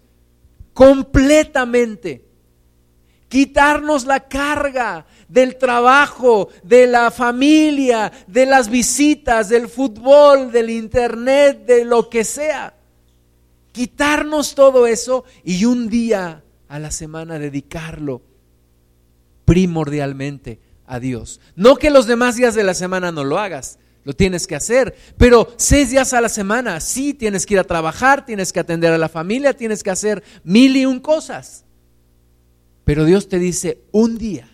completamente. 0.73 2.25
Quitarnos 3.29 4.05
la 4.05 4.27
carga 4.27 5.07
del 5.27 5.57
trabajo, 5.57 6.49
de 6.61 6.85
la 6.85 7.09
familia, 7.09 8.11
de 8.27 8.45
las 8.45 8.69
visitas, 8.69 9.49
del 9.49 9.69
fútbol, 9.69 10.51
del 10.51 10.69
internet, 10.69 11.65
de 11.65 11.85
lo 11.85 12.09
que 12.09 12.23
sea. 12.23 12.75
Quitarnos 13.71 14.53
todo 14.53 14.85
eso 14.85 15.23
y 15.43 15.65
un 15.65 15.89
día 15.89 16.43
a 16.67 16.79
la 16.79 16.91
semana 16.91 17.39
dedicarlo 17.39 18.21
primordialmente 19.45 20.59
a 20.85 20.99
Dios. 20.99 21.39
No 21.55 21.75
que 21.75 21.89
los 21.89 22.07
demás 22.07 22.35
días 22.35 22.55
de 22.55 22.63
la 22.63 22.73
semana 22.73 23.11
no 23.11 23.23
lo 23.23 23.37
hagas, 23.37 23.79
lo 24.03 24.13
tienes 24.13 24.47
que 24.47 24.55
hacer, 24.55 24.95
pero 25.17 25.53
seis 25.57 25.89
días 25.89 26.13
a 26.13 26.21
la 26.21 26.29
semana, 26.29 26.79
sí, 26.79 27.13
tienes 27.13 27.45
que 27.45 27.55
ir 27.55 27.59
a 27.59 27.65
trabajar, 27.65 28.25
tienes 28.25 28.51
que 28.51 28.59
atender 28.59 28.91
a 28.91 28.97
la 28.97 29.09
familia, 29.09 29.55
tienes 29.55 29.83
que 29.83 29.91
hacer 29.91 30.23
mil 30.43 30.75
y 30.75 30.85
un 30.85 30.99
cosas. 30.99 31.65
Pero 32.83 33.05
Dios 33.05 33.29
te 33.29 33.39
dice, 33.39 33.81
un 33.91 34.17
día, 34.17 34.49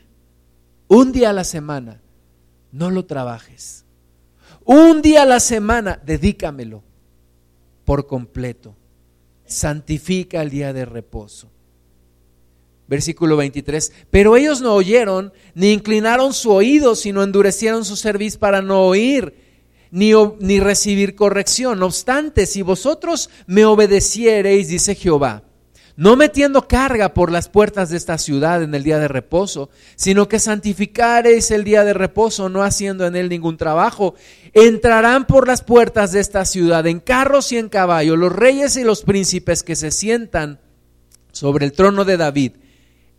un 0.87 1.11
día 1.11 1.31
a 1.31 1.33
la 1.33 1.43
semana, 1.43 2.01
no 2.71 2.91
lo 2.91 3.05
trabajes. 3.05 3.85
Un 4.65 5.01
día 5.01 5.23
a 5.23 5.25
la 5.25 5.39
semana, 5.39 5.99
dedícamelo 6.05 6.83
por 7.85 8.05
completo. 8.05 8.75
Santifica 9.45 10.43
el 10.43 10.51
día 10.51 10.73
de 10.73 10.85
reposo. 10.85 11.49
Versículo 12.89 13.37
23. 13.37 13.93
Pero 14.09 14.35
ellos 14.35 14.61
no 14.61 14.73
oyeron, 14.73 15.31
ni 15.53 15.71
inclinaron 15.71 16.33
su 16.33 16.51
oído, 16.51 16.95
sino 16.95 17.21
endurecieron 17.21 17.85
su 17.85 17.95
cerviz 17.95 18.35
para 18.35 18.63
no 18.63 18.81
oír, 18.81 19.35
ni, 19.91 20.13
ni 20.39 20.59
recibir 20.59 21.13
corrección. 21.13 21.79
No 21.79 21.85
obstante, 21.85 22.47
si 22.47 22.63
vosotros 22.63 23.29
me 23.45 23.63
obedeciereis, 23.63 24.69
dice 24.69 24.95
Jehová, 24.95 25.43
no 25.97 26.15
metiendo 26.15 26.67
carga 26.67 27.13
por 27.13 27.31
las 27.31 27.47
puertas 27.47 27.91
de 27.91 27.97
esta 27.97 28.17
ciudad 28.17 28.63
en 28.63 28.73
el 28.73 28.83
día 28.83 28.97
de 28.97 29.07
reposo, 29.07 29.69
sino 29.95 30.27
que 30.27 30.39
santificareis 30.39 31.51
el 31.51 31.63
día 31.63 31.83
de 31.83 31.93
reposo, 31.93 32.49
no 32.49 32.63
haciendo 32.63 33.05
en 33.05 33.15
él 33.15 33.29
ningún 33.29 33.57
trabajo, 33.57 34.15
entrarán 34.53 35.27
por 35.27 35.47
las 35.47 35.61
puertas 35.61 36.11
de 36.11 36.21
esta 36.21 36.43
ciudad 36.45 36.87
en 36.87 37.01
carros 37.01 37.51
y 37.51 37.57
en 37.57 37.69
caballo 37.69 38.15
los 38.15 38.31
reyes 38.31 38.77
y 38.77 38.83
los 38.83 39.03
príncipes 39.03 39.61
que 39.61 39.75
se 39.75 39.91
sientan 39.91 40.59
sobre 41.31 41.65
el 41.65 41.73
trono 41.73 42.03
de 42.03 42.17
David 42.17 42.53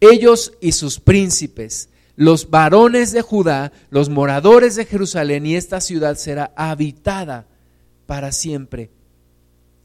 ellos 0.01 0.53
y 0.61 0.73
sus 0.73 0.99
príncipes, 0.99 1.91
los 2.17 2.51
varones 2.51 3.13
de 3.13 3.23
Judá, 3.23 3.73
los 3.91 4.09
moradores 4.09 4.77
de 4.77 4.85
Jerusalén, 4.85 5.47
y 5.47 5.57
esta 5.57 5.81
ciudad 5.81 6.17
será 6.17 6.53
habitada 6.57 7.47
para 8.07 8.33
siempre. 8.33 8.91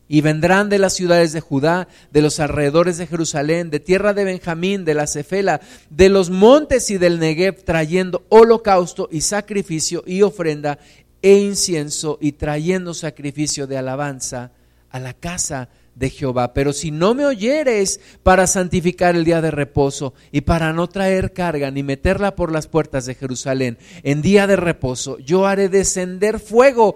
Y 0.07 0.21
vendrán 0.21 0.69
de 0.69 0.77
las 0.77 0.93
ciudades 0.93 1.33
de 1.33 1.41
Judá, 1.41 1.87
de 2.11 2.21
los 2.21 2.39
alrededores 2.39 2.97
de 2.97 3.07
Jerusalén, 3.07 3.69
de 3.69 3.79
tierra 3.79 4.13
de 4.13 4.23
Benjamín, 4.23 4.85
de 4.85 4.93
la 4.93 5.07
Cefela, 5.07 5.61
de 5.89 6.09
los 6.09 6.29
montes 6.29 6.89
y 6.91 6.97
del 6.97 7.19
Negev, 7.19 7.63
trayendo 7.63 8.25
holocausto 8.29 9.09
y 9.11 9.21
sacrificio 9.21 10.03
y 10.05 10.21
ofrenda 10.21 10.77
e 11.21 11.33
incienso, 11.37 12.19
y 12.21 12.33
trayendo 12.33 12.93
sacrificio 12.93 13.65
de 13.65 13.77
alabanza 13.77 14.51
a 14.89 14.99
la 14.99 15.13
casa 15.13 15.69
de 15.95 16.09
Jehová. 16.09 16.53
Pero 16.53 16.73
si 16.73 16.91
no 16.91 17.15
me 17.15 17.25
oyeres 17.25 17.99
para 18.21 18.47
santificar 18.47 19.15
el 19.15 19.23
día 19.23 19.41
de 19.41 19.51
reposo 19.51 20.13
y 20.31 20.41
para 20.41 20.73
no 20.73 20.87
traer 20.87 21.33
carga 21.33 21.71
ni 21.71 21.83
meterla 21.83 22.35
por 22.35 22.51
las 22.51 22.67
puertas 22.67 23.05
de 23.05 23.15
Jerusalén 23.15 23.77
en 24.03 24.21
día 24.21 24.45
de 24.47 24.57
reposo, 24.57 25.17
yo 25.19 25.47
haré 25.47 25.69
descender 25.69 26.39
fuego 26.39 26.95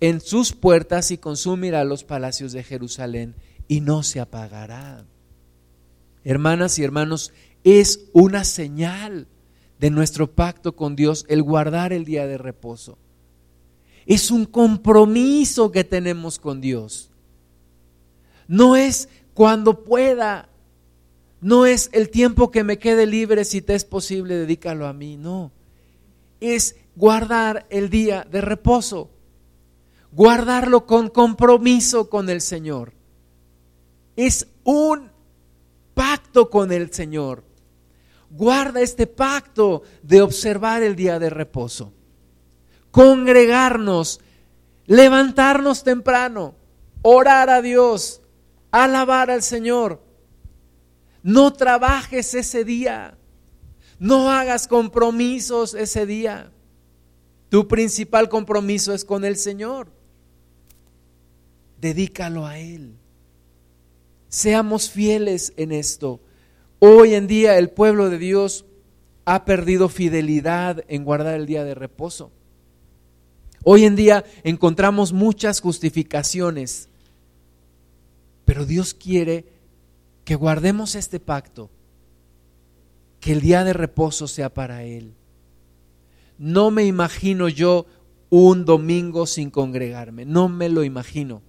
en 0.00 0.20
sus 0.20 0.52
puertas 0.52 1.10
y 1.10 1.18
consumirá 1.18 1.84
los 1.84 2.04
palacios 2.04 2.52
de 2.52 2.62
Jerusalén 2.62 3.34
y 3.68 3.80
no 3.80 4.02
se 4.02 4.20
apagará. 4.20 5.04
Hermanas 6.24 6.78
y 6.78 6.84
hermanos, 6.84 7.32
es 7.64 8.00
una 8.12 8.44
señal 8.44 9.26
de 9.78 9.90
nuestro 9.90 10.30
pacto 10.30 10.76
con 10.76 10.96
Dios 10.96 11.24
el 11.28 11.42
guardar 11.42 11.92
el 11.92 12.04
día 12.04 12.26
de 12.26 12.38
reposo. 12.38 12.98
Es 14.06 14.30
un 14.30 14.44
compromiso 14.46 15.70
que 15.70 15.84
tenemos 15.84 16.38
con 16.38 16.60
Dios. 16.60 17.09
No 18.50 18.74
es 18.74 19.08
cuando 19.32 19.84
pueda. 19.84 20.48
No 21.40 21.66
es 21.66 21.88
el 21.92 22.10
tiempo 22.10 22.50
que 22.50 22.64
me 22.64 22.80
quede 22.80 23.06
libre, 23.06 23.44
si 23.44 23.62
te 23.62 23.76
es 23.76 23.84
posible, 23.84 24.34
dedícalo 24.34 24.88
a 24.88 24.92
mí. 24.92 25.16
No. 25.16 25.52
Es 26.40 26.74
guardar 26.96 27.64
el 27.70 27.90
día 27.90 28.26
de 28.28 28.40
reposo. 28.40 29.08
Guardarlo 30.10 30.84
con 30.84 31.10
compromiso 31.10 32.10
con 32.10 32.28
el 32.28 32.40
Señor. 32.40 32.92
Es 34.16 34.48
un 34.64 35.12
pacto 35.94 36.50
con 36.50 36.72
el 36.72 36.92
Señor. 36.92 37.44
Guarda 38.30 38.80
este 38.80 39.06
pacto 39.06 39.84
de 40.02 40.22
observar 40.22 40.82
el 40.82 40.96
día 40.96 41.20
de 41.20 41.30
reposo. 41.30 41.92
Congregarnos, 42.90 44.20
levantarnos 44.86 45.84
temprano, 45.84 46.56
orar 47.02 47.48
a 47.48 47.62
Dios, 47.62 48.19
alabar 48.70 49.30
al 49.30 49.42
Señor. 49.42 50.02
No 51.22 51.52
trabajes 51.52 52.34
ese 52.34 52.64
día. 52.64 53.16
No 53.98 54.30
hagas 54.30 54.66
compromisos 54.66 55.74
ese 55.74 56.06
día. 56.06 56.50
Tu 57.48 57.68
principal 57.68 58.28
compromiso 58.28 58.94
es 58.94 59.04
con 59.04 59.24
el 59.24 59.36
Señor. 59.36 59.92
Dedícalo 61.80 62.46
a 62.46 62.58
Él. 62.58 62.94
Seamos 64.28 64.90
fieles 64.90 65.52
en 65.56 65.72
esto. 65.72 66.20
Hoy 66.78 67.14
en 67.14 67.26
día 67.26 67.58
el 67.58 67.70
pueblo 67.70 68.08
de 68.08 68.18
Dios 68.18 68.64
ha 69.24 69.44
perdido 69.44 69.88
fidelidad 69.88 70.84
en 70.88 71.04
guardar 71.04 71.34
el 71.34 71.46
día 71.46 71.64
de 71.64 71.74
reposo. 71.74 72.30
Hoy 73.64 73.84
en 73.84 73.96
día 73.96 74.24
encontramos 74.44 75.12
muchas 75.12 75.60
justificaciones 75.60 76.89
pero 78.50 78.66
Dios 78.66 78.94
quiere 78.94 79.44
que 80.24 80.34
guardemos 80.34 80.96
este 80.96 81.20
pacto, 81.20 81.70
que 83.20 83.30
el 83.30 83.40
día 83.40 83.62
de 83.62 83.72
reposo 83.72 84.26
sea 84.26 84.52
para 84.52 84.82
Él. 84.82 85.14
No 86.36 86.72
me 86.72 86.84
imagino 86.84 87.48
yo 87.48 87.86
un 88.28 88.64
domingo 88.64 89.26
sin 89.26 89.50
congregarme, 89.50 90.24
no 90.24 90.48
me 90.48 90.68
lo 90.68 90.82
imagino. 90.82 91.42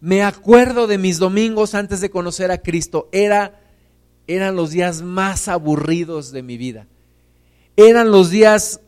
Me 0.00 0.22
acuerdo 0.22 0.86
de 0.86 0.96
mis 0.96 1.18
domingos 1.18 1.74
antes 1.74 2.00
de 2.00 2.08
conocer 2.08 2.50
a 2.50 2.62
Cristo, 2.62 3.10
Era, 3.12 3.60
eran 4.26 4.56
los 4.56 4.70
días 4.70 5.02
más 5.02 5.46
aburridos 5.46 6.32
de 6.32 6.42
mi 6.42 6.56
vida. 6.56 6.86
Eran 7.76 8.10
los 8.10 8.30
días 8.30 8.80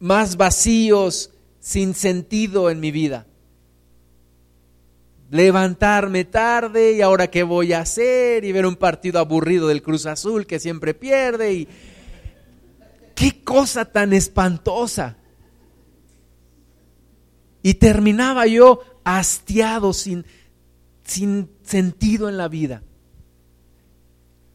más 0.00 0.36
vacíos, 0.36 1.30
sin 1.60 1.94
sentido 1.94 2.70
en 2.70 2.80
mi 2.80 2.90
vida. 2.90 3.28
Levantarme 5.34 6.24
tarde 6.24 6.92
y 6.92 7.00
ahora 7.00 7.28
qué 7.28 7.42
voy 7.42 7.72
a 7.72 7.80
hacer 7.80 8.44
y 8.44 8.52
ver 8.52 8.66
un 8.66 8.76
partido 8.76 9.18
aburrido 9.18 9.66
del 9.66 9.82
Cruz 9.82 10.06
Azul 10.06 10.46
que 10.46 10.60
siempre 10.60 10.94
pierde 10.94 11.52
y 11.52 11.68
qué 13.16 13.42
cosa 13.42 13.84
tan 13.84 14.12
espantosa. 14.12 15.16
Y 17.64 17.74
terminaba 17.74 18.46
yo 18.46 18.78
hastiado, 19.02 19.92
sin, 19.92 20.24
sin 21.02 21.50
sentido 21.64 22.28
en 22.28 22.36
la 22.36 22.46
vida. 22.46 22.84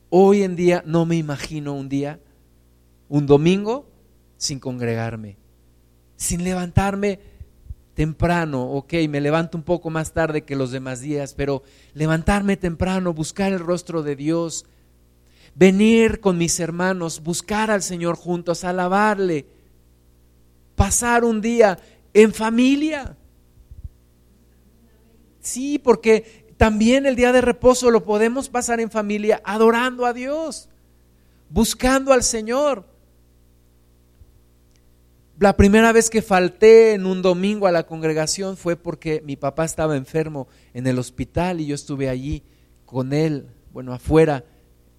Hoy 0.09 0.43
en 0.43 0.55
día 0.55 0.81
no 0.85 1.05
me 1.05 1.17
imagino 1.17 1.73
un 1.73 1.89
día, 1.89 2.21
un 3.09 3.25
domingo, 3.25 3.91
sin 4.37 4.61
congregarme, 4.61 5.35
sin 6.15 6.45
levantarme 6.45 7.19
temprano, 7.99 8.63
ok, 8.63 8.93
me 9.09 9.19
levanto 9.19 9.57
un 9.57 9.63
poco 9.65 9.89
más 9.89 10.13
tarde 10.13 10.45
que 10.45 10.55
los 10.55 10.71
demás 10.71 11.01
días, 11.01 11.33
pero 11.33 11.63
levantarme 11.93 12.55
temprano, 12.55 13.13
buscar 13.13 13.51
el 13.51 13.59
rostro 13.59 14.03
de 14.03 14.15
Dios, 14.15 14.65
venir 15.53 16.21
con 16.21 16.37
mis 16.37 16.61
hermanos, 16.61 17.21
buscar 17.21 17.69
al 17.69 17.83
Señor 17.83 18.15
juntos, 18.15 18.63
alabarle, 18.63 19.47
pasar 20.77 21.25
un 21.25 21.41
día 21.41 21.77
en 22.13 22.33
familia. 22.33 23.17
Sí, 25.41 25.77
porque 25.77 26.53
también 26.55 27.05
el 27.05 27.17
día 27.17 27.33
de 27.33 27.41
reposo 27.41 27.91
lo 27.91 28.05
podemos 28.05 28.47
pasar 28.47 28.79
en 28.79 28.89
familia 28.89 29.41
adorando 29.43 30.05
a 30.05 30.13
Dios, 30.13 30.69
buscando 31.49 32.13
al 32.13 32.23
Señor. 32.23 32.85
La 35.39 35.55
primera 35.55 35.93
vez 35.93 36.09
que 36.09 36.21
falté 36.21 36.93
en 36.93 37.05
un 37.05 37.21
domingo 37.21 37.65
a 37.65 37.71
la 37.71 37.85
congregación 37.85 38.57
fue 38.57 38.75
porque 38.75 39.21
mi 39.25 39.37
papá 39.37 39.63
estaba 39.63 39.95
enfermo 39.95 40.49
en 40.73 40.85
el 40.85 40.99
hospital 40.99 41.61
y 41.61 41.67
yo 41.67 41.75
estuve 41.75 42.09
allí 42.09 42.43
con 42.85 43.13
él, 43.13 43.47
bueno, 43.71 43.93
afuera, 43.93 44.43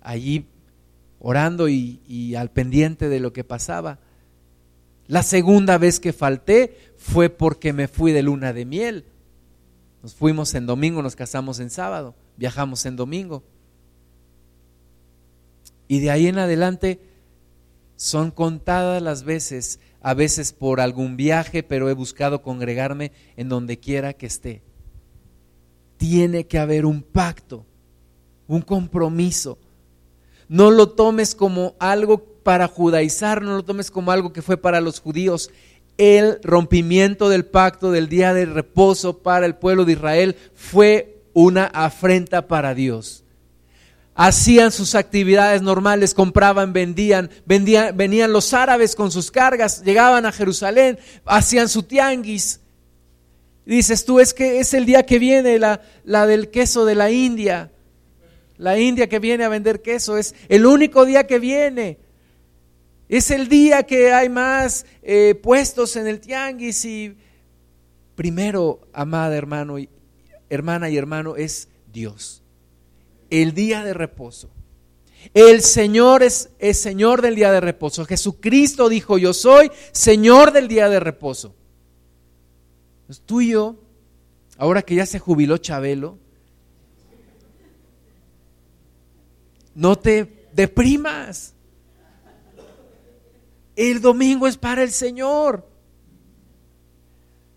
allí 0.00 0.46
orando 1.18 1.68
y, 1.68 2.34
al 2.36 2.50
pendiente 2.50 3.10
de 3.10 3.20
lo 3.20 3.34
que 3.34 3.44
pasaba. 3.44 3.98
La 5.06 5.22
segunda 5.22 5.76
vez 5.76 6.00
que 6.00 6.14
falté 6.14 6.94
fue 6.96 7.28
porque 7.28 7.74
me 7.74 7.86
fui 7.86 8.12
de 8.12 8.22
luna 8.22 8.54
de 8.54 8.64
miel. 8.64 9.04
Nos 10.02 10.14
fuimos 10.14 10.54
en 10.54 10.64
domingo, 10.64 11.02
nos 11.02 11.16
casamos 11.16 11.60
en 11.60 11.68
sábado, 11.68 12.14
viajamos 12.38 12.86
en 12.86 12.96
domingo. 12.96 13.42
Y 15.86 16.00
de 16.00 16.10
ahí 16.10 16.28
en 16.28 16.38
adelante 16.38 16.98
son 17.96 18.30
contadas 18.30 19.02
las 19.02 19.24
veces 19.24 19.80
a 20.00 20.14
veces 20.14 20.52
por 20.52 20.80
algún 20.80 21.16
viaje, 21.16 21.62
pero 21.62 21.88
he 21.88 21.94
buscado 21.94 22.42
congregarme 22.42 23.12
en 23.36 23.48
donde 23.48 23.78
quiera 23.78 24.12
que 24.12 24.26
esté. 24.26 24.62
Tiene 25.96 26.46
que 26.46 26.58
haber 26.58 26.86
un 26.86 27.02
pacto, 27.02 27.66
un 28.46 28.62
compromiso. 28.62 29.58
No 30.48 30.70
lo 30.70 30.90
tomes 30.90 31.34
como 31.34 31.74
algo 31.78 32.24
para 32.42 32.66
judaizar, 32.68 33.42
no 33.42 33.56
lo 33.56 33.64
tomes 33.64 33.90
como 33.90 34.10
algo 34.10 34.32
que 34.32 34.42
fue 34.42 34.56
para 34.56 34.80
los 34.80 35.00
judíos. 35.00 35.50
El 35.98 36.38
rompimiento 36.42 37.28
del 37.28 37.44
pacto 37.44 37.92
del 37.92 38.08
día 38.08 38.32
de 38.32 38.46
reposo 38.46 39.18
para 39.18 39.44
el 39.44 39.56
pueblo 39.56 39.84
de 39.84 39.92
Israel 39.92 40.36
fue 40.54 41.22
una 41.34 41.66
afrenta 41.66 42.48
para 42.48 42.74
Dios 42.74 43.24
hacían 44.22 44.70
sus 44.70 44.94
actividades 44.94 45.62
normales, 45.62 46.12
compraban, 46.12 46.74
vendían, 46.74 47.30
venían 47.46 48.32
los 48.34 48.52
árabes 48.52 48.94
con 48.94 49.10
sus 49.10 49.30
cargas, 49.30 49.82
llegaban 49.82 50.26
a 50.26 50.32
Jerusalén, 50.32 50.98
hacían 51.24 51.70
su 51.70 51.84
tianguis. 51.84 52.60
Dices 53.64 54.04
tú, 54.04 54.20
es 54.20 54.34
que 54.34 54.60
es 54.60 54.74
el 54.74 54.84
día 54.84 55.06
que 55.06 55.18
viene 55.18 55.58
la, 55.58 55.80
la 56.04 56.26
del 56.26 56.50
queso 56.50 56.84
de 56.84 56.96
la 56.96 57.10
India, 57.10 57.72
la 58.58 58.78
India 58.78 59.08
que 59.08 59.20
viene 59.20 59.44
a 59.44 59.48
vender 59.48 59.80
queso, 59.80 60.18
es 60.18 60.34
el 60.50 60.66
único 60.66 61.06
día 61.06 61.26
que 61.26 61.38
viene. 61.38 61.96
Es 63.08 63.30
el 63.30 63.48
día 63.48 63.84
que 63.84 64.12
hay 64.12 64.28
más 64.28 64.84
eh, 65.02 65.34
puestos 65.34 65.96
en 65.96 66.06
el 66.06 66.20
tianguis 66.20 66.84
y 66.84 67.16
primero, 68.16 68.86
amada 68.92 69.34
hermano, 69.34 69.78
hermana 70.50 70.90
y 70.90 70.98
hermano, 70.98 71.36
es 71.36 71.68
Dios 71.90 72.39
el 73.30 73.54
día 73.54 73.84
de 73.84 73.94
reposo. 73.94 74.50
El 75.34 75.62
Señor 75.62 76.22
es, 76.22 76.50
Señor 76.72 77.22
del 77.22 77.34
día 77.34 77.52
de 77.52 77.60
reposo. 77.60 78.04
Jesucristo 78.04 78.88
dijo, 78.88 79.18
yo 79.18 79.32
soy 79.32 79.70
Señor 79.92 80.52
del 80.52 80.68
día 80.68 80.88
de 80.88 81.00
reposo. 81.00 81.54
Es 83.08 83.20
tuyo, 83.20 83.76
ahora 84.56 84.82
que 84.82 84.94
ya 84.94 85.06
se 85.06 85.18
jubiló 85.18 85.58
Chabelo, 85.58 86.18
no 89.74 89.96
te 89.96 90.48
deprimas. 90.52 91.54
El 93.76 94.00
domingo 94.00 94.46
es 94.46 94.56
para 94.56 94.82
el 94.82 94.90
Señor. 94.90 95.69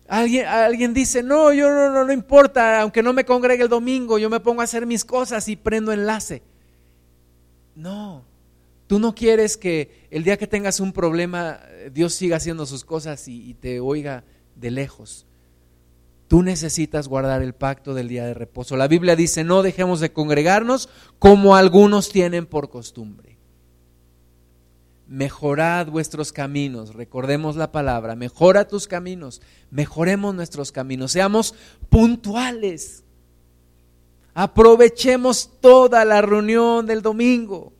Alguien, 0.06 0.46
alguien 0.46 0.92
dice, 0.92 1.22
no, 1.22 1.52
yo 1.52 1.70
no, 1.70 1.90
no, 1.90 2.04
no 2.04 2.12
importa, 2.12 2.82
aunque 2.82 3.02
no 3.02 3.12
me 3.12 3.24
congregue 3.24 3.62
el 3.62 3.68
domingo, 3.68 4.18
yo 4.18 4.28
me 4.28 4.40
pongo 4.40 4.60
a 4.60 4.64
hacer 4.64 4.86
mis 4.86 5.04
cosas 5.04 5.48
y 5.48 5.56
prendo 5.56 5.92
enlace. 5.92 6.42
No, 7.74 8.24
tú 8.86 8.98
no 8.98 9.14
quieres 9.14 9.56
que 9.56 10.06
el 10.10 10.22
día 10.22 10.36
que 10.36 10.46
tengas 10.46 10.78
un 10.78 10.92
problema 10.92 11.60
Dios 11.92 12.14
siga 12.14 12.36
haciendo 12.36 12.66
sus 12.66 12.84
cosas 12.84 13.26
y, 13.28 13.50
y 13.50 13.54
te 13.54 13.80
oiga 13.80 14.24
de 14.56 14.70
lejos. 14.70 15.26
Tú 16.28 16.42
necesitas 16.42 17.08
guardar 17.08 17.42
el 17.42 17.54
pacto 17.54 17.94
del 17.94 18.08
día 18.08 18.26
de 18.26 18.34
reposo. 18.34 18.76
La 18.76 18.88
Biblia 18.88 19.16
dice, 19.16 19.44
no 19.44 19.62
dejemos 19.62 20.00
de 20.00 20.12
congregarnos 20.12 20.88
como 21.18 21.56
algunos 21.56 22.10
tienen 22.10 22.46
por 22.46 22.70
costumbre 22.70 23.33
mejorad 25.06 25.88
vuestros 25.88 26.32
caminos, 26.32 26.94
recordemos 26.94 27.56
la 27.56 27.72
palabra, 27.72 28.16
mejora 28.16 28.66
tus 28.66 28.86
caminos, 28.86 29.42
mejoremos 29.70 30.34
nuestros 30.34 30.72
caminos, 30.72 31.12
seamos 31.12 31.54
puntuales, 31.90 33.04
aprovechemos 34.32 35.50
toda 35.60 36.04
la 36.04 36.22
reunión 36.22 36.86
del 36.86 37.02
domingo, 37.02 37.72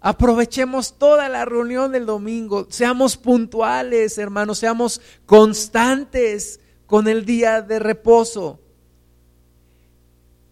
aprovechemos 0.00 0.98
toda 0.98 1.28
la 1.28 1.44
reunión 1.44 1.92
del 1.92 2.06
domingo, 2.06 2.66
seamos 2.68 3.16
puntuales, 3.16 4.18
hermanos, 4.18 4.58
seamos 4.58 5.00
constantes 5.24 6.60
con 6.86 7.08
el 7.08 7.24
día 7.24 7.62
de 7.62 7.78
reposo. 7.78 8.60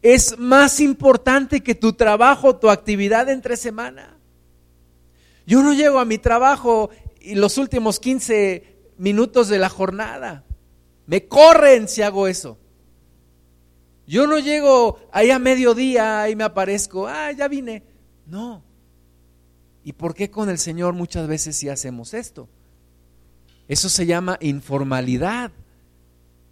Es 0.02 0.38
más 0.38 0.80
importante 0.80 1.62
que 1.62 1.74
tu 1.74 1.94
trabajo, 1.94 2.56
tu 2.56 2.70
actividad 2.70 3.28
entre 3.28 3.56
semana. 3.56 4.15
Yo 5.46 5.62
no 5.62 5.72
llego 5.72 5.98
a 5.98 6.04
mi 6.04 6.18
trabajo 6.18 6.90
y 7.20 7.36
los 7.36 7.56
últimos 7.56 8.00
15 8.00 8.76
minutos 8.98 9.48
de 9.48 9.58
la 9.58 9.68
jornada. 9.68 10.44
Me 11.06 11.26
corren 11.26 11.88
si 11.88 12.02
hago 12.02 12.26
eso. 12.26 12.58
Yo 14.06 14.26
no 14.26 14.38
llego 14.38 14.98
ahí 15.12 15.30
a 15.30 15.38
mediodía 15.38 16.28
y 16.28 16.36
me 16.36 16.44
aparezco, 16.44 17.06
ah, 17.06 17.32
ya 17.32 17.48
vine. 17.48 17.82
No. 18.26 18.62
¿Y 19.84 19.92
por 19.92 20.14
qué 20.14 20.30
con 20.30 20.50
el 20.50 20.58
Señor 20.58 20.94
muchas 20.94 21.28
veces 21.28 21.56
sí 21.56 21.68
hacemos 21.68 22.12
esto? 22.14 22.48
Eso 23.68 23.88
se 23.88 24.06
llama 24.06 24.38
informalidad. 24.40 25.52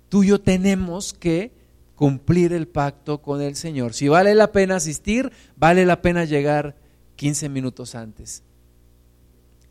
Tú 0.08 0.22
y 0.22 0.28
yo 0.28 0.40
tenemos 0.40 1.12
que 1.12 1.52
cumplir 1.94 2.52
el 2.52 2.68
pacto 2.68 3.22
con 3.22 3.40
el 3.40 3.56
Señor. 3.56 3.94
Si 3.94 4.08
vale 4.08 4.34
la 4.34 4.52
pena 4.52 4.76
asistir, 4.76 5.32
vale 5.56 5.84
la 5.84 6.02
pena 6.02 6.24
llegar 6.24 6.76
15 7.16 7.48
minutos 7.48 7.94
antes. 7.94 8.42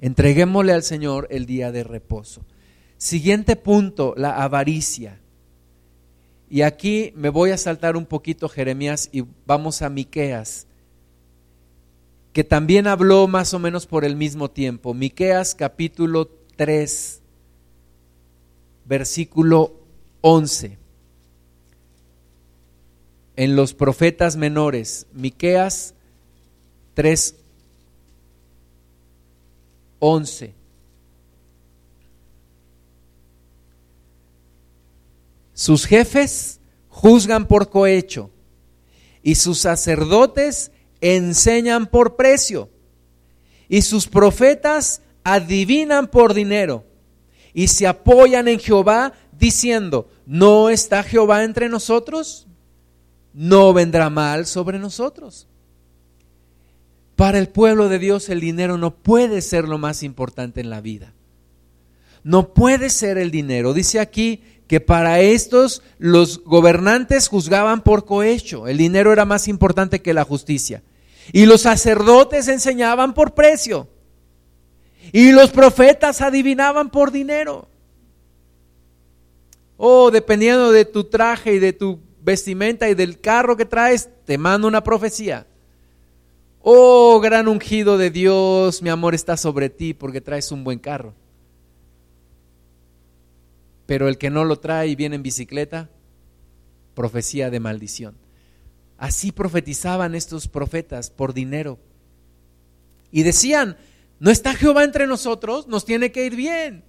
Entreguémosle 0.03 0.73
al 0.73 0.83
Señor 0.83 1.27
el 1.31 1.45
día 1.45 1.71
de 1.71 1.85
reposo. 1.85 2.41
Siguiente 2.97 3.55
punto, 3.55 4.13
la 4.17 4.43
avaricia. 4.43 5.21
Y 6.49 6.63
aquí 6.63 7.13
me 7.15 7.29
voy 7.29 7.51
a 7.51 7.57
saltar 7.57 7.95
un 7.95 8.05
poquito 8.05 8.49
Jeremías 8.49 9.07
y 9.13 9.23
vamos 9.45 9.81
a 9.81 9.87
Miqueas, 9.87 10.67
que 12.33 12.43
también 12.43 12.85
habló 12.85 13.29
más 13.29 13.53
o 13.53 13.59
menos 13.59 13.87
por 13.87 14.03
el 14.03 14.17
mismo 14.17 14.51
tiempo. 14.51 14.93
Miqueas 14.93 15.55
capítulo 15.55 16.29
3, 16.57 17.21
versículo 18.83 19.71
11. 20.19 20.77
En 23.37 23.55
los 23.55 23.73
profetas 23.73 24.35
menores, 24.35 25.07
Miqueas 25.13 25.93
3 26.93 27.35
11. 30.05 30.53
Sus 35.53 35.85
jefes 35.85 36.59
juzgan 36.89 37.47
por 37.47 37.69
cohecho 37.69 38.29
y 39.21 39.35
sus 39.35 39.59
sacerdotes 39.59 40.71
enseñan 40.99 41.85
por 41.85 42.17
precio 42.17 42.69
y 43.69 43.81
sus 43.81 44.05
profetas 44.05 45.01
adivinan 45.23 46.07
por 46.07 46.33
dinero. 46.33 46.83
y 47.53 47.67
se 47.67 47.87
apoyan 47.87 48.47
en 48.47 48.59
Jehová 48.59 49.13
diciendo, 49.31 50.09
¿no 50.25 50.69
está 50.69 51.03
Jehová 51.03 51.43
entre 51.43 51.69
nosotros? 51.69 52.47
No 53.31 53.71
vendrá 53.73 54.09
mal 54.09 54.47
sobre 54.47 54.79
nosotros. 54.79 55.47
Para 57.15 57.37
el 57.37 57.49
pueblo 57.49 57.89
de 57.89 57.99
Dios 57.99 58.29
el 58.29 58.39
dinero 58.39 58.77
no 58.77 58.95
puede 58.95 59.41
ser 59.41 59.67
lo 59.67 59.77
más 59.77 60.03
importante 60.03 60.61
en 60.61 60.69
la 60.69 60.81
vida. 60.81 61.13
No 62.23 62.53
puede 62.53 62.89
ser 62.89 63.17
el 63.17 63.31
dinero. 63.31 63.73
Dice 63.73 63.99
aquí 63.99 64.41
que 64.67 64.79
para 64.79 65.19
estos 65.19 65.83
los 65.99 66.43
gobernantes 66.43 67.27
juzgaban 67.27 67.83
por 67.83 68.05
cohecho. 68.05 68.67
El 68.67 68.77
dinero 68.77 69.11
era 69.11 69.25
más 69.25 69.47
importante 69.47 70.01
que 70.01 70.13
la 70.13 70.23
justicia. 70.23 70.81
Y 71.31 71.45
los 71.45 71.61
sacerdotes 71.61 72.47
enseñaban 72.47 73.13
por 73.13 73.33
precio. 73.33 73.87
Y 75.11 75.31
los 75.31 75.51
profetas 75.51 76.21
adivinaban 76.21 76.89
por 76.89 77.11
dinero. 77.11 77.67
Oh, 79.77 80.11
dependiendo 80.11 80.71
de 80.71 80.85
tu 80.85 81.03
traje 81.03 81.55
y 81.55 81.59
de 81.59 81.73
tu 81.73 81.99
vestimenta 82.21 82.89
y 82.89 82.95
del 82.95 83.19
carro 83.19 83.57
que 83.57 83.65
traes, 83.65 84.09
te 84.25 84.37
mando 84.37 84.67
una 84.67 84.83
profecía. 84.83 85.45
Oh, 86.65 87.19
gran 87.19 87.49
ungido 87.49 87.97
de 87.97 88.09
Dios, 88.09 88.81
mi 88.81 88.87
amor 88.87 89.13
está 89.13 89.35
sobre 89.35 89.69
ti 89.69 89.93
porque 89.93 90.21
traes 90.21 90.49
un 90.49 90.63
buen 90.63 90.79
carro. 90.79 91.13
Pero 93.85 94.07
el 94.07 94.17
que 94.17 94.29
no 94.29 94.45
lo 94.45 94.57
trae 94.59 94.87
y 94.87 94.95
viene 94.95 95.17
en 95.17 95.23
bicicleta, 95.23 95.89
profecía 96.95 97.49
de 97.49 97.59
maldición. 97.59 98.15
Así 98.97 99.33
profetizaban 99.33 100.15
estos 100.15 100.47
profetas 100.47 101.09
por 101.09 101.33
dinero. 101.33 101.79
Y 103.11 103.23
decían, 103.23 103.75
no 104.19 104.31
está 104.31 104.53
Jehová 104.53 104.85
entre 104.85 105.05
nosotros, 105.05 105.67
nos 105.67 105.83
tiene 105.83 106.13
que 106.13 106.25
ir 106.25 106.37
bien. 106.37 106.85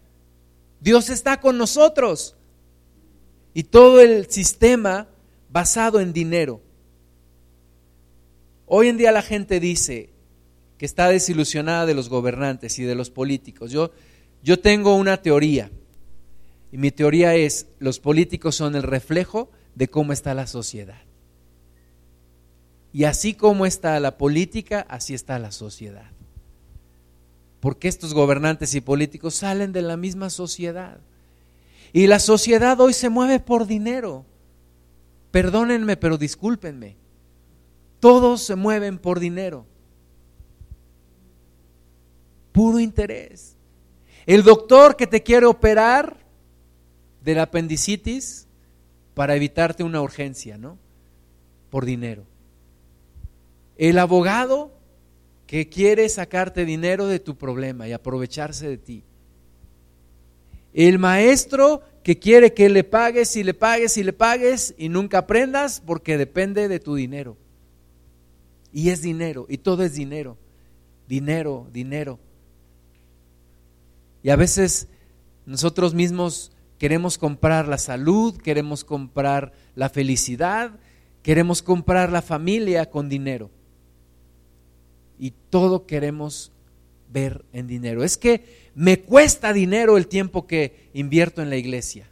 Dios 0.78 1.10
está 1.10 1.40
con 1.40 1.58
nosotros. 1.58 2.36
Y 3.54 3.64
todo 3.64 4.00
el 4.00 4.30
sistema 4.30 5.08
basado 5.50 5.98
en 5.98 6.12
dinero. 6.12 6.60
Hoy 8.66 8.88
en 8.88 8.96
día 8.96 9.12
la 9.12 9.22
gente 9.22 9.60
dice 9.60 10.10
que 10.78 10.86
está 10.86 11.08
desilusionada 11.08 11.86
de 11.86 11.94
los 11.94 12.08
gobernantes 12.08 12.78
y 12.78 12.84
de 12.84 12.94
los 12.94 13.10
políticos. 13.10 13.70
Yo, 13.70 13.90
yo 14.42 14.58
tengo 14.58 14.96
una 14.96 15.18
teoría 15.18 15.70
y 16.72 16.78
mi 16.78 16.90
teoría 16.90 17.36
es, 17.36 17.68
los 17.78 18.00
políticos 18.00 18.56
son 18.56 18.74
el 18.74 18.82
reflejo 18.82 19.48
de 19.76 19.88
cómo 19.88 20.12
está 20.12 20.34
la 20.34 20.46
sociedad. 20.48 21.02
Y 22.92 23.04
así 23.04 23.34
como 23.34 23.66
está 23.66 23.98
la 24.00 24.18
política, 24.18 24.86
así 24.88 25.14
está 25.14 25.38
la 25.38 25.52
sociedad. 25.52 26.10
Porque 27.60 27.88
estos 27.88 28.14
gobernantes 28.14 28.74
y 28.74 28.80
políticos 28.80 29.34
salen 29.34 29.72
de 29.72 29.82
la 29.82 29.96
misma 29.96 30.30
sociedad. 30.30 30.98
Y 31.92 32.08
la 32.08 32.18
sociedad 32.18 32.80
hoy 32.80 32.92
se 32.92 33.08
mueve 33.08 33.40
por 33.40 33.66
dinero. 33.66 34.24
Perdónenme, 35.30 35.96
pero 35.96 36.18
discúlpenme. 36.18 36.96
Todos 38.04 38.42
se 38.42 38.54
mueven 38.54 38.98
por 38.98 39.18
dinero. 39.18 39.64
Puro 42.52 42.78
interés. 42.78 43.56
El 44.26 44.42
doctor 44.42 44.94
que 44.94 45.06
te 45.06 45.22
quiere 45.22 45.46
operar 45.46 46.18
del 47.22 47.38
apendicitis 47.38 48.46
para 49.14 49.36
evitarte 49.36 49.84
una 49.84 50.02
urgencia, 50.02 50.58
¿no? 50.58 50.76
Por 51.70 51.86
dinero. 51.86 52.26
El 53.78 53.98
abogado 53.98 54.70
que 55.46 55.70
quiere 55.70 56.06
sacarte 56.10 56.66
dinero 56.66 57.06
de 57.06 57.20
tu 57.20 57.36
problema 57.36 57.88
y 57.88 57.94
aprovecharse 57.94 58.68
de 58.68 58.76
ti. 58.76 59.02
El 60.74 60.98
maestro 60.98 61.80
que 62.02 62.18
quiere 62.18 62.52
que 62.52 62.68
le 62.68 62.84
pagues 62.84 63.34
y 63.36 63.44
le 63.44 63.54
pagues 63.54 63.96
y 63.96 64.04
le 64.04 64.12
pagues 64.12 64.74
y 64.76 64.90
nunca 64.90 65.16
aprendas 65.20 65.80
porque 65.80 66.18
depende 66.18 66.68
de 66.68 66.80
tu 66.80 66.96
dinero. 66.96 67.38
Y 68.74 68.90
es 68.90 69.02
dinero, 69.02 69.46
y 69.48 69.58
todo 69.58 69.84
es 69.84 69.94
dinero. 69.94 70.36
Dinero, 71.06 71.68
dinero. 71.72 72.18
Y 74.24 74.30
a 74.30 74.36
veces 74.36 74.88
nosotros 75.46 75.94
mismos 75.94 76.50
queremos 76.76 77.16
comprar 77.16 77.68
la 77.68 77.78
salud, 77.78 78.36
queremos 78.36 78.82
comprar 78.82 79.52
la 79.76 79.90
felicidad, 79.90 80.72
queremos 81.22 81.62
comprar 81.62 82.10
la 82.10 82.20
familia 82.20 82.90
con 82.90 83.08
dinero. 83.08 83.48
Y 85.20 85.32
todo 85.50 85.86
queremos 85.86 86.50
ver 87.12 87.44
en 87.52 87.68
dinero. 87.68 88.02
Es 88.02 88.18
que 88.18 88.70
me 88.74 88.98
cuesta 88.98 89.52
dinero 89.52 89.96
el 89.96 90.08
tiempo 90.08 90.48
que 90.48 90.90
invierto 90.94 91.42
en 91.42 91.48
la 91.48 91.56
iglesia, 91.56 92.10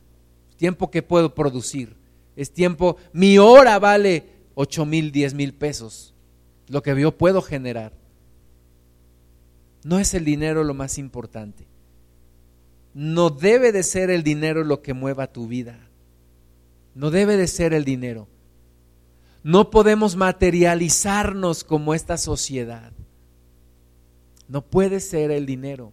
tiempo 0.59 0.93
que 0.93 1.03
puedo 1.03 1.35
producir. 1.35 1.97
Es 2.37 2.53
tiempo, 2.53 2.99
mi 3.13 3.37
hora 3.39 3.81
vale 3.81 4.27
8 4.55 4.87
mil, 4.87 5.11
10 5.11 5.35
mil 5.35 5.55
pesos 5.55 6.12
lo 6.69 6.83
que 6.83 6.99
yo 7.01 7.17
puedo 7.17 7.43
generar. 7.43 7.93
No 9.85 9.99
es 9.99 10.15
el 10.15 10.25
dinero 10.25 10.65
lo 10.65 10.75
más 10.75 10.99
importante. 10.99 11.67
No 12.95 13.31
debe 13.31 13.73
de 13.73 13.83
ser 13.83 14.11
el 14.11 14.23
dinero 14.23 14.65
lo 14.65 14.83
que 14.83 14.95
mueva 14.95 15.33
tu 15.33 15.49
vida. 15.49 15.89
No 16.95 17.11
debe 17.11 17.37
de 17.37 17.47
ser 17.47 17.73
el 17.73 17.85
dinero. 17.85 18.29
No 19.43 19.71
podemos 19.71 20.15
materializarnos 20.15 21.65
como 21.65 21.95
esta 21.95 22.17
sociedad. 22.17 22.93
No 24.49 24.63
puede 24.63 25.01
ser 25.01 25.31
el 25.31 25.47
dinero. 25.47 25.93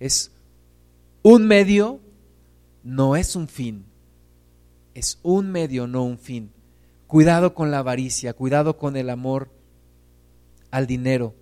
Es 0.00 0.30
un 1.22 1.46
medio, 1.46 2.00
no 2.82 3.16
es 3.16 3.34
un 3.34 3.48
fin. 3.48 3.84
Es 4.94 5.18
un 5.22 5.50
medio, 5.50 5.86
no 5.86 6.02
un 6.02 6.18
fin. 6.18 6.50
Cuidado 7.08 7.54
con 7.54 7.70
la 7.70 7.78
avaricia, 7.78 8.34
cuidado 8.34 8.76
con 8.76 8.94
el 8.94 9.08
amor 9.08 9.48
al 10.70 10.86
dinero. 10.86 11.34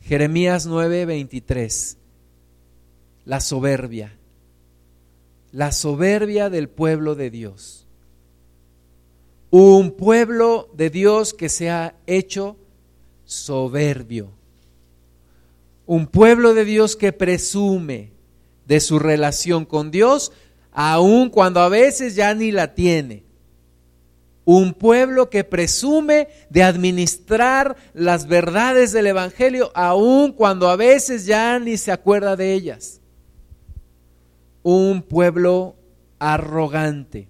Jeremías 0.00 0.64
9:23, 0.64 1.96
la 3.24 3.40
soberbia, 3.40 4.16
la 5.50 5.72
soberbia 5.72 6.50
del 6.50 6.68
pueblo 6.68 7.16
de 7.16 7.30
Dios. 7.30 7.88
Un 9.50 9.90
pueblo 9.90 10.70
de 10.72 10.90
Dios 10.90 11.34
que 11.34 11.48
se 11.48 11.70
ha 11.70 11.96
hecho 12.06 12.56
soberbio. 13.24 14.30
Un 15.84 16.06
pueblo 16.06 16.54
de 16.54 16.64
Dios 16.64 16.94
que 16.94 17.12
presume 17.12 18.12
de 18.68 18.78
su 18.78 19.00
relación 19.00 19.64
con 19.64 19.90
Dios, 19.90 20.30
aun 20.70 21.28
cuando 21.28 21.58
a 21.58 21.68
veces 21.68 22.14
ya 22.14 22.32
ni 22.34 22.52
la 22.52 22.76
tiene 22.76 23.26
un 24.50 24.72
pueblo 24.72 25.28
que 25.28 25.44
presume 25.44 26.28
de 26.48 26.62
administrar 26.62 27.76
las 27.92 28.26
verdades 28.26 28.92
del 28.92 29.08
Evangelio 29.08 29.70
aun 29.74 30.32
cuando 30.32 30.70
a 30.70 30.76
veces 30.76 31.26
ya 31.26 31.58
ni 31.58 31.76
se 31.76 31.92
acuerda 31.92 32.34
de 32.34 32.54
ellas. 32.54 33.02
Un 34.62 35.02
pueblo 35.02 35.76
arrogante. 36.18 37.28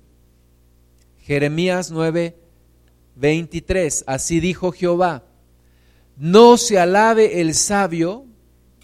Jeremías 1.18 1.90
9, 1.90 2.36
23. 3.16 4.04
Así 4.06 4.38
dijo 4.38 4.70
Jehová, 4.70 5.24
no 6.16 6.56
se 6.56 6.78
alabe 6.78 7.40
el 7.40 7.56
sabio 7.56 8.26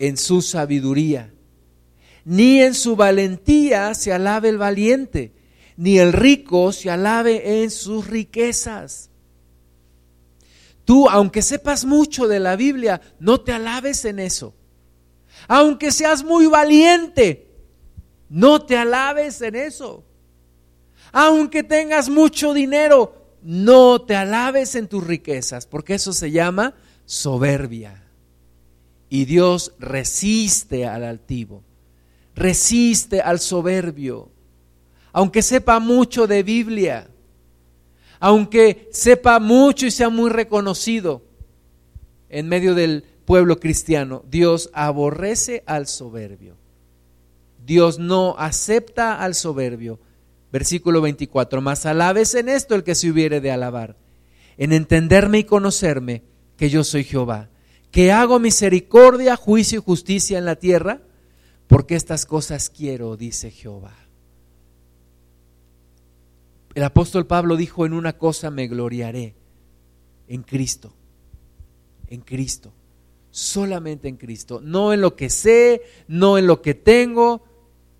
en 0.01 0.17
su 0.17 0.43
sabiduría, 0.43 1.33
ni 2.25 2.61
en 2.63 2.75
su 2.75 2.97
valentía 2.97 3.95
se 3.95 4.13
alabe 4.13 4.49
el 4.49 4.59
valiente 4.59 5.34
ni 5.77 5.99
el 5.99 6.13
rico 6.13 6.73
se 6.73 6.91
alabe 6.91 7.63
en 7.63 7.71
sus 7.71 8.07
riquezas. 8.07 9.11
Tú, 10.85 11.09
aunque 11.09 11.43
sepas 11.43 11.85
mucho 11.85 12.29
de 12.29 12.41
la 12.41 12.57
Biblia, 12.57 13.01
no 13.19 13.41
te 13.41 13.53
alabes 13.53 14.05
en 14.05 14.19
eso. 14.19 14.55
Aunque 15.49 15.91
seas 15.91 16.23
muy 16.23 16.47
valiente, 16.47 17.49
no 18.29 18.63
te 18.63 18.77
alabes 18.77 19.41
en 19.41 19.55
eso. 19.55 20.05
Aunque 21.13 21.63
tengas 21.63 22.09
mucho 22.09 22.53
dinero, 22.53 23.25
no 23.43 24.03
te 24.03 24.15
alabes 24.15 24.75
en 24.75 24.89
tus 24.89 25.07
riquezas, 25.07 25.67
porque 25.67 25.95
eso 25.95 26.13
se 26.13 26.31
llama 26.31 26.75
soberbia. 27.07 28.03
Y 29.09 29.25
Dios 29.25 29.73
resiste 29.79 30.87
al 30.87 31.05
altivo, 31.05 31.63
resiste 32.35 33.21
al 33.21 33.39
soberbio 33.39 34.34
aunque 35.15 35.43
sepa 35.43 35.79
mucho 35.79 36.27
de 36.27 36.43
Biblia, 36.43 37.09
aunque 38.19 38.89
sepa 38.91 39.39
mucho 39.39 39.87
y 39.87 39.93
sea 39.93 40.09
muy 40.09 40.29
reconocido 40.29 41.23
en 42.29 42.49
medio 42.49 42.75
del 42.75 43.05
pueblo 43.25 43.61
cristiano, 43.61 44.25
Dios 44.29 44.71
aborrece 44.75 45.63
al 45.67 45.87
soberbio. 45.87 46.57
Dios 47.65 48.01
no 48.01 48.35
acepta 48.37 49.23
al 49.23 49.37
soberbio. 49.37 50.01
Versículo 50.51 51.01
24, 51.01 51.61
más 51.61 51.87
alabes 51.87 52.35
en 52.35 52.49
esto 52.49 52.75
el 52.75 52.83
que 52.83 52.97
se 52.97 53.09
hubiere 53.09 53.41
de 53.41 53.53
alabar, 53.53 53.97
en 54.57 54.73
entenderme 54.73 55.39
y 55.39 55.45
conocerme 55.45 56.25
que 56.57 56.71
yo 56.71 56.83
soy 56.83 57.05
Jehová, 57.05 57.51
que 57.93 58.11
hago 58.11 58.41
misericordia, 58.41 59.37
juicio 59.37 59.79
y 59.79 59.83
justicia 59.83 60.39
en 60.39 60.45
la 60.45 60.57
tierra, 60.57 61.03
porque 61.69 61.95
estas 61.95 62.27
cosas 62.27 62.69
quiero, 62.69 63.17
dice 63.17 63.53
Jehová. 63.53 64.04
El 66.75 66.83
apóstol 66.83 67.27
Pablo 67.27 67.57
dijo, 67.57 67.87
en 67.87 67.93
una 67.93 68.19
cosa 68.19 68.51
me 68.51 68.67
gloriaré, 68.67 69.37
en 70.27 70.43
Cristo, 70.43 70.95
en 72.09 72.23
Cristo, 72.23 72.73
solamente 73.31 74.09
en 74.09 74.17
Cristo, 74.17 74.61
no 74.61 74.93
en 74.93 75.01
lo 75.01 75.15
que 75.15 75.31
sé, 75.31 75.83
no 76.09 76.37
en 76.37 76.47
lo 76.47 76.63
que 76.63 76.75
tengo, 76.75 77.45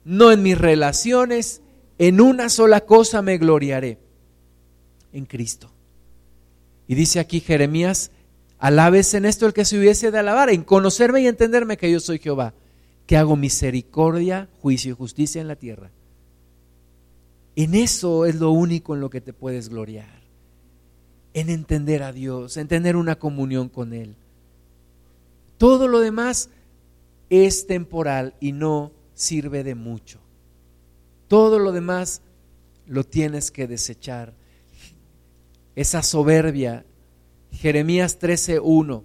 no 0.05 0.33
en 0.33 0.43
mis 0.43 0.59
relaciones, 0.59 1.63
en 1.99 2.21
una 2.21 2.49
sola 2.49 2.81
cosa 2.81 3.23
me 3.23 3.39
gloriaré, 3.39 3.99
en 5.13 5.27
Cristo. 5.27 5.71
Y 6.89 6.97
dice 6.97 7.21
aquí 7.21 7.41
Jeremías, 7.41 8.11
alabes 8.59 9.15
en 9.15 9.25
esto 9.25 9.47
el 9.47 9.53
que 9.53 9.65
se 9.65 9.79
hubiese 9.79 10.11
de 10.11 10.19
alabar, 10.19 10.51
en 10.51 10.65
conocerme 10.65 11.21
y 11.21 11.29
entenderme 11.29 11.77
que 11.77 11.93
yo 11.93 12.01
soy 12.01 12.19
Jehová, 12.19 12.55
que 13.07 13.17
hago 13.17 13.37
misericordia, 13.37 14.49
juicio 14.61 14.93
y 14.93 14.97
justicia 14.97 15.41
en 15.41 15.49
la 15.49 15.57
tierra. 15.57 15.93
En 17.57 17.75
eso 17.75 18.27
es 18.27 18.35
lo 18.37 18.51
único 18.51 18.95
en 18.95 19.01
lo 19.01 19.11
que 19.11 19.21
te 19.21 19.33
puedes 19.33 19.69
gloriar, 19.69 20.23
en 21.35 21.51
entender 21.51 22.03
a 22.03 22.13
Dios, 22.13 22.57
en 22.57 22.67
tener 22.67 22.97
una 22.97 23.17
comunión 23.17 23.69
con 23.69 23.93
Él. 23.93 24.17
Todo 25.57 25.87
lo 25.87 26.01
demás 26.01 26.51
es 27.31 27.67
temporal 27.67 28.35
y 28.41 28.53
no 28.53 28.91
sirve 29.15 29.63
de 29.63 29.77
mucho. 29.77 30.19
Todo 31.29 31.61
lo 31.61 31.71
demás 31.71 32.23
lo 32.87 33.05
tienes 33.05 33.53
que 33.53 33.69
desechar. 33.69 34.35
Esa 35.77 36.03
soberbia, 36.03 36.85
Jeremías 37.53 38.19
13:1. 38.19 39.05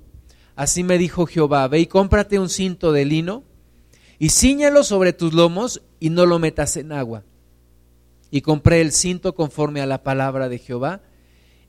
Así 0.56 0.84
me 0.84 0.98
dijo 0.98 1.28
Jehová, 1.28 1.68
ve 1.68 1.80
y 1.82 1.86
cómprate 1.86 2.40
un 2.40 2.50
cinto 2.50 2.92
de 2.92 3.06
lino 3.06 3.44
y 4.18 4.30
ciñalo 4.30 4.84
sobre 4.84 5.14
tus 5.14 5.34
lomos 5.34 5.82
y 6.00 6.10
no 6.10 6.26
lo 6.26 6.40
metas 6.40 6.76
en 6.76 6.92
agua 6.92 7.24
y 8.32 8.42
compré 8.42 8.82
el 8.82 8.92
cinto 8.92 9.34
conforme 9.36 9.82
a 9.82 9.86
la 9.86 10.04
palabra 10.04 10.50
de 10.50 10.60
Jehová 10.60 11.02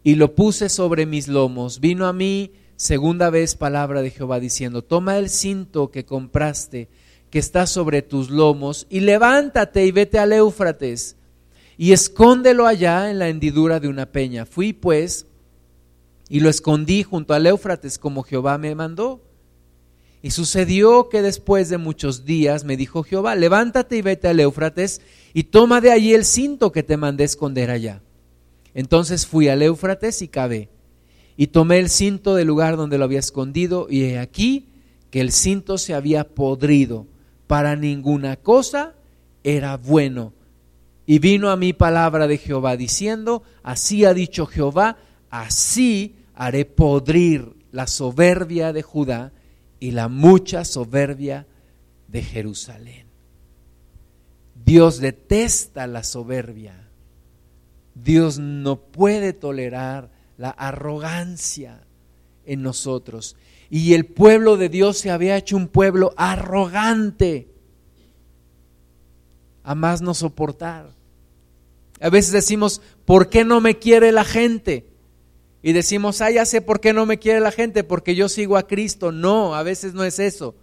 y 0.03 0.15
lo 0.15 0.35
puse 0.35 0.69
sobre 0.69 1.07
mis 1.07 1.29
lomos. 1.29 1.81
Vino 1.81 2.07
a 2.07 2.13
mí 2.13 2.53
segunda 2.77 3.31
vez 3.31 3.57
palabra 3.57 4.03
de 4.03 4.11
Jehová 4.11 4.41
diciendo, 4.41 4.83
toma 4.83 5.19
el 5.19 5.29
cinto 5.29 5.91
que 5.91 6.05
compraste, 6.05 6.89
que 7.31 7.39
está 7.39 7.67
sobre 7.67 8.03
tus 8.03 8.31
lomos, 8.31 8.87
y 8.91 9.01
levántate 9.01 9.87
y 9.87 9.93
vete 9.93 10.19
al 10.19 10.33
Éufrates, 10.33 11.17
y 11.77 11.93
escóndelo 11.93 12.67
allá 12.67 13.11
en 13.11 13.19
la 13.19 13.29
hendidura 13.29 13.81
de 13.81 13.89
una 13.89 14.07
peña. 14.07 14.47
Fui 14.47 14.73
pues 14.73 15.27
y 16.29 16.41
lo 16.41 16.49
escondí 16.49 17.03
junto 17.03 17.35
al 17.35 17.47
Éufrates 17.47 17.99
como 17.99 18.23
Jehová 18.23 18.59
me 18.59 18.75
mandó. 18.75 19.21
Y 20.23 20.33
sucedió 20.33 21.09
que 21.09 21.23
después 21.23 21.69
de 21.71 21.79
muchos 21.79 22.25
días 22.25 22.65
me 22.65 22.77
dijo 22.77 23.03
Jehová, 23.03 23.35
levántate 23.37 23.97
y 23.97 24.03
vete 24.03 24.29
al 24.29 24.41
Éufrates 24.41 25.01
y 25.33 25.45
toma 25.45 25.81
de 25.81 25.93
allí 25.93 26.13
el 26.13 26.25
cinto 26.25 26.73
que 26.73 26.83
te 26.83 26.99
mandé 26.99 27.25
esconder 27.25 27.71
allá. 27.71 28.03
Entonces 28.75 29.27
fui 29.27 29.49
al 29.49 29.63
Éufrates 29.63 30.21
y 30.23 30.29
cavé, 30.29 30.69
y 31.37 31.49
tomé 31.49 31.79
el 31.79 31.89
cinto 31.89 32.35
del 32.35 32.49
lugar 32.49 32.77
donde 32.77 32.99
lo 32.99 33.05
había 33.05 33.19
escondido, 33.19 33.87
y 33.89 34.03
he 34.03 34.19
aquí 34.19 34.69
que 35.11 35.21
el 35.21 35.33
cinto 35.33 35.79
se 35.79 35.95
había 35.95 36.29
podrido, 36.29 37.07
para 37.47 37.75
ninguna 37.75 38.37
cosa 38.37 38.95
era 39.43 39.77
bueno. 39.77 40.33
Y 41.07 41.19
vino 41.19 41.51
a 41.51 41.57
mí 41.57 41.73
palabra 41.73 42.29
de 42.29 42.39
Jehová 42.39 42.77
diciendo, 42.77 43.43
así 43.63 44.05
ha 44.05 44.15
dicho 44.15 44.47
Jehová, 44.47 44.99
así 45.31 46.15
haré 46.35 46.65
podrir 46.65 47.55
la 47.73 47.87
soberbia 47.87 48.73
de 48.73 48.83
Judá 48.83 49.33
y 49.81 49.93
la 49.93 50.09
mucha 50.09 50.65
soberbia 50.65 51.47
de 52.07 52.23
Jerusalén. 52.23 53.07
Dios 54.65 55.01
detesta 55.01 55.87
la 55.87 56.05
soberbia. 56.05 56.89
Dios 57.95 58.39
no 58.39 58.81
puede 58.81 59.33
tolerar 59.33 60.11
la 60.37 60.51
arrogancia 60.51 61.83
en 62.45 62.63
nosotros. 62.63 63.37
Y 63.71 63.95
el 63.95 64.07
pueblo 64.07 64.57
de 64.57 64.69
Dios 64.69 64.99
se 64.99 65.11
había 65.11 65.37
hecho 65.37 65.57
un 65.57 65.69
pueblo 65.69 66.13
arrogante, 66.17 67.49
a 69.63 69.75
más 69.75 70.03
no 70.03 70.15
soportar. 70.15 70.91
A 72.01 72.11
veces 72.11 72.33
decimos, 72.33 72.81
¿por 73.05 73.29
qué 73.29 73.45
no 73.45 73.61
me 73.61 73.79
quiere 73.79 74.13
la 74.13 74.25
gente? 74.25 74.90
Y 75.63 75.73
decimos, 75.73 76.21
ah, 76.21 76.31
ya 76.31 76.47
sé 76.47 76.63
por 76.63 76.81
qué 76.81 76.93
no 76.93 77.05
me 77.05 77.19
quiere 77.19 77.41
la 77.41 77.53
gente, 77.53 77.85
porque 77.85 78.15
yo 78.15 78.29
sigo 78.29 78.57
a 78.57 78.67
Cristo. 78.67 79.13
No, 79.13 79.55
a 79.55 79.63
veces 79.63 79.93
no 79.93 80.05
es 80.05 80.19
eso. 80.19 80.55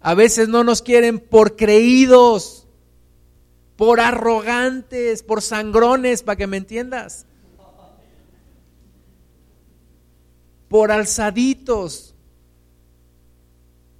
A 0.00 0.14
veces 0.14 0.48
no 0.48 0.64
nos 0.64 0.82
quieren 0.82 1.18
por 1.18 1.56
creídos, 1.56 2.66
por 3.76 4.00
arrogantes, 4.00 5.22
por 5.22 5.42
sangrones, 5.42 6.22
para 6.22 6.36
que 6.36 6.46
me 6.46 6.56
entiendas. 6.56 7.26
Por 10.68 10.90
alzaditos. 10.90 12.14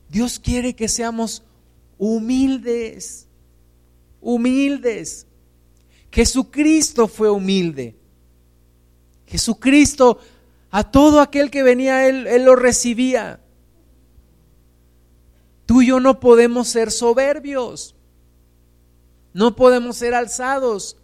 Dios 0.09 0.41
quiere 0.41 0.75
que 0.75 0.89
seamos 0.89 1.45
humildes, 1.99 3.29
humildes. 4.21 5.27
Jesucristo 6.11 7.07
fue 7.07 7.31
humilde. 7.31 8.00
Jesucristo, 9.31 10.19
a 10.71 10.91
todo 10.91 11.21
aquel 11.21 11.51
que 11.51 11.63
venía 11.63 12.09
Él, 12.09 12.27
Él 12.27 12.45
lo 12.45 12.57
recibía. 12.57 13.41
Tú 15.67 15.83
y 15.83 15.87
yo 15.87 16.01
no 16.01 16.19
podemos 16.19 16.67
ser 16.67 16.91
soberbios, 16.91 17.95
no 19.33 19.55
podemos 19.55 19.97
ser 19.97 20.15
alzados 20.15 20.97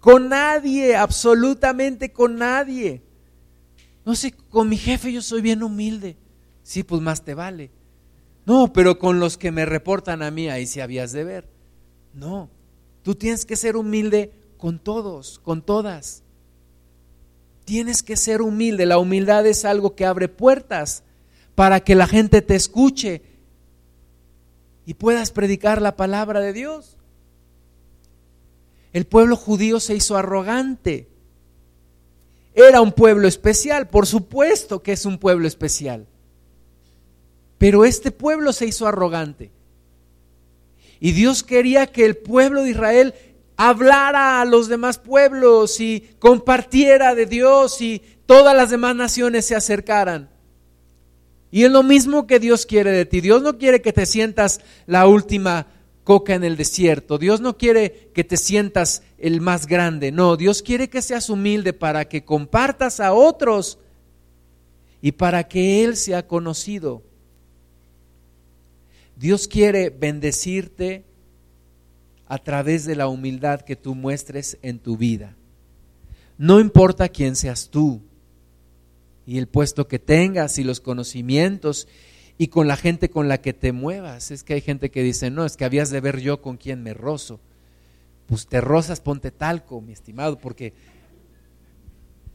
con 0.00 0.30
nadie, 0.30 0.96
absolutamente 0.96 2.12
con 2.12 2.36
nadie. 2.36 3.02
No 4.06 4.14
sé, 4.14 4.32
con 4.32 4.68
mi 4.68 4.78
jefe 4.78 5.12
yo 5.12 5.20
soy 5.20 5.42
bien 5.42 5.62
humilde. 5.62 6.16
Sí, 6.62 6.82
pues 6.82 7.02
más 7.02 7.24
te 7.24 7.34
vale. 7.34 7.70
No, 8.46 8.72
pero 8.72 8.98
con 8.98 9.20
los 9.20 9.36
que 9.36 9.50
me 9.50 9.66
reportan 9.66 10.22
a 10.22 10.30
mí, 10.30 10.48
ahí 10.48 10.66
sí 10.66 10.80
habías 10.80 11.12
de 11.12 11.24
ver. 11.24 11.48
No, 12.14 12.50
tú 13.02 13.14
tienes 13.14 13.44
que 13.44 13.56
ser 13.56 13.76
humilde 13.76 14.32
con 14.56 14.78
todos, 14.78 15.38
con 15.38 15.62
todas. 15.62 16.23
Tienes 17.64 18.02
que 18.02 18.16
ser 18.16 18.42
humilde. 18.42 18.86
La 18.86 18.98
humildad 18.98 19.46
es 19.46 19.64
algo 19.64 19.94
que 19.94 20.04
abre 20.04 20.28
puertas 20.28 21.02
para 21.54 21.80
que 21.80 21.94
la 21.94 22.06
gente 22.06 22.42
te 22.42 22.54
escuche 22.54 23.22
y 24.86 24.94
puedas 24.94 25.30
predicar 25.30 25.80
la 25.80 25.96
palabra 25.96 26.40
de 26.40 26.52
Dios. 26.52 26.98
El 28.92 29.06
pueblo 29.06 29.36
judío 29.36 29.80
se 29.80 29.94
hizo 29.94 30.16
arrogante. 30.16 31.08
Era 32.54 32.80
un 32.80 32.92
pueblo 32.92 33.26
especial, 33.26 33.88
por 33.88 34.06
supuesto 34.06 34.82
que 34.82 34.92
es 34.92 35.04
un 35.06 35.18
pueblo 35.18 35.48
especial. 35.48 36.06
Pero 37.58 37.84
este 37.84 38.10
pueblo 38.10 38.52
se 38.52 38.66
hizo 38.66 38.86
arrogante. 38.86 39.50
Y 41.00 41.12
Dios 41.12 41.42
quería 41.42 41.88
que 41.88 42.04
el 42.04 42.16
pueblo 42.16 42.62
de 42.62 42.70
Israel 42.70 43.14
hablara 43.56 44.40
a 44.40 44.44
los 44.44 44.68
demás 44.68 44.98
pueblos 44.98 45.80
y 45.80 46.08
compartiera 46.18 47.14
de 47.14 47.26
Dios 47.26 47.80
y 47.80 48.02
todas 48.26 48.56
las 48.56 48.70
demás 48.70 48.96
naciones 48.96 49.46
se 49.46 49.54
acercaran. 49.54 50.30
Y 51.50 51.64
es 51.64 51.70
lo 51.70 51.84
mismo 51.84 52.26
que 52.26 52.40
Dios 52.40 52.66
quiere 52.66 52.90
de 52.90 53.06
ti. 53.06 53.20
Dios 53.20 53.42
no 53.42 53.58
quiere 53.58 53.80
que 53.80 53.92
te 53.92 54.06
sientas 54.06 54.60
la 54.86 55.06
última 55.06 55.68
coca 56.02 56.34
en 56.34 56.42
el 56.42 56.56
desierto. 56.56 57.16
Dios 57.16 57.40
no 57.40 57.56
quiere 57.56 58.10
que 58.12 58.24
te 58.24 58.36
sientas 58.36 59.02
el 59.18 59.40
más 59.40 59.66
grande. 59.66 60.10
No, 60.10 60.36
Dios 60.36 60.62
quiere 60.62 60.90
que 60.90 61.00
seas 61.00 61.30
humilde 61.30 61.72
para 61.72 62.06
que 62.06 62.24
compartas 62.24 62.98
a 62.98 63.12
otros 63.12 63.78
y 65.00 65.12
para 65.12 65.46
que 65.46 65.84
Él 65.84 65.96
sea 65.96 66.26
conocido. 66.26 67.02
Dios 69.16 69.46
quiere 69.46 69.90
bendecirte 69.90 71.04
a 72.26 72.38
través 72.38 72.84
de 72.84 72.96
la 72.96 73.08
humildad 73.08 73.60
que 73.60 73.76
tú 73.76 73.94
muestres 73.94 74.58
en 74.62 74.78
tu 74.78 74.96
vida. 74.96 75.36
No 76.38 76.60
importa 76.60 77.08
quién 77.08 77.36
seas 77.36 77.70
tú 77.70 78.02
y 79.26 79.38
el 79.38 79.46
puesto 79.46 79.88
que 79.88 79.98
tengas 79.98 80.58
y 80.58 80.64
los 80.64 80.80
conocimientos 80.80 81.88
y 82.36 82.48
con 82.48 82.66
la 82.66 82.76
gente 82.76 83.10
con 83.10 83.28
la 83.28 83.40
que 83.40 83.52
te 83.52 83.72
muevas. 83.72 84.30
Es 84.30 84.42
que 84.42 84.54
hay 84.54 84.60
gente 84.60 84.90
que 84.90 85.02
dice, 85.02 85.30
no, 85.30 85.44
es 85.44 85.56
que 85.56 85.64
habías 85.64 85.90
de 85.90 86.00
ver 86.00 86.20
yo 86.20 86.42
con 86.42 86.56
quién 86.56 86.82
me 86.82 86.94
rozo. 86.94 87.40
Pues 88.26 88.46
te 88.46 88.60
rozas, 88.60 89.00
ponte 89.00 89.30
talco, 89.30 89.80
mi 89.80 89.92
estimado, 89.92 90.38
porque 90.38 90.72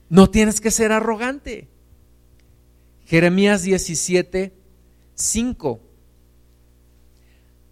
no 0.07 0.29
tienes 0.29 0.61
que 0.61 0.71
ser 0.71 0.91
arrogante. 0.91 1.67
Jeremías 3.05 3.63
17, 3.63 4.53
5. 5.15 5.88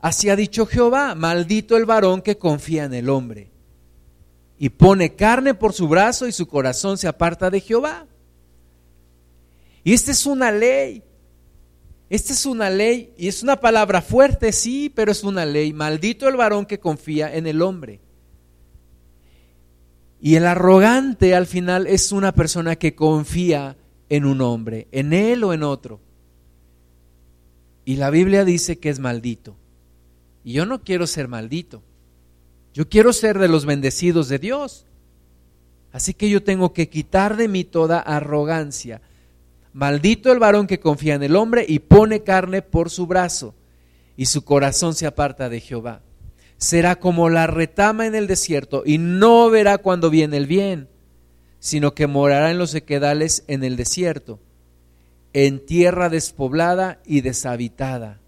Así 0.07 0.29
ha 0.29 0.37
dicho 0.37 0.65
Jehová, 0.65 1.15
maldito 1.15 1.75
el 1.75 1.83
varón 1.83 2.21
que 2.21 2.37
confía 2.37 2.85
en 2.85 2.93
el 2.93 3.09
hombre 3.09 3.51
y 4.57 4.69
pone 4.69 5.15
carne 5.15 5.53
por 5.53 5.73
su 5.73 5.89
brazo 5.89 6.25
y 6.27 6.31
su 6.31 6.47
corazón 6.47 6.97
se 6.97 7.09
aparta 7.09 7.49
de 7.49 7.59
Jehová. 7.59 8.07
Y 9.83 9.91
esta 9.91 10.11
es 10.11 10.25
una 10.25 10.49
ley. 10.49 11.03
Esta 12.09 12.31
es 12.31 12.45
una 12.45 12.69
ley 12.69 13.13
y 13.17 13.27
es 13.27 13.43
una 13.43 13.59
palabra 13.59 14.01
fuerte, 14.01 14.53
sí, 14.53 14.89
pero 14.95 15.11
es 15.11 15.25
una 15.25 15.45
ley. 15.45 15.73
Maldito 15.73 16.29
el 16.29 16.37
varón 16.37 16.65
que 16.65 16.79
confía 16.79 17.35
en 17.35 17.45
el 17.45 17.61
hombre. 17.61 17.99
Y 20.21 20.35
el 20.35 20.45
arrogante 20.45 21.35
al 21.35 21.47
final 21.47 21.85
es 21.85 22.13
una 22.13 22.33
persona 22.33 22.77
que 22.77 22.95
confía 22.95 23.75
en 24.07 24.23
un 24.23 24.39
hombre, 24.39 24.87
en 24.93 25.11
él 25.11 25.43
o 25.43 25.51
en 25.51 25.63
otro. 25.63 25.99
Y 27.83 27.97
la 27.97 28.09
Biblia 28.09 28.45
dice 28.45 28.79
que 28.79 28.87
es 28.87 28.99
maldito. 28.99 29.57
Y 30.47 30.53
yo 30.53 30.65
no 30.65 30.81
quiero 30.81 31.07
ser 31.07 31.27
maldito. 31.27 31.83
Yo 32.73 32.87
quiero 32.87 33.11
ser 33.11 33.37
de 33.37 33.49
los 33.49 33.65
bendecidos 33.65 34.29
de 34.29 34.39
Dios. 34.39 34.85
Así 35.91 36.13
que 36.13 36.29
yo 36.29 36.41
tengo 36.41 36.71
que 36.71 36.87
quitar 36.87 37.35
de 37.35 37.49
mí 37.49 37.65
toda 37.65 37.99
arrogancia. 37.99 39.01
Maldito 39.73 40.31
el 40.31 40.39
varón 40.39 40.65
que 40.65 40.79
confía 40.79 41.15
en 41.15 41.23
el 41.23 41.35
hombre 41.35 41.65
y 41.67 41.79
pone 41.79 42.23
carne 42.23 42.61
por 42.61 42.89
su 42.89 43.07
brazo, 43.07 43.55
y 44.15 44.27
su 44.27 44.45
corazón 44.45 44.95
se 44.95 45.05
aparta 45.05 45.49
de 45.49 45.59
Jehová. 45.59 46.01
Será 46.55 46.97
como 46.97 47.29
la 47.29 47.47
retama 47.47 48.07
en 48.07 48.15
el 48.15 48.25
desierto, 48.25 48.83
y 48.85 48.99
no 48.99 49.49
verá 49.49 49.79
cuando 49.79 50.09
viene 50.09 50.37
el 50.37 50.47
bien, 50.47 50.87
sino 51.59 51.93
que 51.93 52.07
morará 52.07 52.51
en 52.51 52.57
los 52.57 52.71
sequedales 52.71 53.43
en 53.47 53.65
el 53.65 53.75
desierto, 53.75 54.39
en 55.33 55.65
tierra 55.65 56.07
despoblada 56.07 57.01
y 57.05 57.19
deshabitada. 57.19 58.21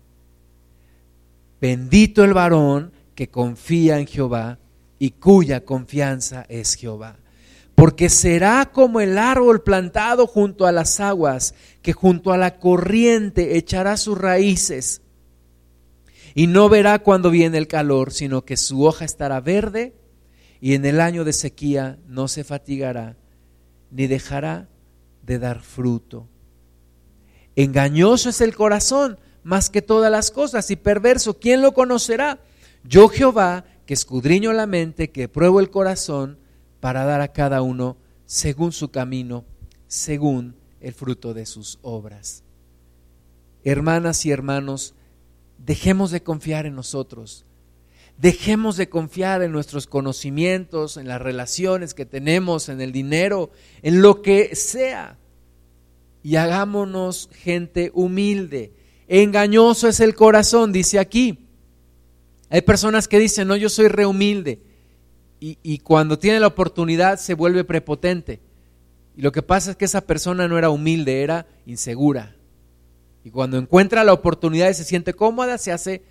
Bendito 1.62 2.24
el 2.24 2.34
varón 2.34 2.92
que 3.16 3.30
confía 3.30 4.00
en 4.00 4.08
Jehová 4.08 4.60
y 4.98 5.12
cuya 5.12 5.66
confianza 5.66 6.46
es 6.50 6.76
Jehová 6.76 7.18
porque 7.80 8.10
será 8.10 8.72
como 8.74 9.00
el 9.00 9.18
árbol 9.18 9.62
plantado 9.62 10.28
junto 10.28 10.66
a 10.66 10.74
las 10.74 11.00
aguas, 11.00 11.56
que 11.82 11.94
junto 11.94 12.34
a 12.34 12.38
la 12.38 12.60
corriente 12.60 13.56
echará 13.56 13.96
sus 13.96 14.18
raíces, 14.18 15.02
y 16.36 16.48
no 16.48 16.68
verá 16.68 17.00
cuando 17.00 17.32
viene 17.32 17.58
el 17.58 17.70
calor, 17.70 18.12
sino 18.12 18.44
que 18.44 18.58
su 18.58 18.84
hoja 18.84 19.06
estará 19.06 19.40
verde, 19.40 19.96
y 20.60 20.74
en 20.74 20.84
el 20.84 21.00
año 21.00 21.24
de 21.24 21.32
sequía 21.32 21.98
no 22.06 22.28
se 22.28 22.44
fatigará, 22.44 23.16
ni 23.92 24.08
dejará 24.08 24.68
de 25.22 25.40
dar 25.40 25.62
fruto. 25.62 26.28
Engañoso 27.56 28.28
es 28.28 28.42
el 28.42 28.58
corazón 28.58 29.22
más 29.44 29.70
que 29.70 29.82
todas 29.82 30.12
las 30.12 30.32
cosas, 30.32 30.70
y 30.72 30.76
perverso, 30.76 31.40
¿quién 31.40 31.62
lo 31.62 31.74
conocerá? 31.74 32.40
Yo 32.84 33.10
Jehová, 33.10 33.66
que 33.86 33.94
escudriño 33.94 34.54
la 34.54 34.68
mente, 34.68 35.12
que 35.12 35.28
pruebo 35.28 35.60
el 35.60 35.70
corazón, 35.70 36.38
para 36.80 37.04
dar 37.06 37.22
a 37.22 37.34
cada 37.34 37.62
uno 37.62 37.98
según 38.26 38.72
su 38.72 38.90
camino, 38.90 39.46
según 39.88 40.56
el 40.82 40.94
fruto 40.94 41.34
de 41.34 41.46
sus 41.46 41.80
obras. 41.82 42.44
Hermanas 43.64 44.26
y 44.26 44.32
hermanos, 44.32 44.94
dejemos 45.58 46.12
de 46.12 46.24
confiar 46.24 46.66
en 46.66 46.76
nosotros, 46.76 47.46
dejemos 48.18 48.78
de 48.78 48.90
confiar 48.90 49.42
en 49.42 49.52
nuestros 49.52 49.88
conocimientos, 49.88 50.98
en 50.98 51.08
las 51.08 51.22
relaciones 51.22 51.94
que 51.94 52.06
tenemos, 52.06 52.70
en 52.70 52.82
el 52.82 52.92
dinero, 52.92 53.52
en 53.82 54.02
lo 54.02 54.22
que 54.22 54.56
sea, 54.56 55.18
y 56.22 56.36
hagámonos 56.36 57.30
gente 57.34 57.92
humilde. 57.94 58.74
Engañoso 59.10 59.88
es 59.88 60.00
el 60.00 60.14
corazón, 60.14 60.72
dice 60.72 61.00
aquí. 61.00 61.48
Hay 62.50 62.62
personas 62.62 63.08
que 63.08 63.20
dicen, 63.20 63.48
no, 63.48 63.56
yo 63.56 63.68
soy 63.68 63.88
rehumilde 63.88 64.62
y, 65.40 65.80
cuando 65.80 66.20
tiene 66.20 66.40
la 66.40 66.48
oportunidad 66.48 67.18
se 67.18 67.34
vuelve 67.34 67.64
prepotente. 67.64 68.40
Y 69.16 69.22
lo 69.22 69.32
que 69.32 69.42
pasa 69.42 69.72
es 69.72 69.78
que 69.78 69.86
esa 69.86 70.02
persona 70.02 70.48
no 70.48 70.58
era 70.58 70.70
humilde, 70.70 71.24
era 71.24 71.48
insegura. 71.66 72.36
Y 73.24 73.32
cuando 73.32 73.58
encuentra 73.58 74.04
la 74.04 74.14
oportunidad 74.14 74.70
y 74.70 74.74
se 74.76 74.84
siente 74.84 75.14
cómoda, 75.14 75.58
se 75.58 75.72
hace 75.72 76.04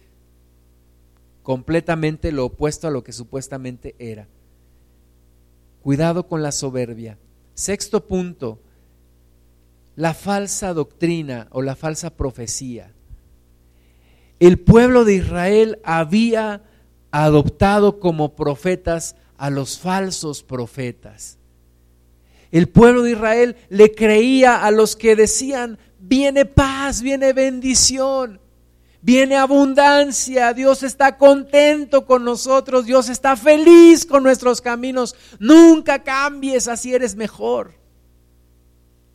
completamente 1.43 2.33
lo 2.33 2.47
opuesto 2.47 2.89
a 2.89 2.91
lo 2.91 3.05
que 3.05 3.13
supuestamente 3.13 3.95
era. 3.99 4.27
Cuidado 5.83 6.27
con 6.27 6.43
la 6.43 6.53
soberbia. 6.53 7.17
Sexto 7.55 8.07
punto, 8.07 8.61
la 9.99 10.15
falsa 10.15 10.73
doctrina 10.75 11.49
o 11.51 11.61
la 11.61 11.75
falsa 11.75 12.11
profecía. 12.11 12.93
El 14.39 14.61
pueblo 14.61 15.05
de 15.05 15.15
Israel 15.15 15.81
había 15.83 16.63
adoptado 17.11 17.99
como 17.99 18.37
profetas 18.37 19.17
a 19.39 19.51
los 19.51 19.81
falsos 19.81 20.45
profetas. 20.45 21.39
El 22.53 22.69
pueblo 22.69 23.03
de 23.03 23.11
Israel 23.11 23.57
le 23.71 23.93
creía 23.93 24.65
a 24.65 24.71
los 24.71 24.95
que 24.95 25.17
decían, 25.17 25.81
viene 25.99 26.45
paz, 26.45 27.03
viene 27.03 27.33
bendición, 27.33 28.41
viene 29.03 29.35
abundancia, 29.35 30.55
Dios 30.55 30.85
está 30.85 31.19
contento 31.19 32.07
con 32.07 32.25
nosotros, 32.25 32.87
Dios 32.87 33.09
está 33.09 33.35
feliz 33.35 34.07
con 34.07 34.23
nuestros 34.23 34.61
caminos, 34.61 35.17
nunca 35.41 36.05
cambies, 36.05 36.69
así 36.69 36.95
eres 36.95 37.17
mejor. 37.17 37.78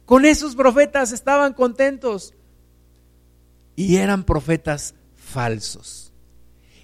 Con 0.05 0.25
esos 0.25 0.55
profetas 0.55 1.11
estaban 1.11 1.53
contentos 1.53 2.33
y 3.75 3.97
eran 3.97 4.23
profetas 4.23 4.95
falsos 5.15 6.03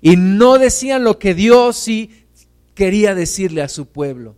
y 0.02 0.16
no 0.16 0.58
decían 0.58 1.04
lo 1.04 1.20
que 1.20 1.34
Dios 1.34 1.78
sí 1.78 2.26
quería 2.74 3.16
decirle 3.16 3.62
a 3.62 3.68
su 3.68 3.88
pueblo. 3.88 4.36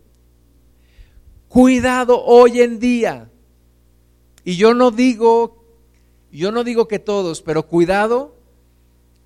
Cuidado 1.48 2.22
hoy 2.24 2.60
en 2.60 2.78
día. 2.78 3.30
Y 4.44 4.56
yo 4.56 4.74
no 4.74 4.90
digo, 4.90 5.64
yo 6.32 6.50
no 6.50 6.64
digo 6.64 6.88
que 6.88 6.98
todos, 6.98 7.42
pero 7.42 7.68
cuidado 7.68 8.34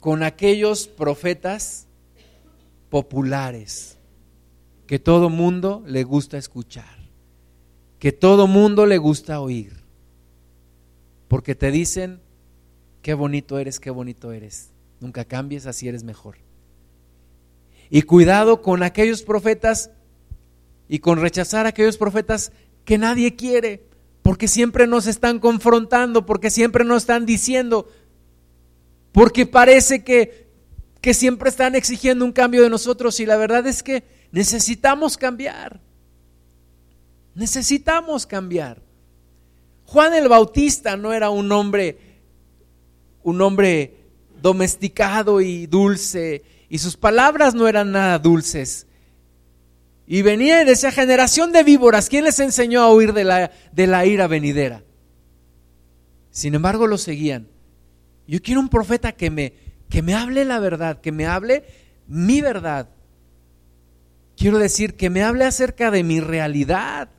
con 0.00 0.22
aquellos 0.22 0.88
profetas 0.88 1.86
populares 2.90 3.96
que 4.86 4.98
todo 4.98 5.30
mundo 5.30 5.82
le 5.86 6.04
gusta 6.04 6.36
escuchar, 6.36 6.95
que 7.99 8.12
todo 8.12 8.47
mundo 8.47 8.86
le 8.86 8.99
gusta 8.99 9.40
oír, 9.40 9.72
porque 11.28 11.55
te 11.55 11.70
dicen, 11.70 12.20
qué 13.03 13.14
bonito 13.14 13.59
eres, 13.59 13.80
qué 13.80 13.90
bonito 13.90 14.32
eres. 14.32 14.70
Nunca 15.01 15.24
cambies, 15.24 15.66
así 15.66 15.88
eres 15.88 16.05
mejor. 16.05 16.36
Y 17.90 18.03
cuidado 18.03 18.62
con 18.62 18.82
aquellos 18.82 19.22
profetas 19.22 19.90
y 20.88 20.99
con 20.99 21.20
rechazar 21.20 21.66
a 21.66 21.70
aquellos 21.70 21.97
profetas 21.97 22.53
que 22.84 22.99
nadie 22.99 23.34
quiere, 23.34 23.84
porque 24.22 24.49
siempre 24.49 24.86
nos 24.86 25.07
están 25.07 25.38
confrontando, 25.38 26.26
porque 26.26 26.51
siempre 26.51 26.84
nos 26.84 27.03
están 27.03 27.26
diciendo, 27.26 27.88
porque 29.12 29.47
parece 29.47 30.05
que, 30.05 30.49
que 31.01 31.14
siempre 31.14 31.49
están 31.49 31.74
exigiendo 31.74 32.24
un 32.24 32.32
cambio 32.32 32.62
de 32.62 32.70
nosotros 32.70 33.18
y 33.20 33.26
la 33.26 33.36
verdad 33.36 33.66
es 33.66 33.82
que 33.82 34.05
necesitamos 34.32 35.16
cambiar. 35.16 35.80
Necesitamos 37.37 38.26
cambiar. 38.26 38.80
Juan 39.84 40.14
el 40.14 40.26
Bautista 40.28 40.97
no 40.97 41.12
era 41.12 41.28
un 41.28 41.53
hombre, 41.53 41.99
un 43.22 43.43
hombre 43.43 43.99
domesticado 44.41 45.43
y 45.43 45.66
dulce, 45.66 46.43
y 46.70 46.78
sus 46.78 46.97
palabras 46.97 47.55
no 47.55 47.68
eran 47.68 47.93
nada 47.93 48.18
dulces. 48.18 48.87
Y 50.07 50.22
venía 50.22 50.64
de 50.64 50.72
esa 50.72 50.91
generación 50.91 51.53
de 51.53 51.62
víboras. 51.62 52.09
¿Quién 52.09 52.24
les 52.24 52.41
enseñó 52.41 52.80
a 52.80 52.93
huir 52.93 53.12
de 53.12 53.24
la, 53.24 53.51
de 53.70 53.87
la 53.87 54.07
ira 54.07 54.26
venidera? 54.28 54.82
Sin 56.30 56.55
embargo, 56.55 56.87
lo 56.87 56.97
seguían. 56.97 57.49
Yo 58.26 58.41
quiero 58.41 58.61
un 58.61 58.70
profeta 58.70 59.12
que 59.12 59.30
me, 59.30 59.53
que 59.91 60.01
me 60.01 60.14
hable 60.14 60.47
la 60.47 60.59
verdad, 60.59 61.03
que 61.03 61.12
me 61.12 61.26
hable 61.26 61.64
mi 62.07 62.41
verdad. 62.41 62.89
Quiero 64.37 64.59
decir, 64.59 64.97
que 64.97 65.11
me 65.11 65.22
hable 65.22 65.45
acerca 65.45 65.91
de 65.91 66.03
mi 66.03 66.20
realidad, 66.20 67.11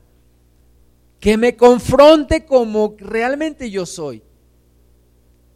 que 1.20 1.36
me 1.36 1.56
confronte 1.56 2.44
como 2.44 2.94
realmente 2.98 3.70
yo 3.70 3.86
soy 3.86 4.22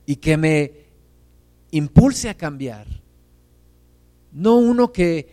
y 0.06 0.16
que 0.16 0.36
me 0.36 0.72
impulse 1.70 2.28
a 2.28 2.34
cambiar. 2.34 2.86
No 4.32 4.56
uno 4.56 4.92
que, 4.92 5.28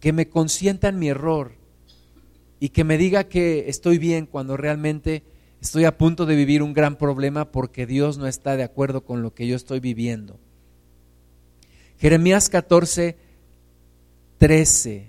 que 0.00 0.12
me 0.12 0.28
consienta 0.28 0.88
en 0.88 0.98
mi 0.98 1.08
error 1.08 1.52
y 2.60 2.68
que 2.68 2.84
me 2.84 2.98
diga 2.98 3.24
que 3.24 3.68
estoy 3.68 3.98
bien 3.98 4.26
cuando 4.26 4.56
realmente 4.56 5.24
estoy 5.60 5.84
a 5.84 5.98
punto 5.98 6.26
de 6.26 6.36
vivir 6.36 6.62
un 6.62 6.72
gran 6.72 6.96
problema 6.96 7.50
porque 7.50 7.86
Dios 7.86 8.18
no 8.18 8.26
está 8.26 8.56
de 8.56 8.62
acuerdo 8.62 9.04
con 9.04 9.22
lo 9.22 9.34
que 9.34 9.46
yo 9.46 9.56
estoy 9.56 9.80
viviendo. 9.80 10.38
Jeremías 11.98 12.48
14, 12.48 13.16
13. 14.38 15.06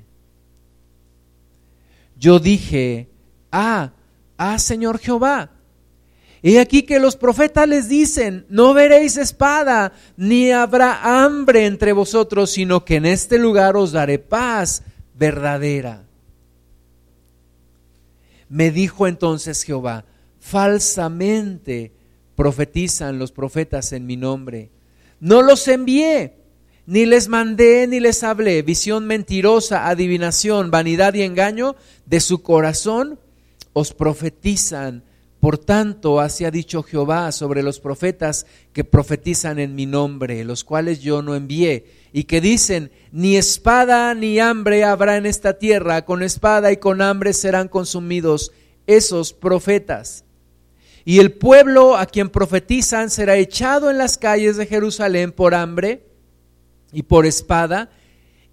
Yo 2.18 2.40
dije, 2.40 3.10
ah, 3.52 3.94
ah, 4.38 4.60
Señor 4.60 5.00
Jehová, 5.00 5.52
y 6.42 6.58
aquí 6.58 6.84
que 6.84 7.00
los 7.00 7.16
profetas 7.16 7.68
les 7.68 7.90
dicen, 7.90 8.46
no 8.50 8.74
veréis 8.74 9.18
espada, 9.18 9.94
ni 10.16 10.52
habrá 10.52 11.24
hambre 11.24 11.66
entre 11.66 11.94
vosotros, 11.94 12.52
sino 12.52 12.86
que 12.86 12.96
en 12.96 13.06
este 13.06 13.40
lugar 13.40 13.76
os 13.76 13.92
daré 13.92 14.20
paz 14.20 14.84
verdadera. 15.16 16.04
Me 18.50 18.72
dijo 18.72 19.08
entonces 19.08 19.64
Jehová, 19.64 20.06
falsamente 20.40 21.92
profetizan 22.36 23.18
los 23.18 23.32
profetas 23.32 23.92
en 23.92 24.06
mi 24.06 24.16
nombre. 24.16 24.70
No 25.20 25.42
los 25.42 25.68
envié, 25.68 26.36
ni 26.86 27.06
les 27.06 27.28
mandé, 27.28 27.88
ni 27.88 28.00
les 28.00 28.24
hablé. 28.24 28.62
Visión 28.62 29.08
mentirosa, 29.08 29.90
adivinación, 29.90 30.70
vanidad 30.70 31.16
y 31.16 31.24
engaño 31.24 31.76
de 32.06 32.20
su 32.20 32.44
corazón 32.44 33.20
os 33.78 33.94
profetizan. 33.94 35.04
Por 35.40 35.60
tanto, 35.60 36.20
así 36.20 36.46
ha 36.46 36.52
dicho 36.52 36.82
Jehová 36.82 37.32
sobre 37.32 37.62
los 37.62 37.80
profetas 37.80 38.48
que 38.74 38.84
profetizan 38.84 39.60
en 39.60 39.76
mi 39.76 39.86
nombre, 39.86 40.44
los 40.44 40.64
cuales 40.64 41.00
yo 41.00 41.22
no 41.22 41.36
envié, 41.36 41.86
y 42.12 42.24
que 42.24 42.42
dicen, 42.42 42.90
ni 43.12 43.38
espada 43.38 44.16
ni 44.16 44.40
hambre 44.40 44.84
habrá 44.84 45.18
en 45.18 45.28
esta 45.28 45.60
tierra, 45.60 46.06
con 46.06 46.24
espada 46.24 46.72
y 46.72 46.78
con 46.78 47.04
hambre 47.04 47.34
serán 47.34 47.68
consumidos 47.68 48.52
esos 48.88 49.32
profetas. 49.32 50.26
Y 51.06 51.20
el 51.20 51.34
pueblo 51.34 51.98
a 51.98 52.08
quien 52.08 52.30
profetizan 52.30 53.12
será 53.12 53.36
echado 53.36 53.92
en 53.92 54.00
las 54.00 54.18
calles 54.18 54.58
de 54.58 54.66
Jerusalén 54.66 55.32
por 55.32 55.54
hambre 55.54 56.08
y 56.92 57.04
por 57.04 57.28
espada, 57.28 57.92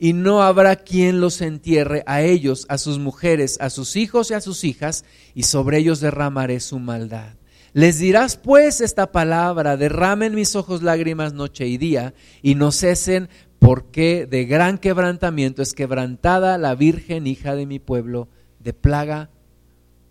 y 0.05 0.13
no 0.13 0.43
habrá 0.43 0.77
quien 0.77 1.19
los 1.19 1.41
entierre 1.41 2.03
a 2.05 2.21
ellos, 2.21 2.67
a 2.69 2.77
sus 2.77 2.99
mujeres, 2.99 3.57
a 3.59 3.71
sus 3.71 3.97
hijos 3.97 4.31
y 4.31 4.35
a 4.35 4.43
sus 4.43 4.63
hijas, 4.63 5.03
y 5.35 5.45
sobre 5.45 5.79
ellos 5.79 5.99
derramaré 6.01 6.61
su 6.61 6.79
maldad. 6.79 7.37
Les 7.73 8.01
dirás 8.01 8.37
pues 8.37 8.83
esta 8.83 9.13
palabra, 9.13 9.79
derramen 9.79 10.35
mis 10.35 10.57
ojos 10.57 10.83
lágrimas 10.83 11.33
noche 11.33 11.67
y 11.69 11.79
día, 11.79 12.13
y 12.43 12.55
no 12.55 12.71
cesen, 12.71 13.31
porque 13.59 14.27
de 14.27 14.45
gran 14.45 14.77
quebrantamiento 14.77 15.63
es 15.63 15.73
quebrantada 15.73 16.59
la 16.59 16.75
Virgen, 16.75 17.27
hija 17.27 17.55
de 17.55 17.65
mi 17.65 17.79
pueblo, 17.79 18.29
de 18.59 18.75
plaga 18.75 19.31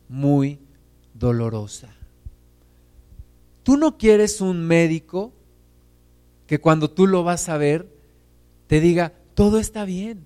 muy 0.09 0.59
dolorosa. 1.13 1.95
Tú 3.61 3.77
no 3.77 3.99
quieres 3.99 4.41
un 4.41 4.65
médico 4.65 5.33
que 6.47 6.59
cuando 6.59 6.89
tú 6.89 7.05
lo 7.05 7.23
vas 7.23 7.47
a 7.47 7.57
ver 7.57 7.93
te 8.65 8.79
diga, 8.79 9.13
todo 9.33 9.59
está 9.59 9.85
bien, 9.85 10.25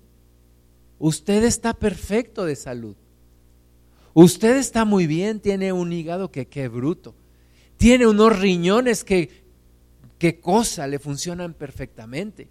usted 0.99 1.43
está 1.43 1.74
perfecto 1.74 2.45
de 2.45 2.55
salud, 2.55 2.95
usted 4.14 4.58
está 4.58 4.86
muy 4.86 5.08
bien, 5.08 5.39
tiene 5.39 5.72
un 5.74 5.91
hígado 5.93 6.32
que 6.32 6.47
qué 6.47 6.68
bruto, 6.68 7.16
tiene 7.78 8.08
unos 8.08 8.38
riñones 8.39 9.03
que 9.03 9.45
qué 10.18 10.39
cosa, 10.39 10.88
le 10.88 10.99
funcionan 10.99 11.53
perfectamente. 11.53 12.47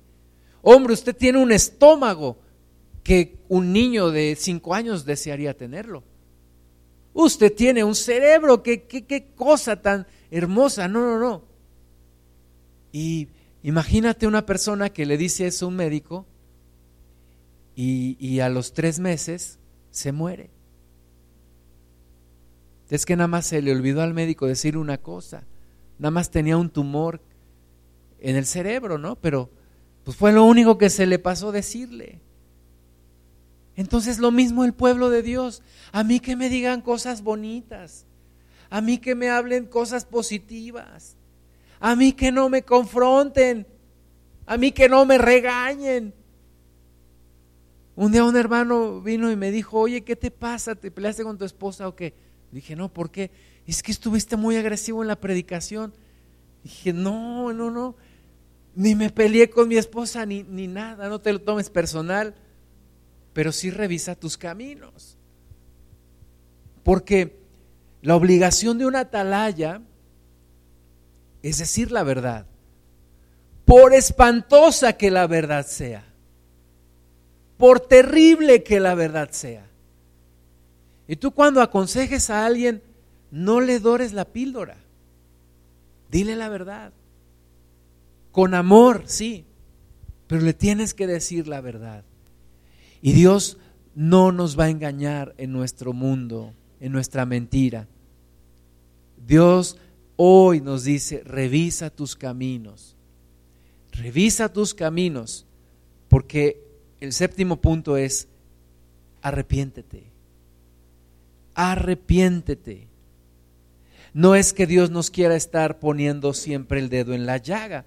Hombre, 0.63 0.95
usted 0.95 1.15
tiene 1.15 1.39
un 1.39 1.53
estómago 1.53 2.39
que 3.03 3.39
un 3.49 3.73
niño 3.73 4.11
de 4.11 4.37
cinco 4.39 4.75
años 4.75 5.05
desearía 5.05 5.57
tenerlo. 5.57 6.03
Usted 7.13 7.55
tiene 7.55 7.85
un 7.85 7.95
cerebro, 7.95 8.63
qué, 8.63 8.85
qué 8.85 9.33
cosa 9.35 9.81
tan 9.81 10.07
hermosa, 10.31 10.89
no, 10.89 11.01
no, 11.01 11.19
no. 11.19 11.45
Y 12.93 13.29
imagínate 13.63 14.27
una 14.27 14.45
persona 14.45 14.91
que 14.91 15.07
le 15.07 15.17
dice 15.17 15.47
eso 15.47 15.67
a 15.67 15.69
un 15.69 15.77
médico 15.77 16.27
y, 17.77 18.41
a 18.41 18.49
los 18.49 18.73
tres 18.73 18.99
meses 18.99 19.59
se 19.91 20.11
muere. 20.11 20.51
Es 22.89 23.05
que 23.05 23.17
nada 23.17 23.29
más 23.29 23.47
se 23.47 23.61
le 23.61 23.73
olvidó 23.73 24.01
al 24.01 24.15
médico 24.15 24.47
decir 24.47 24.79
una 24.79 24.97
cosa, 24.99 25.45
nada 25.99 26.11
más 26.11 26.31
tenía 26.31 26.57
un 26.57 26.71
tumor 26.71 27.21
en 28.19 28.37
el 28.37 28.47
cerebro, 28.47 28.97
¿no? 28.97 29.17
Pero 29.17 29.51
pues 30.05 30.17
fue 30.17 30.33
lo 30.33 30.45
único 30.45 30.79
que 30.79 30.89
se 30.89 31.05
le 31.05 31.19
pasó 31.19 31.53
decirle. 31.53 32.21
Entonces 33.75 34.19
lo 34.19 34.31
mismo 34.31 34.65
el 34.65 34.73
pueblo 34.73 35.11
de 35.11 35.23
Dios, 35.23 35.63
a 35.93 36.03
mí 36.03 36.21
que 36.21 36.35
me 36.35 36.49
digan 36.49 36.81
cosas 36.81 37.23
bonitas, 37.23 38.07
a 38.71 38.81
mí 38.81 38.99
que 38.99 39.15
me 39.15 39.29
hablen 39.29 39.67
cosas 39.67 40.07
positivas, 40.07 41.17
a 41.79 41.95
mí 41.95 42.13
que 42.13 42.33
no 42.33 42.49
me 42.49 42.63
confronten, 42.63 43.67
a 44.47 44.57
mí 44.57 44.73
que 44.73 44.89
no 44.89 45.05
me 45.05 45.19
regañen. 45.19 46.15
Un 47.97 48.13
día 48.13 48.25
un 48.25 48.37
hermano 48.37 49.01
vino 49.01 49.31
y 49.31 49.37
me 49.37 49.51
dijo, 49.51 49.81
oye, 49.81 50.05
¿qué 50.05 50.15
te 50.15 50.31
pasa? 50.31 50.75
¿Te 50.75 50.91
peleaste 50.91 51.25
con 51.25 51.39
tu 51.39 51.45
esposa 51.45 51.89
o 51.89 51.97
qué? 51.97 52.15
Dije, 52.53 52.77
no, 52.77 52.93
¿por 52.93 53.11
qué? 53.11 53.31
Es 53.67 53.83
que 53.83 53.91
estuviste 53.91 54.37
muy 54.37 54.57
agresivo 54.57 55.03
en 55.03 55.09
la 55.09 55.21
predicación. 55.21 55.93
Dije, 56.63 56.93
no, 56.93 57.53
no, 57.53 57.71
no, 57.71 57.97
ni 58.75 58.95
me 58.95 59.11
peleé 59.11 59.51
con 59.51 59.67
mi 59.69 59.77
esposa 59.77 60.25
ni, 60.27 60.43
ni 60.43 60.67
nada, 60.67 61.09
no 61.09 61.21
te 61.21 61.33
lo 61.33 61.41
tomes 61.41 61.71
personal, 61.71 62.35
pero 63.33 63.51
sí 63.51 63.71
revisa 63.71 64.15
tus 64.15 64.37
caminos. 64.37 65.17
Porque 66.85 67.41
la 68.03 68.15
obligación 68.15 68.79
de 68.79 68.87
una 68.87 69.01
atalaya 69.01 69.81
es 71.47 71.59
decir 71.59 71.93
la 71.93 72.03
verdad, 72.03 72.45
por 73.65 73.95
espantosa 73.95 74.95
que 74.95 75.13
la 75.13 75.29
verdad 75.29 75.65
sea, 75.65 76.05
por 77.57 77.81
terrible 77.81 78.63
que 78.63 78.81
la 78.81 78.95
verdad 78.95 79.31
sea. 79.31 79.67
Y 81.09 81.17
tú 81.17 81.31
cuando 81.31 81.63
aconsejes 81.63 82.31
a 82.31 82.47
alguien, 82.47 82.83
no 83.31 83.61
le 83.61 83.81
dores 83.81 84.13
la 84.13 84.25
píldora, 84.25 84.77
dile 86.11 86.37
la 86.37 86.49
verdad, 86.49 86.93
con 88.33 88.55
amor, 88.55 89.05
sí, 89.07 89.45
pero 90.27 90.43
le 90.43 90.53
tienes 90.53 90.95
que 90.95 91.07
decir 91.07 91.49
la 91.49 91.61
verdad. 91.61 92.05
Y 93.01 93.13
Dios 93.13 93.59
no 93.95 94.33
nos 94.33 94.59
va 94.59 94.65
a 94.65 94.71
engañar 94.71 95.35
en 95.39 95.53
nuestro 95.53 95.93
mundo, 95.93 96.53
en 96.81 96.93
nuestra 96.93 97.25
mentira. 97.25 97.87
Dios 99.27 99.79
hoy 100.17 100.61
nos 100.61 100.85
dice, 100.85 101.23
revisa 101.25 101.91
tus 101.91 102.17
caminos, 102.17 102.97
revisa 103.93 104.53
tus 104.53 104.75
caminos, 104.75 105.47
porque 106.09 106.66
el 107.01 107.13
séptimo 107.13 107.61
punto 107.61 107.97
es, 107.97 108.29
arrepiéntete, 109.23 110.05
arrepiéntete. 111.55 112.89
No 114.13 114.35
es 114.35 114.53
que 114.53 114.67
Dios 114.67 114.91
nos 114.91 115.11
quiera 115.11 115.37
estar 115.37 115.79
poniendo 115.79 116.33
siempre 116.33 116.81
el 116.81 116.89
dedo 116.89 117.13
en 117.13 117.27
la 117.27 117.37
llaga. 117.37 117.85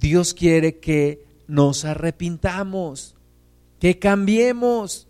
Dios 0.00 0.34
quiere 0.34 0.78
que 0.78 1.24
nos 1.46 1.84
arrepintamos, 1.84 3.14
que 3.78 3.98
cambiemos. 3.98 5.06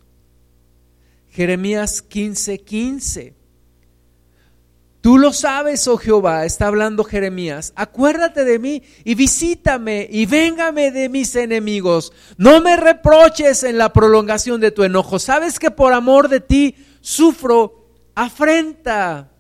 Jeremías 1.31 2.03
15, 2.03 2.61
15. 2.61 3.35
Tú 5.07 5.19
lo 5.19 5.33
sabes, 5.33 5.87
oh 5.87 5.99
Jehová, 5.99 6.47
está 6.47 6.67
hablando 6.67 7.05
Jeremías, 7.05 7.73
acuérdate 7.77 8.45
de 8.45 8.59
mí 8.59 8.83
y 9.05 9.15
visítame 9.15 10.09
y 10.11 10.27
véngame 10.27 10.91
de 10.91 11.09
mis 11.09 11.37
enemigos. 11.37 12.13
No 12.39 12.61
me 12.61 12.77
reproches 12.77 13.63
en 13.63 13.79
la 13.79 13.93
prolongación 13.93 14.61
de 14.61 14.73
tu 14.73 14.83
enojo. 14.83 15.21
Sabes 15.21 15.61
que 15.61 15.71
por 15.71 15.93
amor 15.93 16.29
de 16.29 16.41
ti 16.41 16.75
sufro 17.01 17.87
afrenta. 18.17 19.31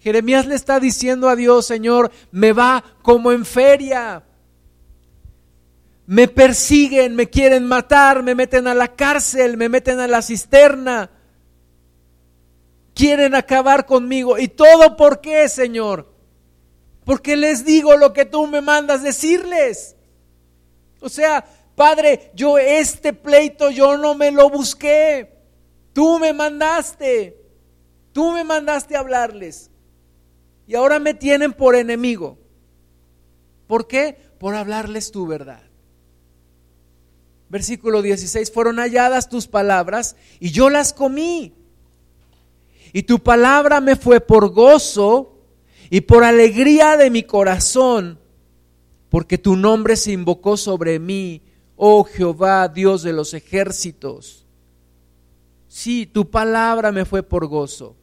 Jeremías 0.00 0.46
le 0.46 0.56
está 0.56 0.80
diciendo 0.80 1.28
a 1.28 1.36
Dios, 1.36 1.66
Señor, 1.66 2.10
me 2.32 2.52
va 2.52 2.82
como 3.02 3.30
en 3.30 3.44
feria. 3.44 4.24
Me 6.06 6.26
persiguen, 6.26 7.14
me 7.14 7.30
quieren 7.30 7.68
matar, 7.68 8.24
me 8.24 8.34
meten 8.34 8.66
a 8.66 8.74
la 8.74 8.96
cárcel, 8.96 9.56
me 9.56 9.68
meten 9.68 10.00
a 10.00 10.08
la 10.08 10.22
cisterna 10.22 11.08
quieren 12.94 13.34
acabar 13.34 13.86
conmigo. 13.86 14.38
¿Y 14.38 14.48
todo 14.48 14.96
por 14.96 15.20
qué, 15.20 15.48
Señor? 15.48 16.12
Porque 17.04 17.36
les 17.36 17.64
digo 17.64 17.96
lo 17.96 18.12
que 18.12 18.24
tú 18.24 18.46
me 18.46 18.60
mandas 18.60 19.02
decirles. 19.02 19.96
O 21.00 21.08
sea, 21.08 21.44
Padre, 21.74 22.30
yo 22.34 22.56
este 22.56 23.12
pleito 23.12 23.70
yo 23.70 23.96
no 23.96 24.14
me 24.14 24.30
lo 24.30 24.48
busqué. 24.48 25.34
Tú 25.92 26.18
me 26.18 26.32
mandaste. 26.32 27.36
Tú 28.12 28.32
me 28.32 28.44
mandaste 28.44 28.96
a 28.96 29.00
hablarles. 29.00 29.70
Y 30.66 30.76
ahora 30.76 30.98
me 30.98 31.14
tienen 31.14 31.52
por 31.52 31.74
enemigo. 31.74 32.38
¿Por 33.66 33.86
qué? 33.86 34.16
Por 34.38 34.54
hablarles 34.54 35.10
tu 35.10 35.26
verdad. 35.26 35.62
Versículo 37.48 38.02
16, 38.02 38.50
fueron 38.50 38.78
halladas 38.78 39.28
tus 39.28 39.46
palabras 39.46 40.16
y 40.40 40.50
yo 40.50 40.70
las 40.70 40.92
comí 40.92 41.54
y 42.94 43.02
tu 43.02 43.18
palabra 43.18 43.80
me 43.80 43.96
fue 43.96 44.20
por 44.20 44.50
gozo 44.50 45.36
y 45.90 46.02
por 46.02 46.22
alegría 46.22 46.96
de 46.96 47.10
mi 47.10 47.24
corazón, 47.24 48.20
porque 49.10 49.36
tu 49.36 49.56
nombre 49.56 49.96
se 49.96 50.12
invocó 50.12 50.56
sobre 50.56 51.00
mí, 51.00 51.42
oh 51.74 52.04
Jehová, 52.04 52.68
Dios 52.68 53.02
de 53.02 53.12
los 53.12 53.34
ejércitos. 53.34 54.46
Sí, 55.66 56.06
tu 56.06 56.30
palabra 56.30 56.92
me 56.92 57.04
fue 57.04 57.24
por 57.24 57.48
gozo. 57.48 57.96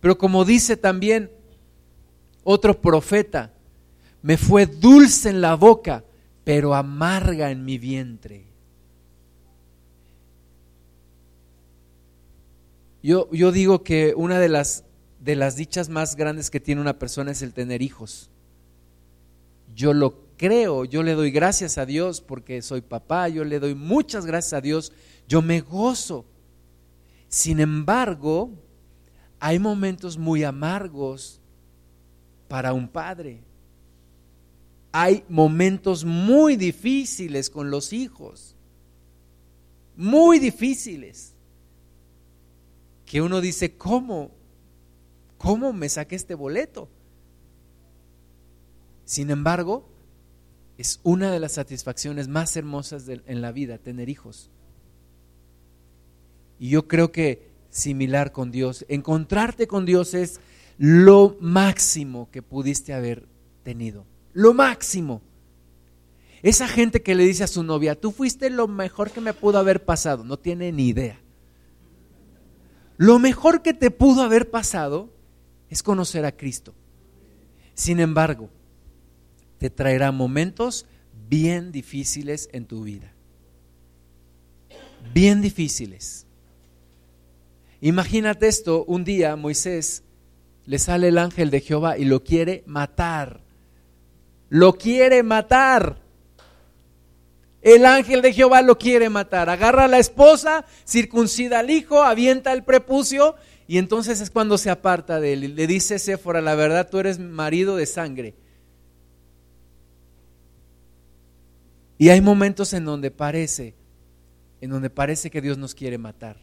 Pero 0.00 0.18
como 0.18 0.44
dice 0.44 0.76
también 0.76 1.30
otro 2.42 2.80
profeta, 2.80 3.54
me 4.22 4.36
fue 4.36 4.66
dulce 4.66 5.30
en 5.30 5.40
la 5.40 5.54
boca, 5.54 6.02
pero 6.42 6.74
amarga 6.74 7.52
en 7.52 7.64
mi 7.64 7.78
vientre. 7.78 8.47
Yo, 13.02 13.28
digo 13.52 13.82
que 13.82 14.14
una 14.16 14.38
de 14.38 14.48
las 14.48 14.84
de 15.20 15.34
las 15.36 15.56
dichas 15.56 15.88
más 15.88 16.16
grandes 16.16 16.50
que 16.50 16.60
tiene 16.60 16.80
una 16.80 16.98
persona 16.98 17.32
es 17.32 17.42
el 17.42 17.52
tener 17.52 17.82
hijos. 17.82 18.30
Yo 19.74 19.92
lo 19.92 20.28
creo, 20.36 20.84
yo 20.84 21.02
le 21.02 21.14
doy 21.14 21.30
gracias 21.30 21.78
a 21.78 21.86
Dios 21.86 22.20
porque 22.20 22.62
soy 22.62 22.80
papá, 22.80 23.28
yo 23.28 23.44
le 23.44 23.58
doy 23.58 23.74
muchas 23.74 24.26
gracias 24.26 24.52
a 24.52 24.60
Dios, 24.60 24.92
yo 25.26 25.42
me 25.42 25.60
gozo. 25.60 26.24
Sin 27.28 27.60
embargo, 27.60 28.50
hay 29.40 29.58
momentos 29.58 30.16
muy 30.16 30.44
amargos 30.44 31.40
para 32.48 32.72
un 32.72 32.88
padre. 32.88 33.42
Hay 34.90 35.24
momentos 35.28 36.04
muy 36.04 36.56
difíciles 36.56 37.50
con 37.50 37.70
los 37.70 37.92
hijos, 37.92 38.56
muy 39.96 40.38
difíciles, 40.38 41.34
que 43.08 43.22
uno 43.22 43.40
dice, 43.40 43.74
¿cómo? 43.76 44.30
¿Cómo 45.38 45.72
me 45.72 45.88
saqué 45.88 46.14
este 46.14 46.34
boleto? 46.34 46.90
Sin 49.06 49.30
embargo, 49.30 49.88
es 50.76 51.00
una 51.04 51.32
de 51.32 51.40
las 51.40 51.52
satisfacciones 51.52 52.28
más 52.28 52.54
hermosas 52.56 53.08
en 53.08 53.40
la 53.40 53.50
vida, 53.50 53.78
tener 53.78 54.10
hijos. 54.10 54.50
Y 56.58 56.68
yo 56.68 56.86
creo 56.86 57.10
que 57.10 57.48
similar 57.70 58.30
con 58.30 58.50
Dios, 58.50 58.84
encontrarte 58.88 59.66
con 59.66 59.86
Dios 59.86 60.12
es 60.12 60.38
lo 60.76 61.34
máximo 61.40 62.28
que 62.30 62.42
pudiste 62.42 62.92
haber 62.92 63.26
tenido. 63.62 64.04
Lo 64.34 64.52
máximo. 64.52 65.22
Esa 66.42 66.68
gente 66.68 67.02
que 67.02 67.14
le 67.14 67.24
dice 67.24 67.44
a 67.44 67.48
su 67.48 67.62
novia, 67.62 67.98
tú 67.98 68.12
fuiste 68.12 68.50
lo 68.50 68.68
mejor 68.68 69.10
que 69.10 69.22
me 69.22 69.32
pudo 69.32 69.58
haber 69.58 69.86
pasado, 69.86 70.24
no 70.24 70.38
tiene 70.38 70.72
ni 70.72 70.88
idea. 70.88 71.18
Lo 72.98 73.20
mejor 73.20 73.62
que 73.62 73.72
te 73.72 73.90
pudo 73.90 74.22
haber 74.22 74.50
pasado 74.50 75.08
es 75.70 75.82
conocer 75.82 76.24
a 76.24 76.32
Cristo. 76.32 76.74
Sin 77.74 78.00
embargo, 78.00 78.50
te 79.58 79.70
traerá 79.70 80.10
momentos 80.10 80.84
bien 81.28 81.70
difíciles 81.70 82.48
en 82.52 82.66
tu 82.66 82.82
vida. 82.82 83.12
Bien 85.14 85.40
difíciles. 85.40 86.26
Imagínate 87.80 88.48
esto, 88.48 88.84
un 88.84 89.04
día 89.04 89.36
Moisés 89.36 90.02
le 90.66 90.80
sale 90.80 91.08
el 91.08 91.18
ángel 91.18 91.50
de 91.50 91.60
Jehová 91.60 91.98
y 91.98 92.04
lo 92.04 92.24
quiere 92.24 92.64
matar. 92.66 93.44
Lo 94.48 94.76
quiere 94.76 95.22
matar. 95.22 96.02
El 97.62 97.86
ángel 97.86 98.22
de 98.22 98.32
Jehová 98.32 98.62
lo 98.62 98.78
quiere 98.78 99.08
matar. 99.08 99.50
Agarra 99.50 99.84
a 99.84 99.88
la 99.88 99.98
esposa, 99.98 100.64
circuncida 100.86 101.58
al 101.58 101.70
hijo, 101.70 102.02
avienta 102.02 102.52
el 102.52 102.62
prepucio 102.64 103.34
y 103.66 103.78
entonces 103.78 104.20
es 104.20 104.30
cuando 104.30 104.58
se 104.58 104.70
aparta 104.70 105.20
de 105.20 105.32
él. 105.32 105.54
Le 105.56 105.66
dice 105.66 105.98
Séfora, 105.98 106.40
la 106.40 106.54
verdad 106.54 106.88
tú 106.88 106.98
eres 106.98 107.18
marido 107.18 107.76
de 107.76 107.86
sangre. 107.86 108.34
Y 111.98 112.10
hay 112.10 112.20
momentos 112.20 112.72
en 112.72 112.84
donde 112.84 113.10
parece, 113.10 113.74
en 114.60 114.70
donde 114.70 114.88
parece 114.88 115.30
que 115.30 115.40
Dios 115.40 115.58
nos 115.58 115.74
quiere 115.74 115.98
matar. 115.98 116.36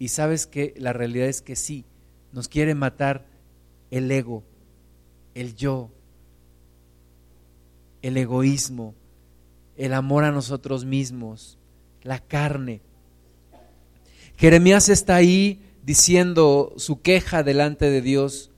Y 0.00 0.08
sabes 0.08 0.46
que 0.48 0.74
la 0.76 0.92
realidad 0.92 1.28
es 1.28 1.40
que 1.40 1.54
sí, 1.54 1.84
nos 2.32 2.48
quiere 2.48 2.74
matar 2.74 3.24
el 3.92 4.10
ego, 4.10 4.42
el 5.34 5.54
yo, 5.54 5.90
el 8.02 8.16
egoísmo, 8.16 8.96
el 9.76 9.92
amor 9.92 10.24
a 10.24 10.32
nosotros 10.32 10.84
mismos, 10.84 11.58
la 12.02 12.18
carne. 12.18 12.80
Jeremías 14.36 14.88
está 14.88 15.16
ahí 15.16 15.62
diciendo 15.82 16.72
su 16.76 17.02
queja 17.02 17.42
delante 17.42 17.90
de 17.90 18.00
Dios 18.00 18.50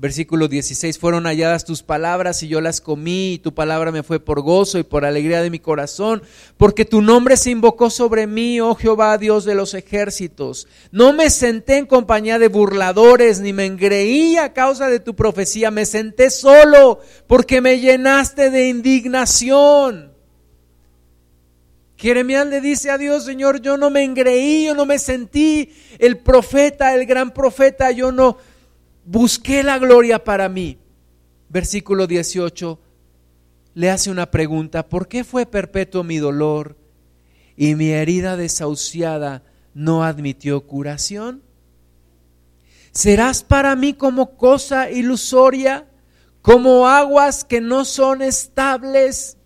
Versículo 0.00 0.48
16, 0.48 0.98
fueron 0.98 1.24
halladas 1.24 1.66
tus 1.66 1.82
palabras 1.82 2.42
y 2.42 2.48
yo 2.48 2.62
las 2.62 2.80
comí 2.80 3.34
y 3.34 3.38
tu 3.38 3.52
palabra 3.52 3.92
me 3.92 4.02
fue 4.02 4.18
por 4.18 4.40
gozo 4.40 4.78
y 4.78 4.82
por 4.82 5.04
alegría 5.04 5.42
de 5.42 5.50
mi 5.50 5.58
corazón, 5.58 6.22
porque 6.56 6.86
tu 6.86 7.02
nombre 7.02 7.36
se 7.36 7.50
invocó 7.50 7.90
sobre 7.90 8.26
mí, 8.26 8.62
oh 8.62 8.74
Jehová, 8.74 9.18
Dios 9.18 9.44
de 9.44 9.54
los 9.54 9.74
ejércitos. 9.74 10.66
No 10.90 11.12
me 11.12 11.28
senté 11.28 11.76
en 11.76 11.84
compañía 11.84 12.38
de 12.38 12.48
burladores, 12.48 13.40
ni 13.40 13.52
me 13.52 13.66
engreí 13.66 14.38
a 14.38 14.54
causa 14.54 14.88
de 14.88 15.00
tu 15.00 15.14
profecía, 15.14 15.70
me 15.70 15.84
senté 15.84 16.30
solo 16.30 17.00
porque 17.26 17.60
me 17.60 17.78
llenaste 17.78 18.48
de 18.48 18.70
indignación. 18.70 20.14
Jeremías 22.00 22.46
le 22.46 22.62
dice 22.62 22.90
a 22.90 22.96
Dios, 22.96 23.26
Señor, 23.26 23.60
yo 23.60 23.76
no 23.76 23.90
me 23.90 24.02
engreí, 24.02 24.64
yo 24.64 24.74
no 24.74 24.86
me 24.86 24.98
sentí 24.98 25.70
el 25.98 26.16
profeta, 26.16 26.94
el 26.94 27.04
gran 27.04 27.34
profeta, 27.34 27.90
yo 27.90 28.10
no 28.10 28.38
busqué 29.04 29.62
la 29.62 29.78
gloria 29.78 30.22
para 30.22 30.48
mí. 30.48 30.78
Versículo 31.48 32.06
18 32.06 32.78
le 33.74 33.90
hace 33.90 34.10
una 34.10 34.30
pregunta, 34.30 34.88
¿por 34.88 35.08
qué 35.08 35.24
fue 35.24 35.46
perpetuo 35.46 36.02
mi 36.02 36.18
dolor 36.18 36.76
y 37.56 37.74
mi 37.74 37.90
herida 37.90 38.36
desahuciada 38.36 39.42
no 39.74 40.04
admitió 40.04 40.66
curación? 40.66 41.42
¿Serás 42.92 43.44
para 43.44 43.76
mí 43.76 43.94
como 43.94 44.36
cosa 44.36 44.90
ilusoria, 44.90 45.88
como 46.42 46.88
aguas 46.88 47.44
que 47.44 47.60
no 47.60 47.84
son 47.84 48.22
estables? 48.22 49.36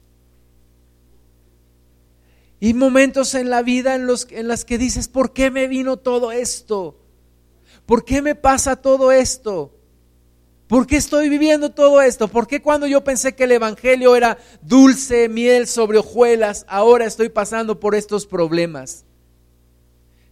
Y 2.61 2.73
momentos 2.73 3.35
en 3.35 3.51
la 3.51 3.63
vida 3.63 3.95
en 3.95 4.07
los 4.07 4.27
en 4.31 4.49
las 4.49 4.65
que 4.65 4.79
dices, 4.79 5.09
¿por 5.09 5.35
qué 5.35 5.51
me 5.51 5.69
vino 5.69 5.99
todo 5.99 6.33
esto? 6.33 7.04
¿Por 7.87 8.05
qué 8.05 8.22
me 8.22 8.35
pasa 8.35 8.76
todo 8.76 9.12
esto? 9.12 9.74
¿Por 10.66 10.87
qué 10.87 10.97
estoy 10.97 11.28
viviendo 11.28 11.70
todo 11.70 12.01
esto? 12.01 12.28
¿Por 12.28 12.47
qué 12.47 12.62
cuando 12.62 12.87
yo 12.87 13.05
pensé 13.05 13.35
que 13.35 13.45
el 13.45 13.53
Evangelio 13.53 14.16
era 14.16 14.39
dulce, 14.62 15.28
miel 15.28 15.66
sobre 15.66 15.99
hojuelas, 15.99 16.64
ahora 16.68 17.05
estoy 17.05 17.28
pasando 17.28 17.78
por 17.78 17.95
estos 17.95 18.26
problemas? 18.26 19.05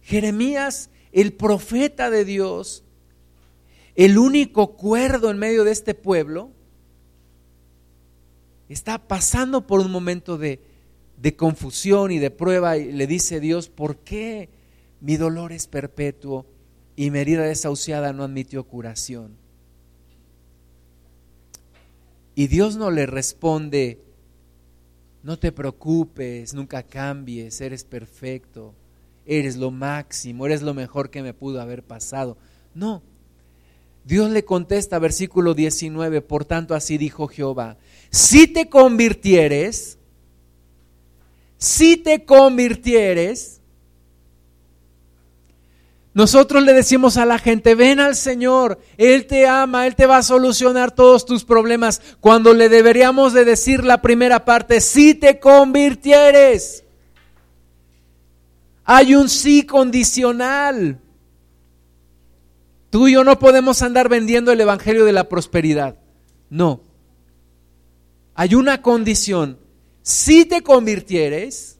Jeremías, 0.01 0.89
el 1.11 1.33
profeta 1.33 2.09
de 2.09 2.25
Dios, 2.25 2.83
el 3.95 4.17
único 4.17 4.75
cuerdo 4.75 5.29
en 5.29 5.37
medio 5.37 5.63
de 5.63 5.71
este 5.71 5.93
pueblo, 5.93 6.49
está 8.69 8.97
pasando 8.97 9.67
por 9.67 9.79
un 9.79 9.91
momento 9.91 10.39
de, 10.39 10.59
de 11.17 11.35
confusión 11.35 12.11
y 12.11 12.17
de 12.17 12.31
prueba 12.31 12.75
y 12.77 12.91
le 12.91 13.05
dice 13.05 13.35
a 13.35 13.39
Dios, 13.39 13.69
¿por 13.69 13.97
qué 13.97 14.49
mi 14.99 15.15
dolor 15.15 15.51
es 15.51 15.67
perpetuo? 15.67 16.47
Y 16.95 17.11
mi 17.11 17.19
herida 17.19 17.43
desahuciada 17.43 18.13
no 18.13 18.23
admitió 18.23 18.63
curación. 18.65 19.35
Y 22.35 22.47
Dios 22.47 22.75
no 22.75 22.91
le 22.91 23.05
responde, 23.05 23.99
no 25.21 25.37
te 25.37 25.51
preocupes, 25.51 26.53
nunca 26.53 26.83
cambies, 26.83 27.61
eres 27.61 27.83
perfecto, 27.83 28.73
eres 29.25 29.55
lo 29.55 29.71
máximo, 29.71 30.45
eres 30.45 30.61
lo 30.61 30.73
mejor 30.73 31.09
que 31.09 31.23
me 31.23 31.33
pudo 31.33 31.61
haber 31.61 31.83
pasado. 31.83 32.37
No. 32.73 33.01
Dios 34.05 34.29
le 34.31 34.43
contesta, 34.43 34.99
versículo 34.99 35.53
19, 35.53 36.21
por 36.21 36.43
tanto 36.43 36.75
así 36.75 36.97
dijo 36.97 37.27
Jehová, 37.27 37.77
si 38.09 38.47
te 38.47 38.69
convirtieres, 38.69 39.97
si 41.57 41.95
te 41.95 42.25
convirtieres, 42.25 43.61
nosotros 46.13 46.63
le 46.63 46.73
decimos 46.73 47.17
a 47.17 47.25
la 47.25 47.39
gente, 47.39 47.73
ven 47.73 47.99
al 47.99 48.15
Señor, 48.15 48.79
Él 48.97 49.25
te 49.25 49.47
ama, 49.47 49.87
Él 49.87 49.95
te 49.95 50.05
va 50.05 50.17
a 50.17 50.23
solucionar 50.23 50.91
todos 50.91 51.25
tus 51.25 51.43
problemas, 51.43 52.01
cuando 52.19 52.53
le 52.53 52.69
deberíamos 52.69 53.33
de 53.33 53.45
decir 53.45 53.83
la 53.83 54.01
primera 54.01 54.45
parte, 54.45 54.79
si 54.79 55.15
te 55.15 55.39
convirtieres. 55.39 56.83
Hay 58.85 59.15
un 59.15 59.29
sí 59.29 59.63
condicional. 59.63 60.99
Tú 62.91 63.07
y 63.07 63.13
yo 63.13 63.23
no 63.23 63.39
podemos 63.39 63.81
andar 63.81 64.07
vendiendo 64.07 64.51
el 64.51 64.61
Evangelio 64.61 65.05
de 65.05 65.13
la 65.13 65.29
prosperidad. 65.29 65.97
No. 66.49 66.81
Hay 68.35 68.53
una 68.53 68.83
condición. 68.83 69.57
Si 70.03 70.45
te 70.45 70.61
convirtieres, 70.61 71.79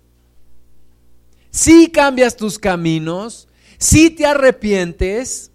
si 1.51 1.91
cambias 1.91 2.35
tus 2.35 2.57
caminos, 2.57 3.47
si 3.83 4.09
te 4.09 4.25
arrepientes, 4.25 5.51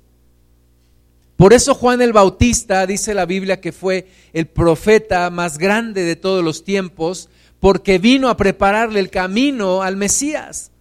por 1.36 1.54
eso 1.54 1.74
Juan 1.74 2.02
el 2.02 2.12
Bautista 2.12 2.86
dice 2.86 3.14
la 3.14 3.24
Biblia 3.24 3.58
que 3.58 3.72
fue 3.72 4.06
el 4.34 4.46
profeta 4.46 5.30
más 5.30 5.56
grande 5.56 6.04
de 6.04 6.14
todos 6.14 6.44
los 6.44 6.62
tiempos, 6.62 7.30
porque 7.58 7.98
vino 7.98 8.28
a 8.28 8.36
prepararle 8.36 9.00
el 9.00 9.08
camino 9.08 9.80
al 9.80 9.96
Mesías. 9.96 10.72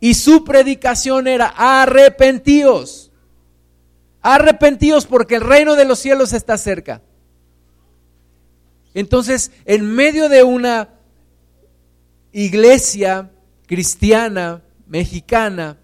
Y 0.00 0.14
su 0.14 0.42
predicación 0.42 1.28
era 1.28 1.46
arrepentíos. 1.46 3.12
Arrepentíos 4.20 5.06
porque 5.06 5.36
el 5.36 5.42
reino 5.42 5.76
de 5.76 5.84
los 5.84 6.00
cielos 6.00 6.32
está 6.32 6.58
cerca. 6.58 7.02
Entonces, 8.94 9.52
en 9.64 9.86
medio 9.94 10.28
de 10.28 10.42
una 10.42 10.88
iglesia 12.32 13.30
cristiana, 13.68 14.60
mexicana, 14.88 15.78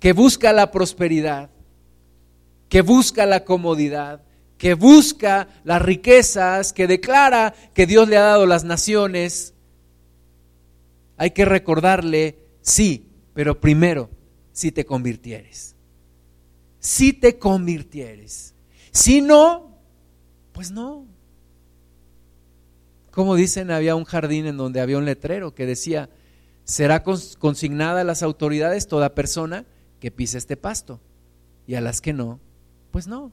que 0.00 0.12
busca 0.12 0.52
la 0.52 0.70
prosperidad, 0.70 1.50
que 2.68 2.82
busca 2.82 3.26
la 3.26 3.44
comodidad, 3.44 4.22
que 4.56 4.74
busca 4.74 5.48
las 5.64 5.82
riquezas, 5.82 6.72
que 6.72 6.86
declara 6.86 7.54
que 7.74 7.86
Dios 7.86 8.08
le 8.08 8.16
ha 8.16 8.22
dado 8.22 8.46
las 8.46 8.64
naciones, 8.64 9.54
hay 11.16 11.30
que 11.30 11.44
recordarle, 11.44 12.38
sí, 12.60 13.08
pero 13.34 13.60
primero, 13.60 14.10
si 14.52 14.72
te 14.72 14.84
convirtieres. 14.84 15.74
Si 16.80 17.12
te 17.12 17.38
convirtieres. 17.38 18.54
Si 18.92 19.20
no, 19.20 19.78
pues 20.52 20.70
no. 20.70 21.06
Como 23.10 23.34
dicen, 23.34 23.70
había 23.70 23.96
un 23.96 24.04
jardín 24.04 24.46
en 24.46 24.56
donde 24.56 24.80
había 24.80 24.98
un 24.98 25.04
letrero 25.04 25.54
que 25.54 25.66
decía, 25.66 26.08
será 26.64 27.02
consignada 27.02 28.02
a 28.02 28.04
las 28.04 28.22
autoridades 28.22 28.86
toda 28.86 29.14
persona 29.14 29.64
que 30.00 30.10
pise 30.10 30.38
este 30.38 30.56
pasto. 30.56 31.00
Y 31.66 31.74
a 31.74 31.80
las 31.80 32.00
que 32.00 32.12
no, 32.12 32.40
pues 32.90 33.06
no. 33.06 33.32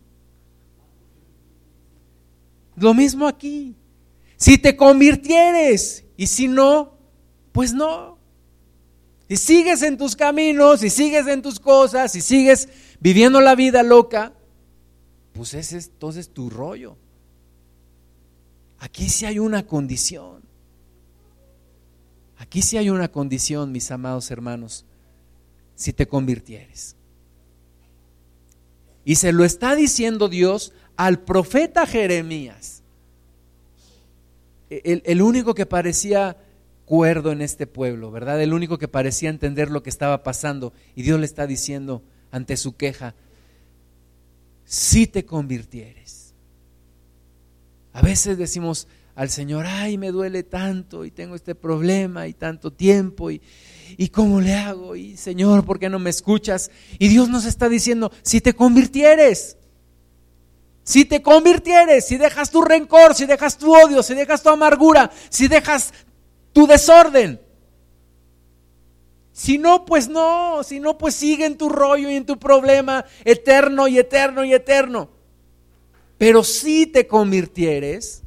Lo 2.75 2.93
mismo 2.93 3.27
aquí. 3.27 3.75
Si 4.37 4.57
te 4.57 4.75
convirtieres 4.75 6.03
y 6.17 6.27
si 6.27 6.47
no, 6.47 6.97
pues 7.51 7.73
no. 7.73 8.17
Si 9.29 9.37
sigues 9.37 9.81
en 9.81 9.97
tus 9.97 10.15
caminos, 10.15 10.81
si 10.81 10.89
sigues 10.89 11.25
en 11.27 11.41
tus 11.41 11.59
cosas, 11.59 12.11
si 12.11 12.21
sigues 12.21 12.69
viviendo 12.99 13.41
la 13.41 13.55
vida 13.55 13.81
loca, 13.81 14.33
pues 15.33 15.53
ese 15.53 15.77
es 15.77 15.87
entonces 15.87 16.29
tu 16.29 16.49
rollo. 16.49 16.97
Aquí 18.79 19.09
sí 19.09 19.25
hay 19.25 19.39
una 19.39 19.65
condición. 19.65 20.43
Aquí 22.37 22.61
sí 22.61 22.77
hay 22.77 22.89
una 22.89 23.07
condición, 23.07 23.71
mis 23.71 23.89
amados 23.91 24.29
hermanos, 24.29 24.85
si 25.75 25.93
te 25.93 26.07
convirtieres. 26.07 26.95
Y 29.03 29.15
se 29.15 29.31
lo 29.31 29.43
está 29.43 29.75
diciendo 29.75 30.29
Dios 30.29 30.73
al 30.95 31.19
profeta 31.19 31.85
Jeremías, 31.85 32.81
el, 34.69 35.03
el, 35.05 35.21
único 35.21 35.53
que 35.53 35.65
parecía 35.65 36.37
cuerdo 36.85 37.31
en 37.31 37.41
este 37.41 37.67
pueblo, 37.67 38.11
¿verdad? 38.11 38.41
El 38.41 38.53
único 38.53 38.77
que 38.77 38.87
parecía 38.87 39.29
entender 39.29 39.69
lo 39.69 39.83
que 39.83 39.89
estaba 39.89 40.23
pasando. 40.23 40.73
Y 40.95 41.03
Dios 41.03 41.19
le 41.19 41.25
está 41.25 41.45
diciendo 41.45 42.01
ante 42.31 42.57
su 42.57 42.75
queja, 42.75 43.13
si 44.65 45.05
te 45.05 45.25
convirtieres. 45.25 46.33
A 47.93 48.01
veces 48.01 48.37
decimos 48.37 48.87
al 49.15 49.29
Señor, 49.29 49.65
ay, 49.65 49.97
me 49.97 50.11
duele 50.11 50.43
tanto 50.43 51.05
y 51.05 51.11
tengo 51.11 51.35
este 51.35 51.55
problema 51.55 52.27
y 52.27 52.33
tanto 52.33 52.71
tiempo 52.71 53.31
y, 53.31 53.41
y 53.97 54.09
cómo 54.09 54.41
le 54.41 54.53
hago 54.53 54.95
y 54.95 55.15
Señor, 55.15 55.65
¿por 55.65 55.79
qué 55.79 55.89
no 55.89 55.99
me 55.99 56.09
escuchas? 56.09 56.69
Y 56.99 57.07
Dios 57.07 57.29
nos 57.29 57.45
está 57.45 57.69
diciendo, 57.69 58.11
si 58.23 58.41
te 58.41 58.53
convirtieres, 58.53 59.57
si 60.83 61.05
te 61.05 61.21
convirtieres, 61.21 62.05
si 62.05 62.17
dejas 62.17 62.51
tu 62.51 62.61
rencor, 62.61 63.15
si 63.15 63.25
dejas 63.25 63.57
tu 63.57 63.73
odio, 63.73 64.03
si 64.03 64.13
dejas 64.13 64.43
tu 64.43 64.49
amargura, 64.49 65.09
si 65.29 65.47
dejas 65.47 65.93
tu 66.53 66.67
desorden. 66.67 67.41
Si 69.31 69.57
no, 69.57 69.83
pues 69.83 70.07
no, 70.07 70.63
si 70.63 70.79
no, 70.79 70.97
pues 70.97 71.15
sigue 71.15 71.45
en 71.45 71.57
tu 71.57 71.69
rollo 71.69 72.09
y 72.09 72.15
en 72.15 72.25
tu 72.25 72.37
problema 72.37 73.03
eterno 73.25 73.87
y 73.87 73.97
eterno 73.97 74.45
y 74.45 74.53
eterno. 74.53 75.09
Pero 76.17 76.43
si 76.43 76.85
te 76.85 77.07
convirtieres, 77.07 78.24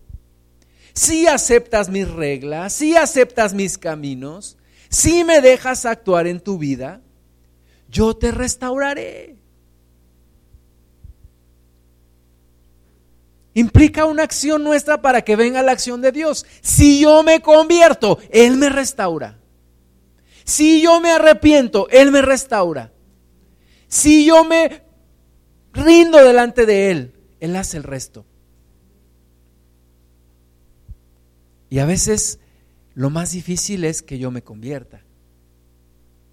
si 0.98 1.28
aceptas 1.28 1.88
mis 1.88 2.10
reglas, 2.10 2.72
si 2.72 2.96
aceptas 2.96 3.54
mis 3.54 3.78
caminos, 3.78 4.56
si 4.88 5.22
me 5.22 5.40
dejas 5.40 5.86
actuar 5.86 6.26
en 6.26 6.40
tu 6.40 6.58
vida, 6.58 7.02
yo 7.88 8.16
te 8.16 8.32
restauraré. 8.32 9.36
Implica 13.54 14.06
una 14.06 14.24
acción 14.24 14.64
nuestra 14.64 15.00
para 15.00 15.22
que 15.22 15.36
venga 15.36 15.62
la 15.62 15.70
acción 15.70 16.00
de 16.00 16.10
Dios. 16.10 16.44
Si 16.62 17.00
yo 17.00 17.22
me 17.22 17.42
convierto, 17.42 18.18
Él 18.30 18.56
me 18.56 18.68
restaura. 18.68 19.38
Si 20.44 20.82
yo 20.82 20.98
me 21.00 21.12
arrepiento, 21.12 21.88
Él 21.90 22.10
me 22.10 22.22
restaura. 22.22 22.90
Si 23.86 24.26
yo 24.26 24.42
me 24.42 24.82
rindo 25.72 26.18
delante 26.18 26.66
de 26.66 26.90
Él, 26.90 27.14
Él 27.38 27.54
hace 27.54 27.76
el 27.76 27.84
resto. 27.84 28.26
Y 31.70 31.78
a 31.78 31.86
veces 31.86 32.38
lo 32.94 33.10
más 33.10 33.32
difícil 33.32 33.84
es 33.84 34.02
que 34.02 34.18
yo 34.18 34.30
me 34.30 34.42
convierta. 34.42 35.02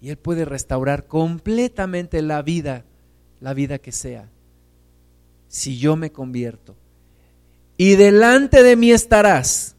Y 0.00 0.10
Él 0.10 0.16
puede 0.16 0.44
restaurar 0.44 1.06
completamente 1.06 2.22
la 2.22 2.42
vida, 2.42 2.84
la 3.40 3.54
vida 3.54 3.78
que 3.78 3.92
sea, 3.92 4.28
si 5.48 5.78
yo 5.78 5.96
me 5.96 6.12
convierto. 6.12 6.76
Y 7.76 7.96
delante 7.96 8.62
de 8.62 8.76
mí 8.76 8.90
estarás. 8.90 9.76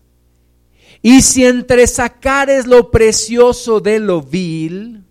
Y 1.02 1.22
si 1.22 1.46
entre 1.46 1.88
sacares 1.88 2.68
lo 2.68 2.92
precioso 2.92 3.80
de 3.80 4.00
lo 4.00 4.22
vil, 4.22 5.04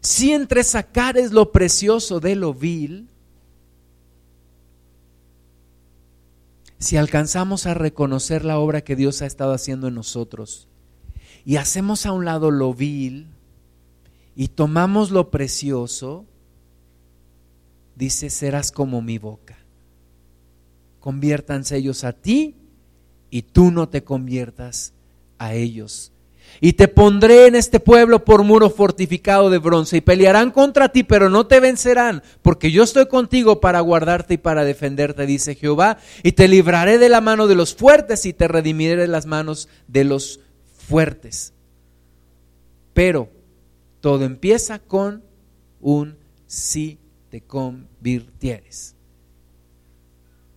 si 0.00 0.32
entre 0.32 0.62
sacares 0.62 1.32
lo 1.32 1.50
precioso 1.50 2.20
de 2.20 2.36
lo 2.36 2.54
vil, 2.54 3.08
si 6.78 6.96
alcanzamos 6.96 7.66
a 7.66 7.74
reconocer 7.74 8.44
la 8.44 8.58
obra 8.58 8.82
que 8.82 8.96
Dios 8.96 9.22
ha 9.22 9.26
estado 9.26 9.52
haciendo 9.52 9.88
en 9.88 9.94
nosotros 9.94 10.68
y 11.44 11.56
hacemos 11.56 12.06
a 12.06 12.12
un 12.12 12.24
lado 12.24 12.50
lo 12.50 12.74
vil 12.74 13.28
y 14.34 14.48
tomamos 14.48 15.10
lo 15.10 15.30
precioso, 15.30 16.26
dice, 17.94 18.28
serás 18.28 18.70
como 18.70 19.00
mi 19.00 19.16
boca. 19.16 19.58
Conviértanse 21.00 21.76
ellos 21.76 22.04
a 22.04 22.12
ti 22.12 22.56
y 23.30 23.42
tú 23.42 23.70
no 23.70 23.88
te 23.88 24.04
conviertas 24.04 24.92
a 25.38 25.54
ellos. 25.54 26.12
Y 26.60 26.74
te 26.74 26.88
pondré 26.88 27.46
en 27.46 27.54
este 27.54 27.80
pueblo 27.80 28.24
por 28.24 28.42
muro 28.42 28.70
fortificado 28.70 29.50
de 29.50 29.58
bronce 29.58 29.98
y 29.98 30.00
pelearán 30.00 30.50
contra 30.50 30.90
ti, 30.90 31.02
pero 31.02 31.28
no 31.28 31.46
te 31.46 31.60
vencerán, 31.60 32.22
porque 32.42 32.70
yo 32.70 32.82
estoy 32.82 33.06
contigo 33.06 33.60
para 33.60 33.80
guardarte 33.80 34.34
y 34.34 34.38
para 34.38 34.64
defenderte, 34.64 35.26
dice 35.26 35.54
Jehová, 35.54 35.98
y 36.22 36.32
te 36.32 36.48
libraré 36.48 36.98
de 36.98 37.08
la 37.08 37.20
mano 37.20 37.46
de 37.46 37.54
los 37.54 37.74
fuertes 37.74 38.26
y 38.26 38.32
te 38.32 38.48
redimiré 38.48 38.96
de 38.96 39.08
las 39.08 39.26
manos 39.26 39.68
de 39.86 40.04
los 40.04 40.40
fuertes. 40.88 41.52
Pero 42.94 43.28
todo 44.00 44.24
empieza 44.24 44.78
con 44.78 45.22
un 45.80 46.16
si 46.46 46.98
te 47.30 47.42
convirtieres. 47.42 48.94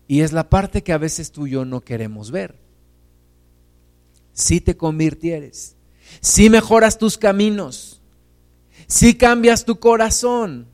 Y 0.08 0.22
es 0.22 0.34
la 0.34 0.50
parte 0.50 0.82
que 0.82 0.94
a 0.94 0.98
veces 0.98 1.32
tú 1.32 1.46
y 1.46 1.52
yo 1.52 1.66
no 1.66 1.82
queremos 1.82 2.32
ver. 2.32 2.56
Si 4.34 4.62
te 4.62 4.78
convirtieres 4.78 5.76
si 6.22 6.50
mejoras 6.50 6.98
tus 6.98 7.18
caminos, 7.18 8.02
si 8.88 9.16
cambias 9.16 9.66
tu 9.66 9.80
corazón, 9.80 10.68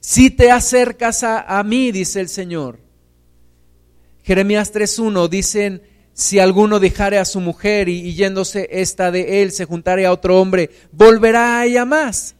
si 0.00 0.30
te 0.30 0.50
acercas 0.50 1.22
a, 1.22 1.62
mí, 1.62 1.92
dice 1.92 2.20
el 2.20 2.28
Señor. 2.28 2.80
Jeremías 4.22 4.72
3.1 4.72 5.28
dicen, 5.28 5.82
si 6.14 6.38
alguno 6.38 6.80
dejare 6.80 7.18
a 7.18 7.24
su 7.24 7.40
mujer 7.40 7.88
y, 7.88 8.14
yéndose 8.14 8.68
esta 8.72 9.10
de 9.10 9.42
él, 9.42 9.52
se 9.52 9.66
juntare 9.66 10.06
a 10.06 10.12
otro 10.12 10.40
hombre, 10.40 10.70
volverá 10.90 11.58
a 11.58 11.66
ella 11.66 11.84
más. 11.84 12.34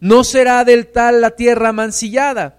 No 0.00 0.24
será 0.24 0.64
del 0.64 0.88
tal 0.88 1.20
la 1.20 1.30
tierra 1.30 1.72
mancillada. 1.72 2.58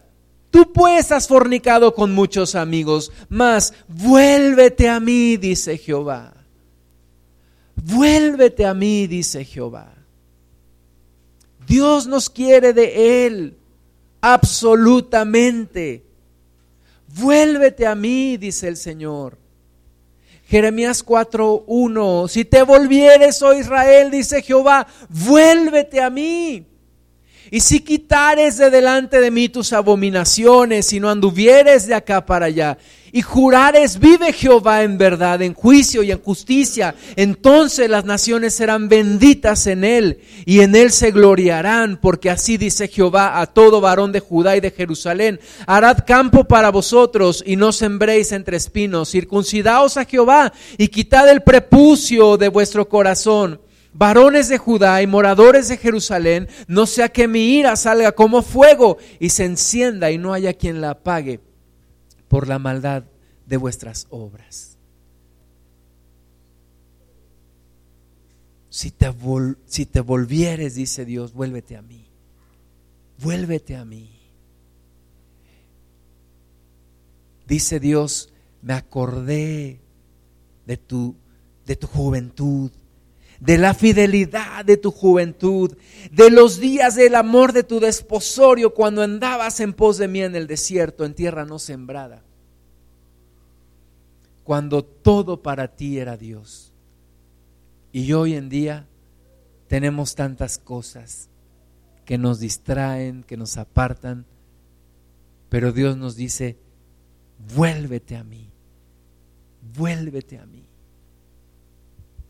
Tú 0.51 0.73
pues 0.73 1.11
has 1.11 1.27
fornicado 1.27 1.93
con 1.93 2.13
muchos 2.13 2.55
amigos, 2.55 3.11
mas 3.27 3.73
vuélvete 3.87 4.89
a 4.89 4.99
mí, 4.99 5.37
dice 5.37 5.77
Jehová. 5.77 6.38
Vuélvete 7.83 8.65
a 8.65 8.73
mí, 8.73 9.07
dice 9.07 9.45
Jehová. 9.45 9.93
Dios 11.67 12.07
nos 12.07 12.29
quiere 12.29 12.73
de 12.73 13.25
Él, 13.25 13.57
absolutamente. 14.21 16.03
Vuélvete 17.07 17.85
a 17.85 17.95
mí, 17.95 18.37
dice 18.37 18.67
el 18.67 18.77
Señor. 18.77 19.37
Jeremías 20.47 21.05
4:1, 21.05 22.27
si 22.27 22.43
te 22.43 22.63
volvieres, 22.63 23.41
oh 23.43 23.53
Israel, 23.53 24.09
dice 24.09 24.41
Jehová, 24.41 24.87
vuélvete 25.07 26.01
a 26.01 26.09
mí. 26.09 26.65
Y 27.51 27.59
si 27.59 27.79
quitares 27.81 28.57
de 28.57 28.69
delante 28.69 29.21
de 29.21 29.31
mí 29.31 29.49
tus 29.49 29.73
abominaciones 29.73 30.91
y 30.93 30.99
no 30.99 31.09
anduvieres 31.09 31.87
de 31.87 31.95
acá 31.95 32.25
para 32.25 32.47
allá, 32.47 32.77
y 33.11 33.21
jurares, 33.21 33.99
vive 33.99 34.33
Jehová 34.33 34.83
en 34.83 34.97
verdad, 34.97 35.41
en 35.41 35.53
juicio 35.53 36.03
y 36.03 36.11
en 36.11 36.21
justicia, 36.21 36.95
entonces 37.15 37.89
las 37.89 38.05
naciones 38.05 38.53
serán 38.53 38.89
benditas 38.89 39.67
en 39.67 39.83
él 39.83 40.19
y 40.45 40.61
en 40.61 40.75
él 40.75 40.91
se 40.91 41.11
gloriarán, 41.11 41.99
porque 42.01 42.29
así 42.29 42.57
dice 42.57 42.87
Jehová 42.87 43.39
a 43.39 43.47
todo 43.47 43.81
varón 43.81 44.11
de 44.11 44.19
Judá 44.19 44.55
y 44.57 44.59
de 44.59 44.71
Jerusalén, 44.71 45.39
harad 45.65 45.99
campo 46.05 46.43
para 46.43 46.69
vosotros 46.69 47.43
y 47.45 47.55
no 47.55 47.71
sembréis 47.71 48.31
entre 48.31 48.57
espinos, 48.57 49.09
circuncidaos 49.09 49.97
a 49.97 50.05
Jehová 50.05 50.53
y 50.77 50.89
quitad 50.89 51.29
el 51.29 51.41
prepucio 51.41 52.37
de 52.37 52.49
vuestro 52.49 52.87
corazón. 52.87 53.61
Varones 53.91 54.49
de 54.49 54.59
Judá 54.59 55.01
y 55.01 55.07
moradores 55.07 55.67
de 55.67 55.77
Jerusalén, 55.77 56.47
no 56.67 56.85
sea 56.85 57.09
que 57.09 57.27
mi 57.27 57.57
ira 57.57 57.75
salga 57.75 58.11
como 58.11 58.43
fuego 58.43 58.97
y 59.19 59.29
se 59.29 59.45
encienda 59.45 60.11
y 60.11 60.19
no 60.19 60.31
haya 60.31 60.53
quien 60.53 60.79
la 60.79 60.91
apague 60.91 61.39
por 62.29 62.47
la 62.47 62.59
maldad 62.59 63.03
de 63.45 63.57
vuestras 63.57 64.07
obras. 64.09 64.77
Si 68.69 68.91
te, 68.91 69.99
volvieres, 69.99 70.75
dice 70.75 71.03
Dios, 71.03 71.33
vuélvete 71.33 71.75
a 71.75 71.81
mí. 71.81 72.05
Vuélvete 73.17 73.75
a 73.75 73.83
mí. 73.83 74.09
Dice 77.47 77.79
Dios, 77.79 78.31
me 78.61 78.73
acordé 78.73 79.81
de 80.67 80.77
tu, 80.77 81.15
de 81.65 81.75
tu 81.75 81.87
juventud, 81.87 82.71
de 83.39 83.57
la 83.57 83.73
fidelidad 83.73 84.65
de 84.65 84.77
tu 84.77 84.91
juventud, 84.91 85.77
de 86.11 86.29
los 86.29 86.59
días 86.59 86.95
del 86.95 87.15
amor 87.15 87.53
de 87.53 87.63
tu 87.63 87.79
desposorio 87.79 88.73
cuando 88.73 89.01
andabas 89.01 89.59
en 89.59 89.73
pos 89.73 89.97
de 89.97 90.07
mí 90.07 90.21
en 90.21 90.35
el 90.35 90.47
desierto, 90.47 91.05
en 91.05 91.13
tierra 91.13 91.45
no 91.45 91.57
sembrada, 91.57 92.23
cuando 94.43 94.83
todo 94.83 95.41
para 95.41 95.69
ti 95.69 95.99
era 95.99 96.17
Dios. 96.17 96.73
Y 97.91 98.11
hoy 98.13 98.35
en 98.35 98.49
día 98.49 98.87
tenemos 99.67 100.15
tantas 100.15 100.57
cosas 100.57 101.29
que 102.05 102.17
nos 102.17 102.39
distraen, 102.39 103.23
que 103.23 103.37
nos 103.37 103.57
apartan, 103.57 104.25
pero 105.49 105.71
Dios 105.71 105.95
nos 105.95 106.15
dice, 106.15 106.57
vuélvete 107.55 108.17
a 108.17 108.23
mí, 108.23 108.51
vuélvete 109.75 110.39
a 110.39 110.45
mí. 110.45 110.68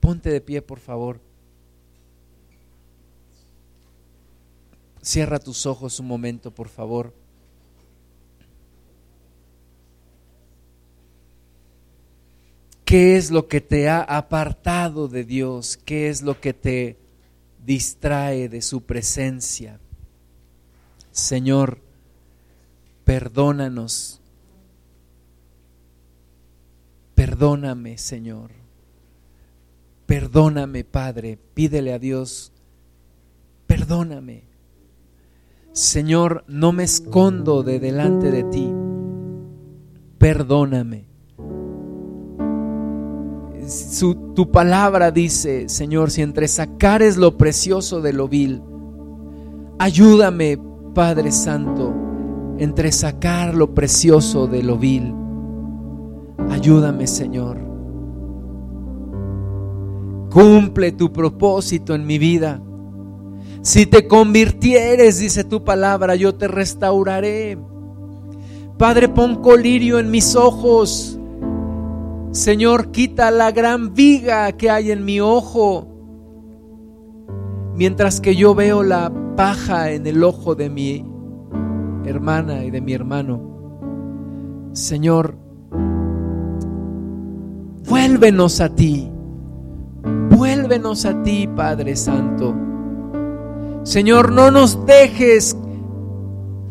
Ponte 0.10 0.32
de 0.32 0.42
pie, 0.42 0.64
por 0.64 0.80
favor. 0.80 1.22
Cierra 5.04 5.38
tus 5.38 5.68
ojos 5.68 6.00
un 6.00 6.08
momento, 6.08 6.50
por 6.50 6.68
favor. 6.68 7.14
¿Qué 12.86 13.18
es 13.18 13.30
lo 13.30 13.48
que 13.48 13.62
te 13.62 13.88
ha 13.88 14.02
apartado 14.02 15.08
de 15.08 15.24
Dios? 15.26 15.78
¿Qué 15.78 16.10
es 16.10 16.24
lo 16.24 16.42
que 16.42 16.56
te 16.56 16.98
distrae 17.64 18.50
de 18.50 18.64
su 18.64 18.82
presencia? 18.82 19.80
Señor, 21.12 21.84
perdónanos 23.04 24.20
Perdóname, 27.14 27.98
Señor. 27.98 28.69
Perdóname, 30.10 30.84
Padre. 30.86 31.38
Pídele 31.54 31.94
a 31.94 32.00
Dios. 32.00 32.52
Perdóname. 33.68 34.46
Señor, 35.72 36.44
no 36.48 36.72
me 36.72 36.84
escondo 36.84 37.62
de 37.62 37.80
delante 37.80 38.32
de 38.32 38.44
ti. 38.46 38.74
Perdóname. 40.18 41.06
tu 44.34 44.50
palabra 44.52 45.12
dice, 45.12 45.70
Señor, 45.70 46.10
si 46.10 46.24
entre 46.24 46.48
sacares 46.48 47.16
lo 47.16 47.38
precioso 47.38 48.02
de 48.02 48.14
lo 48.14 48.28
vil, 48.28 48.64
ayúdame, 49.78 50.60
Padre 50.96 51.32
Santo, 51.32 51.94
entre 52.58 52.92
sacar 52.92 53.54
lo 53.54 53.76
precioso 53.76 54.48
de 54.48 54.64
lo 54.64 54.76
vil. 54.80 55.14
Ayúdame, 56.50 57.06
Señor. 57.06 57.69
Cumple 60.32 60.92
tu 60.92 61.12
propósito 61.12 61.96
en 61.96 62.06
mi 62.06 62.18
vida. 62.18 62.62
Si 63.62 63.86
te 63.86 64.08
convirtieres, 64.08 65.20
dice 65.20 65.44
tu 65.44 65.64
palabra, 65.64 66.16
yo 66.16 66.36
te 66.36 66.48
restauraré. 66.48 67.58
Padre, 68.78 69.10
pon 69.10 69.42
colirio 69.42 70.00
en 70.00 70.12
mis 70.12 70.36
ojos. 70.36 71.20
Señor, 72.32 72.92
quita 72.92 73.32
la 73.32 73.52
gran 73.52 73.94
viga 73.94 74.52
que 74.54 74.70
hay 74.70 74.92
en 74.92 75.04
mi 75.04 75.20
ojo. 75.20 75.88
Mientras 77.76 78.22
que 78.22 78.36
yo 78.36 78.56
veo 78.56 78.84
la 78.84 79.12
paja 79.36 79.92
en 79.92 80.06
el 80.06 80.24
ojo 80.24 80.56
de 80.56 80.70
mi 80.70 81.06
hermana 82.06 82.64
y 82.64 82.72
de 82.72 82.82
mi 82.82 82.94
hermano. 82.94 84.70
Señor, 84.74 85.36
Vuélvenos 87.90 88.62
a 88.62 88.70
ti. 88.70 89.12
Vuélvenos 90.40 91.04
a 91.04 91.22
ti, 91.22 91.50
Padre 91.54 91.98
Santo. 91.98 92.56
Señor, 93.84 94.32
no 94.32 94.52
nos 94.52 94.86
dejes 94.86 95.58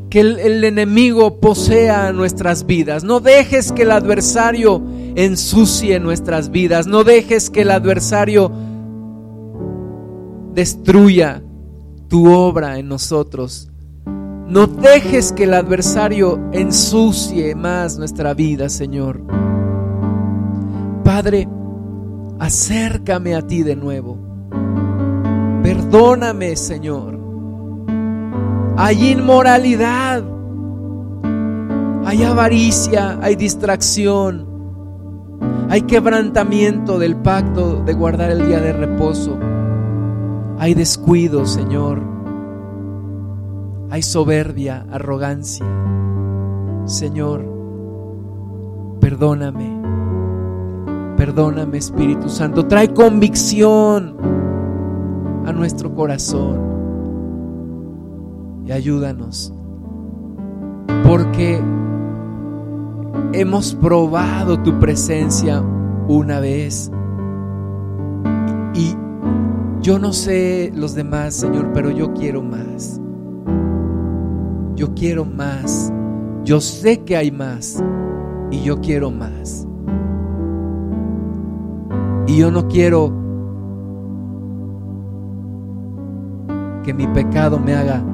que 0.08 0.20
el, 0.20 0.64
enemigo 0.64 1.38
posea 1.38 2.10
nuestras 2.14 2.64
vidas. 2.64 3.04
No 3.04 3.20
dejes 3.20 3.70
que 3.72 3.82
el 3.82 3.90
adversario 3.90 4.82
ensucie 5.16 6.00
nuestras 6.00 6.50
vidas. 6.50 6.86
No 6.86 7.04
dejes 7.04 7.50
que 7.50 7.60
el 7.60 7.70
adversario 7.70 8.50
destruya 10.54 11.42
tu 12.08 12.32
obra 12.32 12.78
en 12.78 12.88
nosotros. 12.88 13.70
No 14.06 14.66
dejes 14.66 15.30
que 15.32 15.44
el 15.44 15.52
adversario 15.52 16.40
ensucie 16.52 17.54
más 17.54 17.98
nuestra 17.98 18.32
vida, 18.32 18.70
Señor. 18.70 19.20
Padre, 21.04 21.46
acércame 22.38 23.34
a 23.34 23.42
ti 23.42 23.62
de 23.62 23.76
nuevo. 23.76 24.18
Perdóname, 25.62 26.56
Señor. 26.56 27.18
Hay 28.76 29.10
inmoralidad, 29.10 30.22
hay 32.04 32.22
avaricia, 32.22 33.18
hay 33.20 33.34
distracción, 33.34 34.46
hay 35.68 35.82
quebrantamiento 35.82 36.98
del 36.98 37.16
pacto 37.16 37.82
de 37.84 37.92
guardar 37.92 38.30
el 38.30 38.46
día 38.46 38.60
de 38.60 38.72
reposo. 38.72 39.38
Hay 40.58 40.74
descuido, 40.74 41.44
Señor. 41.44 42.02
Hay 43.90 44.02
soberbia, 44.02 44.86
arrogancia. 44.90 45.66
Señor, 46.86 47.44
perdóname. 49.00 49.97
Perdóname, 51.18 51.78
Espíritu 51.78 52.28
Santo. 52.28 52.64
Trae 52.68 52.94
convicción 52.94 54.16
a 55.44 55.52
nuestro 55.52 55.92
corazón. 55.92 56.60
Y 58.64 58.70
ayúdanos. 58.70 59.52
Porque 61.04 61.60
hemos 63.32 63.74
probado 63.74 64.62
tu 64.62 64.78
presencia 64.78 65.60
una 66.06 66.38
vez. 66.38 66.92
Y 68.74 68.94
yo 69.82 69.98
no 69.98 70.12
sé 70.12 70.72
los 70.72 70.94
demás, 70.94 71.34
Señor, 71.34 71.72
pero 71.74 71.90
yo 71.90 72.14
quiero 72.14 72.42
más. 72.42 73.00
Yo 74.76 74.94
quiero 74.94 75.24
más. 75.24 75.92
Yo 76.44 76.60
sé 76.60 77.02
que 77.02 77.16
hay 77.16 77.32
más. 77.32 77.82
Y 78.52 78.62
yo 78.62 78.80
quiero 78.80 79.10
más. 79.10 79.67
Y 82.28 82.36
yo 82.36 82.50
no 82.50 82.68
quiero 82.68 83.10
que 86.84 86.92
mi 86.92 87.06
pecado 87.06 87.58
me 87.58 87.74
haga 87.74 88.04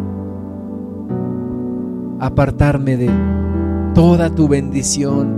apartarme 2.20 2.97
de 2.97 3.11
toda 3.93 4.31
tu 4.31 4.47
bendición 4.47 5.35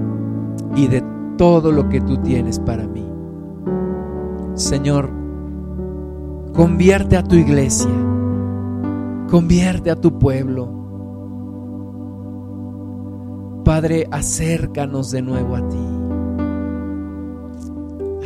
y 0.76 0.88
de 0.88 1.02
todo 1.38 1.72
lo 1.72 1.88
que 1.88 2.02
tú 2.02 2.18
tienes 2.18 2.60
para 2.60 2.86
mí. 2.86 3.10
Señor, 4.52 5.08
convierte 6.52 7.16
a 7.16 7.22
tu 7.22 7.34
iglesia, 7.34 7.90
convierte 9.30 9.90
a 9.90 9.96
tu 9.96 10.18
pueblo. 10.18 10.68
Padre, 13.64 14.06
acércanos 14.10 15.10
de 15.12 15.22
nuevo 15.22 15.56
a 15.56 15.66
ti 15.66 15.95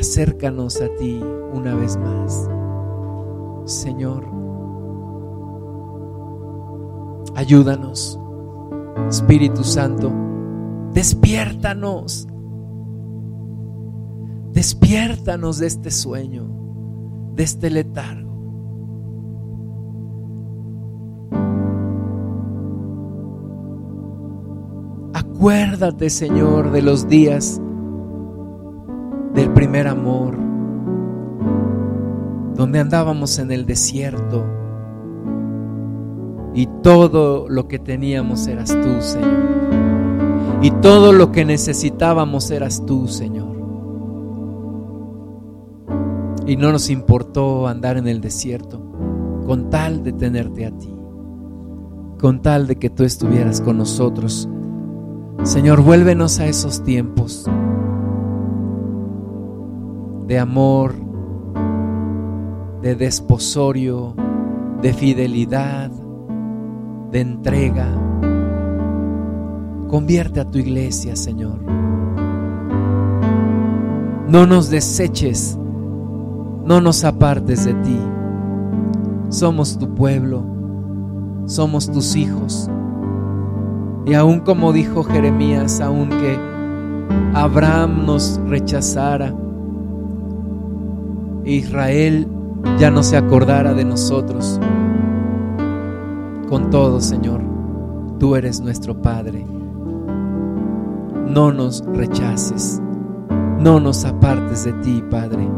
acércanos 0.00 0.80
a 0.80 0.88
ti 0.96 1.20
una 1.52 1.74
vez 1.74 1.96
más. 1.98 2.48
Señor, 3.66 4.26
ayúdanos. 7.36 8.18
Espíritu 9.08 9.62
Santo, 9.62 10.12
despiértanos. 10.92 12.26
Despiértanos 14.52 15.58
de 15.58 15.66
este 15.66 15.90
sueño, 15.90 16.48
de 17.34 17.42
este 17.42 17.70
letargo. 17.70 18.30
Acuérdate, 25.14 26.10
Señor, 26.10 26.72
de 26.72 26.82
los 26.82 27.08
días 27.08 27.60
primer 29.70 29.86
amor, 29.86 30.36
donde 32.56 32.80
andábamos 32.80 33.38
en 33.38 33.52
el 33.52 33.66
desierto 33.66 34.44
y 36.54 36.66
todo 36.82 37.48
lo 37.48 37.68
que 37.68 37.78
teníamos 37.78 38.48
eras 38.48 38.70
tú, 38.70 39.00
Señor. 39.00 40.58
Y 40.60 40.72
todo 40.72 41.12
lo 41.12 41.30
que 41.30 41.44
necesitábamos 41.44 42.50
eras 42.50 42.84
tú, 42.84 43.06
Señor. 43.06 43.56
Y 46.48 46.56
no 46.56 46.72
nos 46.72 46.90
importó 46.90 47.68
andar 47.68 47.96
en 47.96 48.08
el 48.08 48.20
desierto 48.20 48.82
con 49.46 49.70
tal 49.70 50.02
de 50.02 50.12
tenerte 50.14 50.66
a 50.66 50.76
ti, 50.76 50.92
con 52.18 52.42
tal 52.42 52.66
de 52.66 52.74
que 52.74 52.90
tú 52.90 53.04
estuvieras 53.04 53.60
con 53.60 53.78
nosotros. 53.78 54.48
Señor, 55.44 55.80
vuélvenos 55.80 56.40
a 56.40 56.46
esos 56.46 56.82
tiempos 56.82 57.48
de 60.30 60.38
amor, 60.38 60.94
de 62.82 62.94
desposorio, 62.94 64.14
de 64.80 64.92
fidelidad, 64.92 65.90
de 67.10 67.20
entrega. 67.20 67.88
Convierte 69.88 70.38
a 70.38 70.44
tu 70.44 70.58
iglesia, 70.58 71.16
Señor. 71.16 71.58
No 74.28 74.46
nos 74.46 74.70
deseches, 74.70 75.58
no 76.64 76.80
nos 76.80 77.02
apartes 77.02 77.64
de 77.64 77.74
ti. 77.74 78.00
Somos 79.30 79.78
tu 79.78 79.92
pueblo, 79.96 80.44
somos 81.46 81.90
tus 81.90 82.14
hijos. 82.14 82.70
Y 84.06 84.14
aun 84.14 84.38
como 84.38 84.72
dijo 84.72 85.02
Jeremías, 85.02 85.80
aunque 85.80 86.38
Abraham 87.34 88.06
nos 88.06 88.40
rechazara, 88.46 89.34
Israel 91.56 92.28
ya 92.78 92.90
no 92.90 93.02
se 93.02 93.16
acordara 93.16 93.74
de 93.74 93.84
nosotros. 93.84 94.60
Con 96.48 96.70
todo, 96.70 97.00
Señor, 97.00 97.42
tú 98.18 98.36
eres 98.36 98.60
nuestro 98.60 99.00
Padre. 99.00 99.44
No 101.28 101.52
nos 101.52 101.84
rechaces, 101.86 102.80
no 103.58 103.80
nos 103.80 104.04
apartes 104.04 104.64
de 104.64 104.72
ti, 104.74 105.02
Padre. 105.10 105.48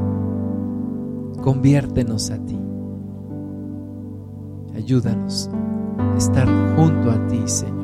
Conviértenos 1.42 2.30
a 2.30 2.38
ti. 2.38 2.58
Ayúdanos 4.74 5.50
a 5.98 6.16
estar 6.16 6.48
junto 6.76 7.10
a 7.10 7.26
ti, 7.26 7.42
Señor. 7.46 7.82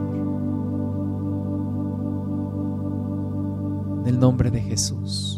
En 4.01 4.07
el 4.07 4.19
nombre 4.19 4.51
de 4.51 4.61
Jesús. 4.61 5.38